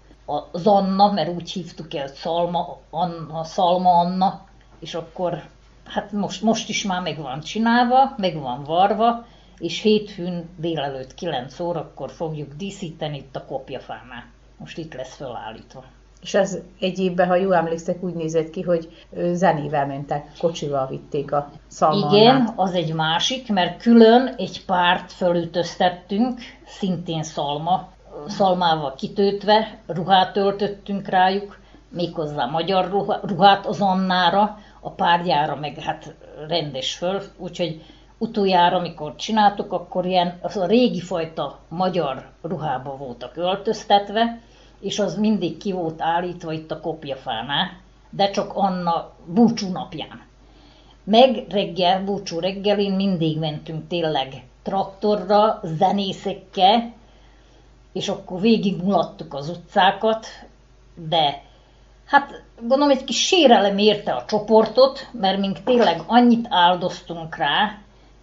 Az 0.52 0.66
Anna, 0.66 1.12
mert 1.12 1.34
úgy 1.34 1.50
hívtuk 1.50 1.94
el, 1.94 2.06
Szalma 2.06 2.78
Anna, 2.90 3.44
Szalma 3.44 3.90
Anna, 3.90 4.46
és 4.78 4.94
akkor 4.94 5.42
hát 5.84 6.12
most, 6.12 6.42
most 6.42 6.68
is 6.68 6.84
már 6.84 7.02
meg 7.02 7.18
van 7.18 7.40
csinálva, 7.40 8.14
meg 8.16 8.40
van 8.40 8.64
varva, 8.64 9.26
és 9.58 9.80
hétfőn 9.80 10.48
délelőtt 10.56 11.14
9 11.14 11.60
órakor 11.60 12.10
fogjuk 12.10 12.52
díszíteni 12.54 13.16
itt 13.16 13.36
a 13.36 13.44
kopjafánál. 13.44 14.24
Most 14.56 14.78
itt 14.78 14.94
lesz 14.94 15.14
felállítva. 15.14 15.84
És 16.22 16.34
ez 16.34 16.58
egy 16.80 16.98
évben, 16.98 17.28
ha 17.28 17.36
jól 17.36 17.54
emlékszek, 17.54 18.02
úgy 18.02 18.14
nézett 18.14 18.50
ki, 18.50 18.62
hogy 18.62 19.06
zenével 19.32 19.86
mentek, 19.86 20.26
kocsival 20.38 20.86
vitték 20.86 21.32
a 21.32 21.50
szalmannát. 21.66 22.12
Igen, 22.12 22.52
az 22.56 22.74
egy 22.74 22.94
másik, 22.94 23.52
mert 23.52 23.82
külön 23.82 24.34
egy 24.36 24.64
párt 24.64 25.12
fölütöztettünk, 25.12 26.40
szintén 26.66 27.22
szalma, 27.22 27.88
szalmával 28.26 28.94
kitöltve, 28.94 29.78
ruhát 29.86 30.36
öltöttünk 30.36 31.08
rájuk, 31.08 31.58
méghozzá 31.88 32.44
magyar 32.44 32.90
ruhát 33.22 33.66
az 33.66 33.80
Annára, 33.80 34.58
a 34.80 34.90
párjára 34.90 35.56
meg 35.56 35.78
hát 35.78 36.14
rendes 36.48 36.94
föl, 36.94 37.22
úgyhogy 37.36 37.82
utoljára, 38.18 38.76
amikor 38.76 39.16
csináltuk, 39.16 39.72
akkor 39.72 40.06
ilyen 40.06 40.38
az 40.42 40.56
a 40.56 40.66
régi 40.66 41.00
fajta 41.00 41.58
magyar 41.68 42.30
ruhába 42.42 42.96
voltak 42.96 43.36
öltöztetve, 43.36 44.40
és 44.80 44.98
az 44.98 45.16
mindig 45.16 45.56
ki 45.56 45.72
volt 45.72 46.00
állítva 46.00 46.52
itt 46.52 46.70
a 46.70 46.80
kopjafánál, 46.80 47.70
de 48.10 48.30
csak 48.30 48.50
Anna 48.54 49.10
búcsú 49.24 49.70
napján. 49.70 50.26
Meg 51.04 51.44
reggel, 51.48 52.04
búcsú 52.04 52.38
reggelén 52.38 52.92
mindig 52.92 53.38
mentünk 53.38 53.88
tényleg 53.88 54.44
traktorra, 54.62 55.60
zenészekkel, 55.62 56.92
és 57.92 58.08
akkor 58.08 58.40
végig 58.40 58.82
mulattuk 58.82 59.34
az 59.34 59.48
utcákat, 59.48 60.26
de 60.94 61.42
hát 62.04 62.42
gondolom 62.60 62.90
egy 62.90 63.04
kis 63.04 63.26
sérelem 63.26 63.78
érte 63.78 64.12
a 64.12 64.24
csoportot, 64.24 65.08
mert 65.12 65.38
mink 65.38 65.62
tényleg 65.62 66.02
annyit 66.06 66.46
áldoztunk 66.48 67.36
rá, 67.36 67.78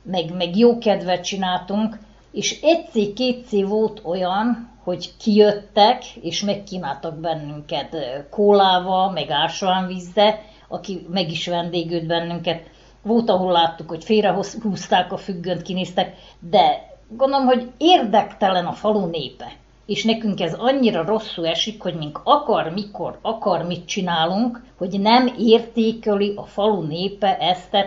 meg, 0.05 0.33
meg 0.37 0.57
jó 0.57 0.77
kedvet 0.77 1.23
csináltunk, 1.23 1.99
és 2.31 2.61
egyszer-kétszer 2.61 3.67
volt 3.67 4.01
olyan, 4.03 4.73
hogy 4.83 5.17
kijöttek, 5.17 6.15
és 6.15 6.41
megkínáltak 6.41 7.19
bennünket 7.19 7.95
kólával, 8.29 9.11
meg 9.11 9.29
ásványvízzel, 9.29 10.39
aki 10.67 11.05
meg 11.09 11.31
is 11.31 11.47
vendégült 11.47 12.05
bennünket. 12.05 12.69
Volt, 13.01 13.29
ahol 13.29 13.51
láttuk, 13.51 13.89
hogy 13.89 14.03
félrehúzták 14.03 15.11
a 15.11 15.17
függönt, 15.17 15.61
kinéztek, 15.61 16.15
de 16.39 16.93
gondolom, 17.09 17.45
hogy 17.45 17.71
érdektelen 17.77 18.65
a 18.65 18.71
falu 18.71 19.05
népe. 19.05 19.51
És 19.85 20.03
nekünk 20.03 20.41
ez 20.41 20.53
annyira 20.53 21.05
rosszul 21.05 21.47
esik, 21.47 21.81
hogy 21.81 21.95
mink 21.95 22.21
akar, 22.23 22.69
mikor, 22.73 23.19
akar, 23.21 23.65
mit 23.65 23.85
csinálunk, 23.85 24.63
hogy 24.77 24.99
nem 24.99 25.33
értékeli 25.37 26.33
a 26.35 26.43
falu 26.43 26.81
népe 26.81 27.37
ezt, 27.37 27.77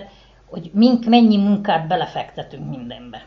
hogy 0.50 0.70
mink 0.74 1.04
mennyi 1.04 1.36
munkát 1.36 1.86
belefektetünk 1.86 2.68
mindenbe. 2.70 3.26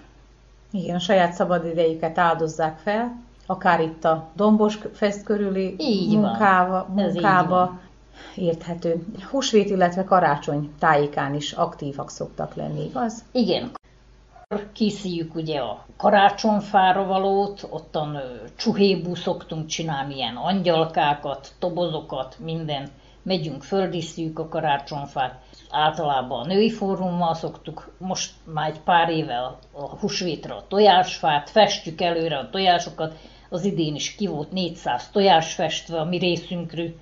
Igen, 0.72 1.00
saját 1.00 1.34
szabadidejüket 1.34 2.18
áldozzák 2.18 2.78
fel, 2.78 3.22
akár 3.46 3.80
itt 3.80 4.06
a 4.06 4.28
Dombos 4.36 4.80
Fest 4.94 5.24
körüli 5.24 5.76
Így 5.78 6.18
munkába, 6.18 6.86
van. 6.88 7.06
munkába 7.06 7.80
érthető. 8.36 9.06
Húsvét, 9.30 9.70
illetve 9.70 10.04
karácsony 10.04 10.74
tájékán 10.80 11.34
is 11.36 11.52
aktívak 11.52 12.10
szoktak 12.10 12.56
lenni, 12.56 12.84
igaz? 12.86 13.24
Igen. 13.32 13.72
Készüljük 14.74 15.36
ugye 15.36 15.60
a 15.60 15.86
karácsonyfára 15.98 17.06
valót, 17.06 17.68
ottan 17.70 18.18
csuhébú 18.56 19.16
szoktunk 19.16 19.66
csinálni 19.66 20.16
ilyen 20.16 20.36
angyalkákat, 20.36 21.52
tobozokat, 21.60 22.36
minden. 22.40 22.90
Megyünk, 23.24 23.64
földíszítjük 23.64 24.40
a 24.40 24.48
karácsonyfát. 24.48 25.42
Általában 25.70 26.40
a 26.44 26.46
női 26.46 26.72
fórummal 26.72 27.34
szoktuk, 27.34 27.96
most 27.98 28.32
már 28.44 28.70
egy 28.70 28.80
pár 28.80 29.10
éve 29.10 29.38
a 29.72 29.98
húsvétra 30.00 30.56
a 30.56 30.66
tojásfát, 30.68 31.50
festjük 31.50 32.02
előre 32.02 32.38
a 32.38 32.50
tojásokat, 32.50 33.18
az 33.50 33.66
idén 33.66 33.96
is 33.96 34.16
ki 34.16 34.28
volt 34.28 34.52
400 34.52 35.10
tojás 35.12 35.54
festve 35.54 36.00
a 36.00 36.06
mi 36.06 36.18
részünkről, 36.18 36.94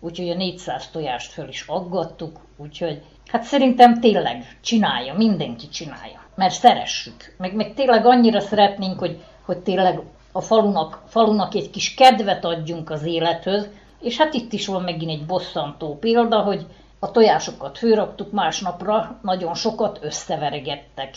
úgyhogy 0.00 0.28
a 0.28 0.34
400 0.34 0.90
tojást 0.90 1.32
föl 1.32 1.48
is 1.48 1.64
aggattuk, 1.66 2.40
úgyhogy 2.56 3.02
hát 3.26 3.42
szerintem 3.42 4.00
tényleg 4.00 4.58
csinálja, 4.60 5.14
mindenki 5.14 5.68
csinálja, 5.68 6.22
mert 6.34 6.54
szeressük. 6.54 7.34
Meg, 7.38 7.54
meg 7.54 7.74
tényleg 7.74 8.06
annyira 8.06 8.40
szeretnénk, 8.40 8.98
hogy, 8.98 9.22
hogy 9.44 9.58
tényleg 9.58 10.00
a 10.32 10.40
falunak, 10.40 11.02
falunak 11.06 11.54
egy 11.54 11.70
kis 11.70 11.94
kedvet 11.94 12.44
adjunk 12.44 12.90
az 12.90 13.04
élethöz, 13.04 13.68
és 14.00 14.16
hát 14.16 14.34
itt 14.34 14.52
is 14.52 14.66
van 14.66 14.82
megint 14.82 15.10
egy 15.10 15.26
bosszantó 15.26 15.98
példa, 15.98 16.42
hogy 16.42 16.66
a 16.98 17.10
tojásokat 17.10 17.78
főraktuk, 17.78 18.32
másnapra 18.32 19.18
nagyon 19.22 19.54
sokat 19.54 19.98
összeveregettek. 20.02 21.14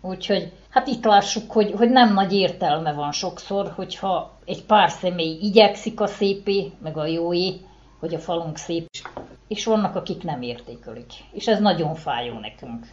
Úgyhogy 0.00 0.52
hát 0.70 0.86
itt 0.86 1.04
lássuk, 1.04 1.52
hogy, 1.52 1.72
hogy 1.72 1.90
nem 1.90 2.14
nagy 2.14 2.32
értelme 2.32 2.92
van 2.92 3.12
sokszor, 3.12 3.72
hogyha 3.76 4.38
egy 4.44 4.64
pár 4.64 4.90
személy 4.90 5.38
igyekszik 5.40 6.00
a 6.00 6.06
szépé, 6.06 6.72
meg 6.82 6.96
a 6.96 7.06
jóé, 7.06 7.60
hogy 8.00 8.14
a 8.14 8.18
falunk 8.18 8.56
szép, 8.56 8.88
és 9.48 9.64
vannak, 9.64 9.96
akik 9.96 10.22
nem 10.22 10.42
értékelik. 10.42 11.12
És 11.32 11.46
ez 11.46 11.60
nagyon 11.60 11.94
fájó 11.94 12.38
nekünk. 12.38 12.86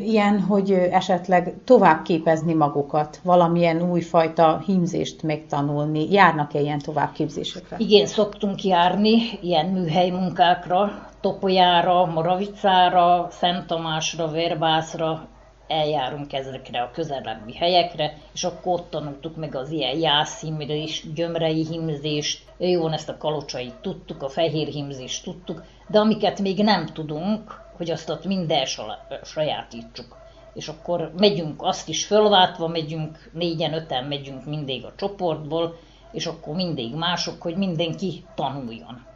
Ilyen, 0.00 0.40
hogy 0.40 0.72
esetleg 0.72 1.54
tovább 1.64 2.02
képezni 2.02 2.54
magukat, 2.54 3.20
valamilyen 3.22 3.90
újfajta 3.90 4.62
hímzést 4.66 5.22
megtanulni. 5.22 6.12
Járnak-e 6.12 6.60
ilyen 6.60 6.78
továbbképzésekre? 6.78 7.76
Igen, 7.78 8.06
szoktunk 8.06 8.64
járni 8.64 9.38
ilyen 9.40 9.66
műhely 9.66 10.10
munkákra, 10.10 11.08
Topolyára, 11.20 12.06
Moravicára, 12.06 13.28
Szent 13.30 13.66
Tamásra, 13.66 14.30
Verbászra, 14.30 15.28
eljárunk 15.72 16.32
ezekre 16.32 16.80
a 16.80 16.90
közelebbi 16.90 17.54
helyekre, 17.54 18.16
és 18.34 18.44
akkor 18.44 18.72
ott 18.72 18.90
tanultuk 18.90 19.36
meg 19.36 19.54
az 19.54 19.70
ilyen 19.70 19.98
jászhimzést, 19.98 21.14
gyömrei 21.14 21.66
himzést, 21.66 22.42
jó, 22.58 22.88
ezt 22.88 23.08
a 23.08 23.16
kalocsait 23.16 23.74
tudtuk, 23.74 24.22
a 24.22 24.28
fehér 24.28 24.66
himzést 24.66 25.24
tudtuk, 25.24 25.62
de 25.88 25.98
amiket 25.98 26.40
még 26.40 26.62
nem 26.62 26.86
tudunk, 26.86 27.60
hogy 27.76 27.90
azt 27.90 28.10
ott 28.10 28.24
minden 28.24 28.66
sajátítsuk. 29.22 30.16
És 30.54 30.68
akkor 30.68 31.12
megyünk 31.16 31.62
azt 31.62 31.88
is 31.88 32.06
fölváltva, 32.06 32.68
megyünk, 32.68 33.30
négyen, 33.32 33.72
öten 33.72 34.04
megyünk 34.04 34.44
mindig 34.44 34.84
a 34.84 34.94
csoportból, 34.96 35.78
és 36.12 36.26
akkor 36.26 36.54
mindig 36.54 36.94
mások, 36.94 37.42
hogy 37.42 37.56
mindenki 37.56 38.24
tanuljon. 38.34 39.06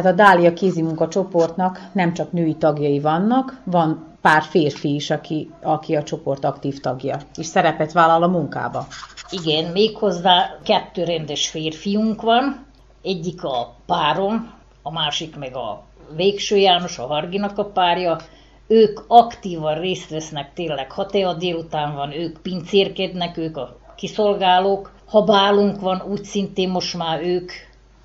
Tehát 0.00 0.18
a 0.18 0.22
Dália 0.22 0.52
kézimunka 0.52 1.08
csoportnak 1.08 1.80
nem 1.92 2.12
csak 2.12 2.32
női 2.32 2.54
tagjai 2.54 3.00
vannak, 3.00 3.60
van 3.64 4.16
pár 4.20 4.42
férfi 4.42 4.94
is, 4.94 5.10
aki, 5.10 5.50
aki 5.62 5.96
a 5.96 6.02
csoport 6.02 6.44
aktív 6.44 6.80
tagja, 6.80 7.18
és 7.36 7.46
szerepet 7.46 7.92
vállal 7.92 8.22
a 8.22 8.26
munkába. 8.26 8.86
Igen, 9.30 9.72
méghozzá 9.72 10.58
kettő 10.64 11.04
rendes 11.04 11.48
férfiunk 11.48 12.22
van, 12.22 12.66
egyik 13.02 13.44
a 13.44 13.74
párom, 13.86 14.52
a 14.82 14.92
másik 14.92 15.36
meg 15.36 15.56
a 15.56 15.82
Végső 16.16 16.56
János, 16.56 16.98
a 16.98 17.06
Harginak 17.06 17.58
a 17.58 17.64
párja, 17.64 18.18
ők 18.66 19.00
aktívan 19.06 19.80
részt 19.80 20.10
vesznek 20.10 20.52
tényleg, 20.54 20.92
ha 20.92 21.06
te 21.06 21.28
a 21.28 21.34
délután 21.34 21.94
van, 21.94 22.12
ők 22.12 22.38
pincérkednek, 22.38 23.36
ők 23.36 23.56
a 23.56 23.76
kiszolgálók, 23.96 24.92
ha 25.06 25.22
bálunk 25.22 25.80
van, 25.80 26.02
úgy 26.10 26.24
szintén 26.24 26.68
most 26.68 26.96
már 26.96 27.22
ők 27.22 27.52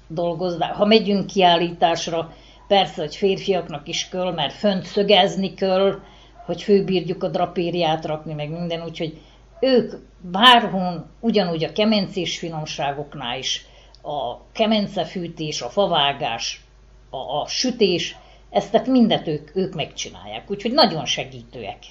dolgoznak. 0.07 0.76
Ha 0.76 0.86
megyünk 0.86 1.27
kiállításra, 1.27 2.34
persze, 2.68 3.02
hogy 3.02 3.15
férfiaknak 3.15 3.88
is 3.88 4.10
kell, 4.10 4.32
mert 4.32 4.53
fönt 4.53 4.86
szögezni 4.86 5.53
kell, 5.53 5.99
hogy 6.45 6.61
főbírjuk 6.61 7.23
a 7.23 7.27
drapériát 7.27 8.06
rakni, 8.06 8.34
meg 8.34 8.49
minden, 8.49 8.84
úgyhogy 8.84 9.22
ők 9.60 9.94
bárhon, 10.22 11.10
ugyanúgy 11.19 11.64
a 11.64 11.72
kemencés 11.72 12.38
finomságoknál 12.38 13.38
is, 13.38 13.65
a 14.02 14.52
kemencefűtés, 14.52 15.61
a 15.61 15.69
favágás, 15.69 16.61
a, 17.10 17.18
a 17.18 17.48
sütés, 17.48 18.15
ezt 18.49 18.88
mindet 18.88 19.27
ők, 19.27 19.56
ők 19.56 19.73
megcsinálják, 19.73 20.52
úgyhogy 20.52 20.72
nagyon 20.72 21.06
segítőek. 21.06 21.84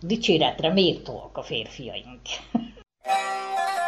Dicséretre 0.00 0.72
méltóak 0.72 1.36
a 1.36 1.42
férfiaink. 1.42 2.20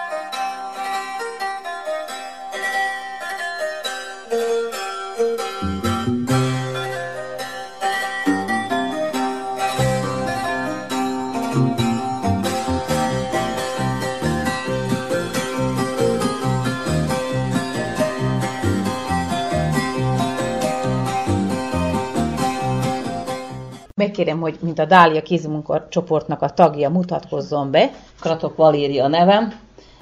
Megkérem, 24.10 24.40
hogy 24.40 24.58
mint 24.60 24.78
a 24.78 24.84
Dália 24.84 25.22
kézmunka 25.22 25.86
csoportnak 25.88 26.42
a 26.42 26.50
tagja 26.50 26.90
mutatkozzon 26.90 27.70
be. 27.70 27.90
Kratok 28.20 28.56
Valéria 28.56 29.08
nevem. 29.08 29.52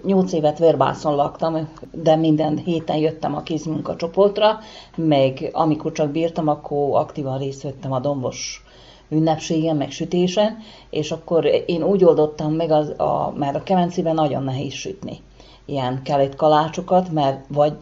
Nyolc 0.03 0.33
évet 0.33 0.59
Verbászon 0.59 1.15
laktam, 1.15 1.69
de 1.93 2.17
minden 2.17 2.57
héten 2.57 2.97
jöttem 2.97 3.35
a 3.35 3.43
kézmunka 3.43 3.97
csoportra, 3.97 4.59
meg 4.97 5.51
amikor 5.53 5.93
csak 5.93 6.11
bírtam, 6.11 6.49
akkor 6.49 6.99
aktívan 6.99 7.39
részt 7.39 7.63
vettem 7.63 7.93
a 7.93 8.01
dombos 8.01 8.65
ünnepségen, 9.09 9.77
meg 9.77 9.91
sütésen, 9.91 10.57
és 10.91 11.11
akkor 11.11 11.45
én 11.67 11.83
úgy 11.83 12.05
oldottam 12.05 12.53
meg, 12.53 12.71
az, 12.71 12.89
a, 12.99 13.33
mert 13.37 13.57
a 13.57 13.63
kemencében 13.63 14.15
nagyon 14.15 14.43
nehéz 14.43 14.73
sütni 14.73 15.21
ilyen 15.65 16.03
kelét 16.03 16.35
kalácsokat, 16.35 17.11
mert 17.13 17.45
vagy 17.49 17.73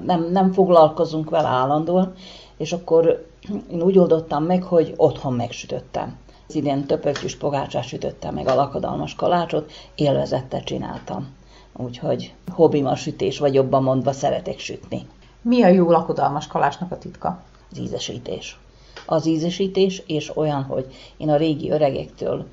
nem, 0.00 0.28
nem 0.30 0.52
foglalkozunk 0.52 1.30
vele 1.30 1.48
állandóan, 1.48 2.12
és 2.60 2.72
akkor 2.72 3.26
én 3.70 3.82
úgy 3.82 3.98
oldottam 3.98 4.44
meg, 4.44 4.62
hogy 4.62 4.94
otthon 4.96 5.32
megsütöttem. 5.32 6.18
Az 6.48 6.54
idén 6.54 6.86
töpöktyűs 6.86 7.36
pogácsát 7.36 7.84
sütöttem 7.84 8.34
meg 8.34 8.46
a 8.46 8.54
lakadalmas 8.54 9.14
kalácsot, 9.14 9.72
élvezettel 9.94 10.62
csináltam. 10.62 11.28
Úgyhogy 11.76 12.34
hobbim 12.48 12.86
a 12.86 12.96
sütés, 12.96 13.38
vagy 13.38 13.54
jobban 13.54 13.82
mondva 13.82 14.12
szeretek 14.12 14.58
sütni. 14.58 15.06
Mi 15.42 15.62
a 15.62 15.68
jó 15.68 15.90
lakodalmas 15.90 16.46
kalácsnak 16.46 16.92
a 16.92 16.98
titka? 16.98 17.42
Az 17.70 17.78
ízesítés. 17.78 18.58
Az 19.06 19.26
ízesítés, 19.26 20.02
és 20.06 20.36
olyan, 20.36 20.62
hogy 20.62 20.86
én 21.16 21.30
a 21.30 21.36
régi 21.36 21.70
öregektől 21.70 22.46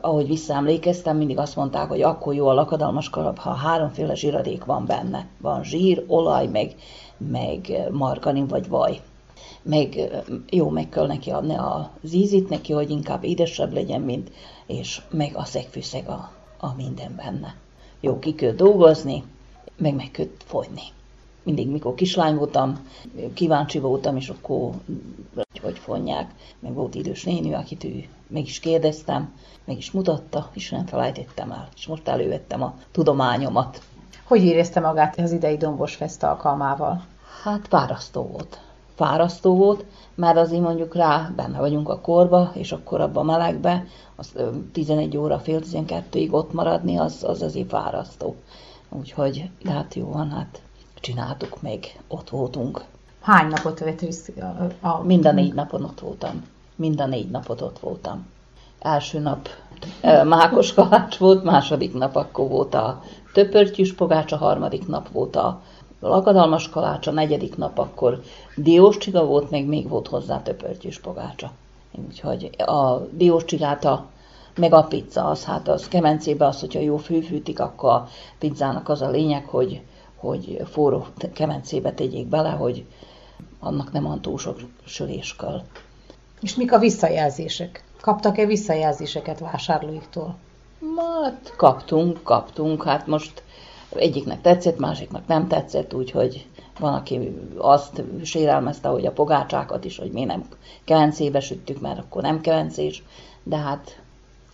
ahogy 0.00 0.26
visszaemlékeztem, 0.26 1.16
mindig 1.16 1.38
azt 1.38 1.56
mondták, 1.56 1.88
hogy 1.88 2.02
akkor 2.02 2.34
jó 2.34 2.46
a 2.46 2.54
lakadalmas 2.54 3.10
kalap, 3.10 3.38
ha 3.38 3.50
háromféle 3.50 4.14
zsíradék 4.14 4.64
van 4.64 4.86
benne. 4.86 5.26
Van 5.40 5.64
zsír, 5.64 6.04
olaj, 6.06 6.46
meg, 6.46 6.74
meg 7.16 7.88
margarin 7.90 8.46
vagy 8.46 8.68
vaj 8.68 9.00
meg 9.62 10.10
jó, 10.50 10.68
meg 10.68 10.88
kell 10.88 11.06
neki 11.06 11.30
adni 11.30 11.54
az 11.54 12.12
ízit 12.12 12.48
neki, 12.48 12.72
hogy 12.72 12.90
inkább 12.90 13.24
édesebb 13.24 13.72
legyen, 13.72 14.00
mint, 14.00 14.30
és 14.66 15.02
meg 15.10 15.32
a 15.34 15.44
szegfűszeg 15.44 16.08
a, 16.08 16.30
a 16.58 16.74
minden 16.74 17.14
benne. 17.16 17.54
Jó, 18.00 18.18
ki 18.18 18.34
kell 18.34 18.52
dolgozni, 18.52 19.24
meg 19.76 19.94
meg 19.94 20.10
kell 20.10 20.28
fogyni. 20.44 20.82
Mindig, 21.42 21.68
mikor 21.68 21.94
kislány 21.94 22.36
voltam, 22.36 22.86
kíváncsi 23.34 23.78
voltam, 23.78 24.16
és 24.16 24.28
akkor 24.28 24.70
hogy 25.62 25.78
fonják. 25.78 26.30
Meg 26.58 26.74
volt 26.74 26.94
idős 26.94 27.24
néni, 27.24 27.52
akit 27.52 27.84
ő 27.84 28.04
meg 28.26 28.42
is 28.42 28.60
kérdeztem, 28.60 29.32
meg 29.64 29.76
is 29.76 29.90
mutatta, 29.90 30.50
és 30.52 30.70
nem 30.70 30.86
felejtettem 30.86 31.50
el. 31.50 31.68
És 31.76 31.86
most 31.86 32.08
elővettem 32.08 32.62
a 32.62 32.74
tudományomat. 32.90 33.82
Hogy 34.24 34.44
érezte 34.44 34.80
magát 34.80 35.18
az 35.18 35.32
idei 35.32 35.56
Dombos 35.56 35.94
Fest 35.94 36.22
alkalmával? 36.22 37.04
Hát 37.42 37.68
párasztó 37.68 38.22
volt 38.22 38.60
fárasztó 39.00 39.56
volt, 39.56 39.84
mert 40.14 40.36
azért 40.36 40.62
mondjuk 40.62 40.94
rá 40.94 41.32
benne 41.36 41.58
vagyunk 41.58 41.88
a 41.88 42.00
korba, 42.00 42.50
és 42.54 42.72
akkor 42.72 43.00
abban 43.00 43.28
a 43.28 43.32
melegbe, 43.32 43.86
az 44.16 44.34
11 44.72 45.16
óra, 45.16 45.38
fél 45.38 45.60
12-ig 45.60 46.30
ott 46.30 46.52
maradni, 46.52 46.96
az, 46.96 47.24
az 47.24 47.42
azért 47.42 47.68
fárasztó. 47.68 48.36
Úgyhogy, 48.88 49.50
de 49.62 49.70
hát 49.70 49.94
jó 49.94 50.10
van, 50.10 50.30
hát 50.30 50.62
csináltuk 50.94 51.62
még, 51.62 52.00
ott 52.08 52.30
voltunk. 52.30 52.84
Hány 53.20 53.48
napot 53.48 53.78
vett 53.78 54.04
a, 54.40 54.86
a... 54.86 55.02
Mind 55.02 55.26
a 55.26 55.32
négy 55.32 55.54
napon 55.54 55.84
ott 55.84 56.00
voltam. 56.00 56.44
Mind 56.76 57.00
a 57.00 57.06
négy 57.06 57.30
napot 57.30 57.60
ott 57.60 57.78
voltam. 57.78 58.26
Első 58.78 59.18
nap 59.18 59.48
mákos 60.24 60.74
kalács 60.74 61.16
volt, 61.16 61.44
második 61.44 61.94
nap 61.94 62.16
akkor 62.16 62.48
volt 62.48 62.74
a 62.74 63.02
töpörtyűs 63.32 63.94
pogács, 63.94 64.32
a 64.32 64.36
harmadik 64.36 64.86
nap 64.86 65.08
volt 65.08 65.36
a 65.36 65.62
lakadalmas 66.00 66.68
kalács, 66.68 67.06
a 67.06 67.10
negyedik 67.10 67.56
nap 67.56 67.78
akkor 67.78 68.22
diós 68.56 68.96
csiga 68.96 69.24
volt, 69.24 69.50
meg 69.50 69.66
még 69.66 69.88
volt 69.88 70.08
hozzá 70.08 70.42
töpörtyűs 70.42 71.00
pogácsa. 71.00 71.50
Úgyhogy 72.08 72.50
a 72.66 72.96
diós 72.96 73.44
csigáta, 73.44 74.06
meg 74.56 74.72
a 74.72 74.82
pizza, 74.82 75.24
az 75.24 75.44
hát 75.44 75.68
az 75.68 75.88
kemencébe 75.88 76.46
az, 76.46 76.60
hogyha 76.60 76.80
jó 76.80 76.96
fűfűtik, 76.96 77.60
akkor 77.60 77.90
a 77.90 78.08
pizzának 78.38 78.88
az 78.88 79.02
a 79.02 79.10
lényeg, 79.10 79.46
hogy, 79.46 79.80
hogy 80.16 80.62
forró 80.70 81.06
kemencébe 81.32 81.92
tegyék 81.92 82.26
bele, 82.26 82.50
hogy 82.50 82.84
annak 83.60 83.92
nem 83.92 84.02
van 84.02 84.20
túl 84.20 84.38
sok 84.38 84.60
sörés 84.84 85.36
kell. 85.36 85.62
És 86.40 86.54
mik 86.54 86.72
a 86.72 86.78
visszajelzések? 86.78 87.84
Kaptak-e 88.00 88.46
visszajelzéseket 88.46 89.38
vásárlóiktól? 89.38 90.36
Hát 90.96 91.52
kaptunk, 91.56 92.22
kaptunk. 92.22 92.84
Hát 92.84 93.06
most 93.06 93.42
egyiknek 93.96 94.40
tetszett, 94.40 94.78
másiknak 94.78 95.26
nem 95.26 95.48
tetszett, 95.48 95.94
úgyhogy 95.94 96.46
van, 96.78 96.94
aki 96.94 97.36
azt 97.56 98.02
sérelmezte, 98.22 98.88
hogy 98.88 99.06
a 99.06 99.12
pogácsákat 99.12 99.84
is, 99.84 99.98
hogy 99.98 100.10
mi 100.10 100.24
nem 100.24 100.48
kevencébe 100.84 101.40
süttük, 101.40 101.80
mert 101.80 101.98
akkor 101.98 102.22
nem 102.22 102.40
kevencés, 102.40 103.02
de 103.42 103.56
hát... 103.56 104.00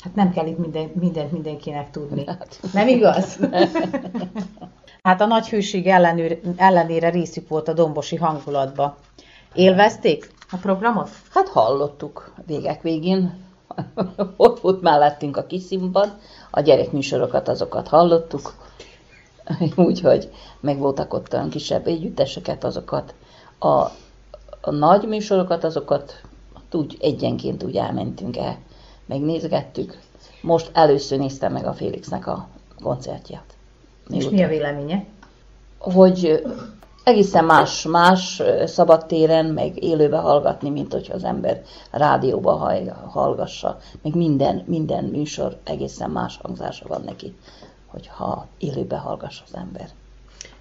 Hát 0.00 0.14
nem 0.14 0.32
kell 0.32 0.46
itt 0.46 0.58
minden, 0.58 0.90
mindent 0.94 1.32
mindenkinek 1.32 1.90
tudni. 1.90 2.24
Hát. 2.26 2.60
Nem 2.72 2.88
igaz? 2.88 3.38
hát 5.06 5.20
a 5.20 5.26
nagy 5.26 5.48
hűség 5.48 5.86
ellenőr, 5.86 6.40
ellenére 6.56 7.10
részük 7.10 7.48
volt 7.48 7.68
a 7.68 7.72
dombosi 7.72 8.16
hangulatba. 8.16 8.96
Élvezték 9.54 10.30
a 10.50 10.56
programot? 10.56 11.10
Hát 11.30 11.48
hallottuk 11.48 12.32
végek 12.46 12.82
végén. 12.82 13.44
Ott 14.36 14.60
volt 14.60 14.82
mellettünk 14.82 15.36
a 15.36 15.46
kis 15.46 15.62
színpad, 15.62 16.16
a 16.50 16.60
gyerekműsorokat 16.60 17.48
azokat 17.48 17.88
hallottuk, 17.88 18.54
úgyhogy 19.76 20.30
meg 20.60 20.78
voltak 20.78 21.14
ott 21.14 21.32
olyan 21.32 21.50
kisebb 21.50 21.86
együtteseket, 21.86 22.64
azokat 22.64 23.14
a, 23.58 23.68
a 24.60 24.70
nagy 24.70 25.08
műsorokat, 25.08 25.64
azokat 25.64 26.20
úgy 26.72 26.96
egyenként 27.00 27.62
úgy 27.62 27.76
elmentünk 27.76 28.36
el, 28.36 28.58
megnézgettük. 29.06 29.98
Most 30.42 30.70
először 30.72 31.18
néztem 31.18 31.52
meg 31.52 31.66
a 31.66 31.72
Félixnek 31.72 32.26
a 32.26 32.48
koncertját. 32.82 33.55
És 34.10 34.24
után? 34.24 34.34
mi 34.34 34.44
a 34.44 34.48
véleménye? 34.48 35.04
Hogy 35.78 36.42
egészen 37.04 37.44
más, 37.44 37.82
más 37.82 38.42
szabadtéren, 38.64 39.46
meg 39.46 39.82
élőbe 39.82 40.16
hallgatni, 40.16 40.70
mint 40.70 40.92
hogyha 40.92 41.14
az 41.14 41.24
ember 41.24 41.62
rádióba 41.90 42.80
hallgassa. 43.06 43.78
Meg 44.02 44.14
minden, 44.14 44.62
minden 44.66 45.04
műsor 45.04 45.56
egészen 45.64 46.10
más 46.10 46.38
hangzása 46.42 46.84
van 46.88 47.02
neki 47.04 47.34
hogyha 47.96 48.46
élőbe 48.58 48.96
hallgass 48.96 49.42
az 49.46 49.54
ember. 49.54 49.88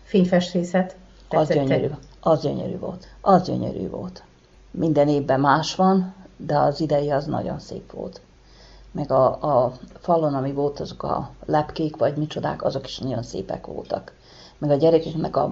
Fényfestrészet? 0.03 0.95
Az 1.29 1.47
gyönyörű, 1.47 1.87
az 2.19 2.41
gyönyörű 2.41 2.77
volt. 2.77 3.07
Az 3.21 3.47
gyönyörű 3.47 3.89
volt. 3.89 4.23
Minden 4.71 5.07
évben 5.07 5.39
más 5.39 5.75
van, 5.75 6.13
de 6.37 6.57
az 6.57 6.81
idei 6.81 7.11
az 7.11 7.25
nagyon 7.25 7.59
szép 7.59 7.91
volt. 7.91 8.21
Meg 8.95 9.11
a, 9.11 9.25
a 9.25 9.71
falon, 9.99 10.33
ami 10.33 10.51
volt, 10.51 10.79
azok 10.79 11.03
a 11.03 11.29
lepkék, 11.45 11.97
vagy 11.97 12.17
micsodák, 12.17 12.63
azok 12.63 12.87
is 12.87 12.99
nagyon 12.99 13.23
szépek 13.23 13.65
voltak. 13.65 14.13
Meg 14.57 14.69
a 14.69 14.75
gyerekeknek 14.75 15.35
a, 15.35 15.51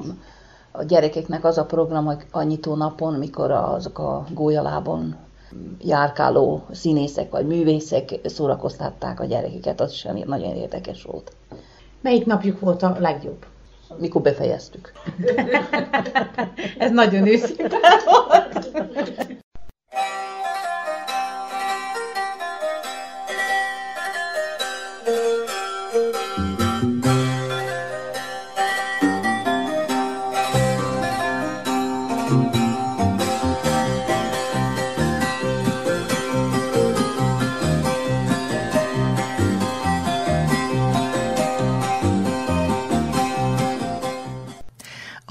a 0.72 0.84
gyerekeknek 0.84 1.45
az 1.45 1.57
a 1.57 1.65
program, 1.65 2.06
hogy 2.06 2.26
a 2.32 2.41
nyitó 2.41 2.76
napon, 2.76 3.14
mikor 3.14 3.52
azok 3.52 3.99
a 3.99 4.26
gólyalábon 4.34 5.15
járkáló 5.82 6.65
színészek 6.72 7.32
vagy 7.32 7.48
művészek 7.48 8.20
szórakoztatták 8.26 9.20
a 9.20 9.26
gyerekeket, 9.26 9.82
az 9.82 9.91
is 9.91 10.03
nagyon 10.26 10.56
érdekes 10.56 11.03
volt. 11.03 11.36
Melyik 12.02 12.26
napjuk 12.26 12.60
volt 12.60 12.84
a 12.84 12.95
legjobb? 12.99 13.45
mikor 13.98 14.22
befejeztük. 14.22 14.91
Ez 16.78 16.91
nagyon 16.91 17.28
őszinte 17.28 17.78
volt. 18.06 19.41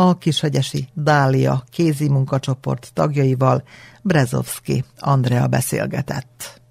A 0.08 0.18
Kishegyesi 0.18 0.88
Dália 0.94 1.64
kézi 1.70 2.08
munkacsoport 2.08 2.90
tagjaival 2.94 3.62
Brezovski 4.02 4.84
Andrea 4.98 5.46
beszélgetett. 5.46 6.61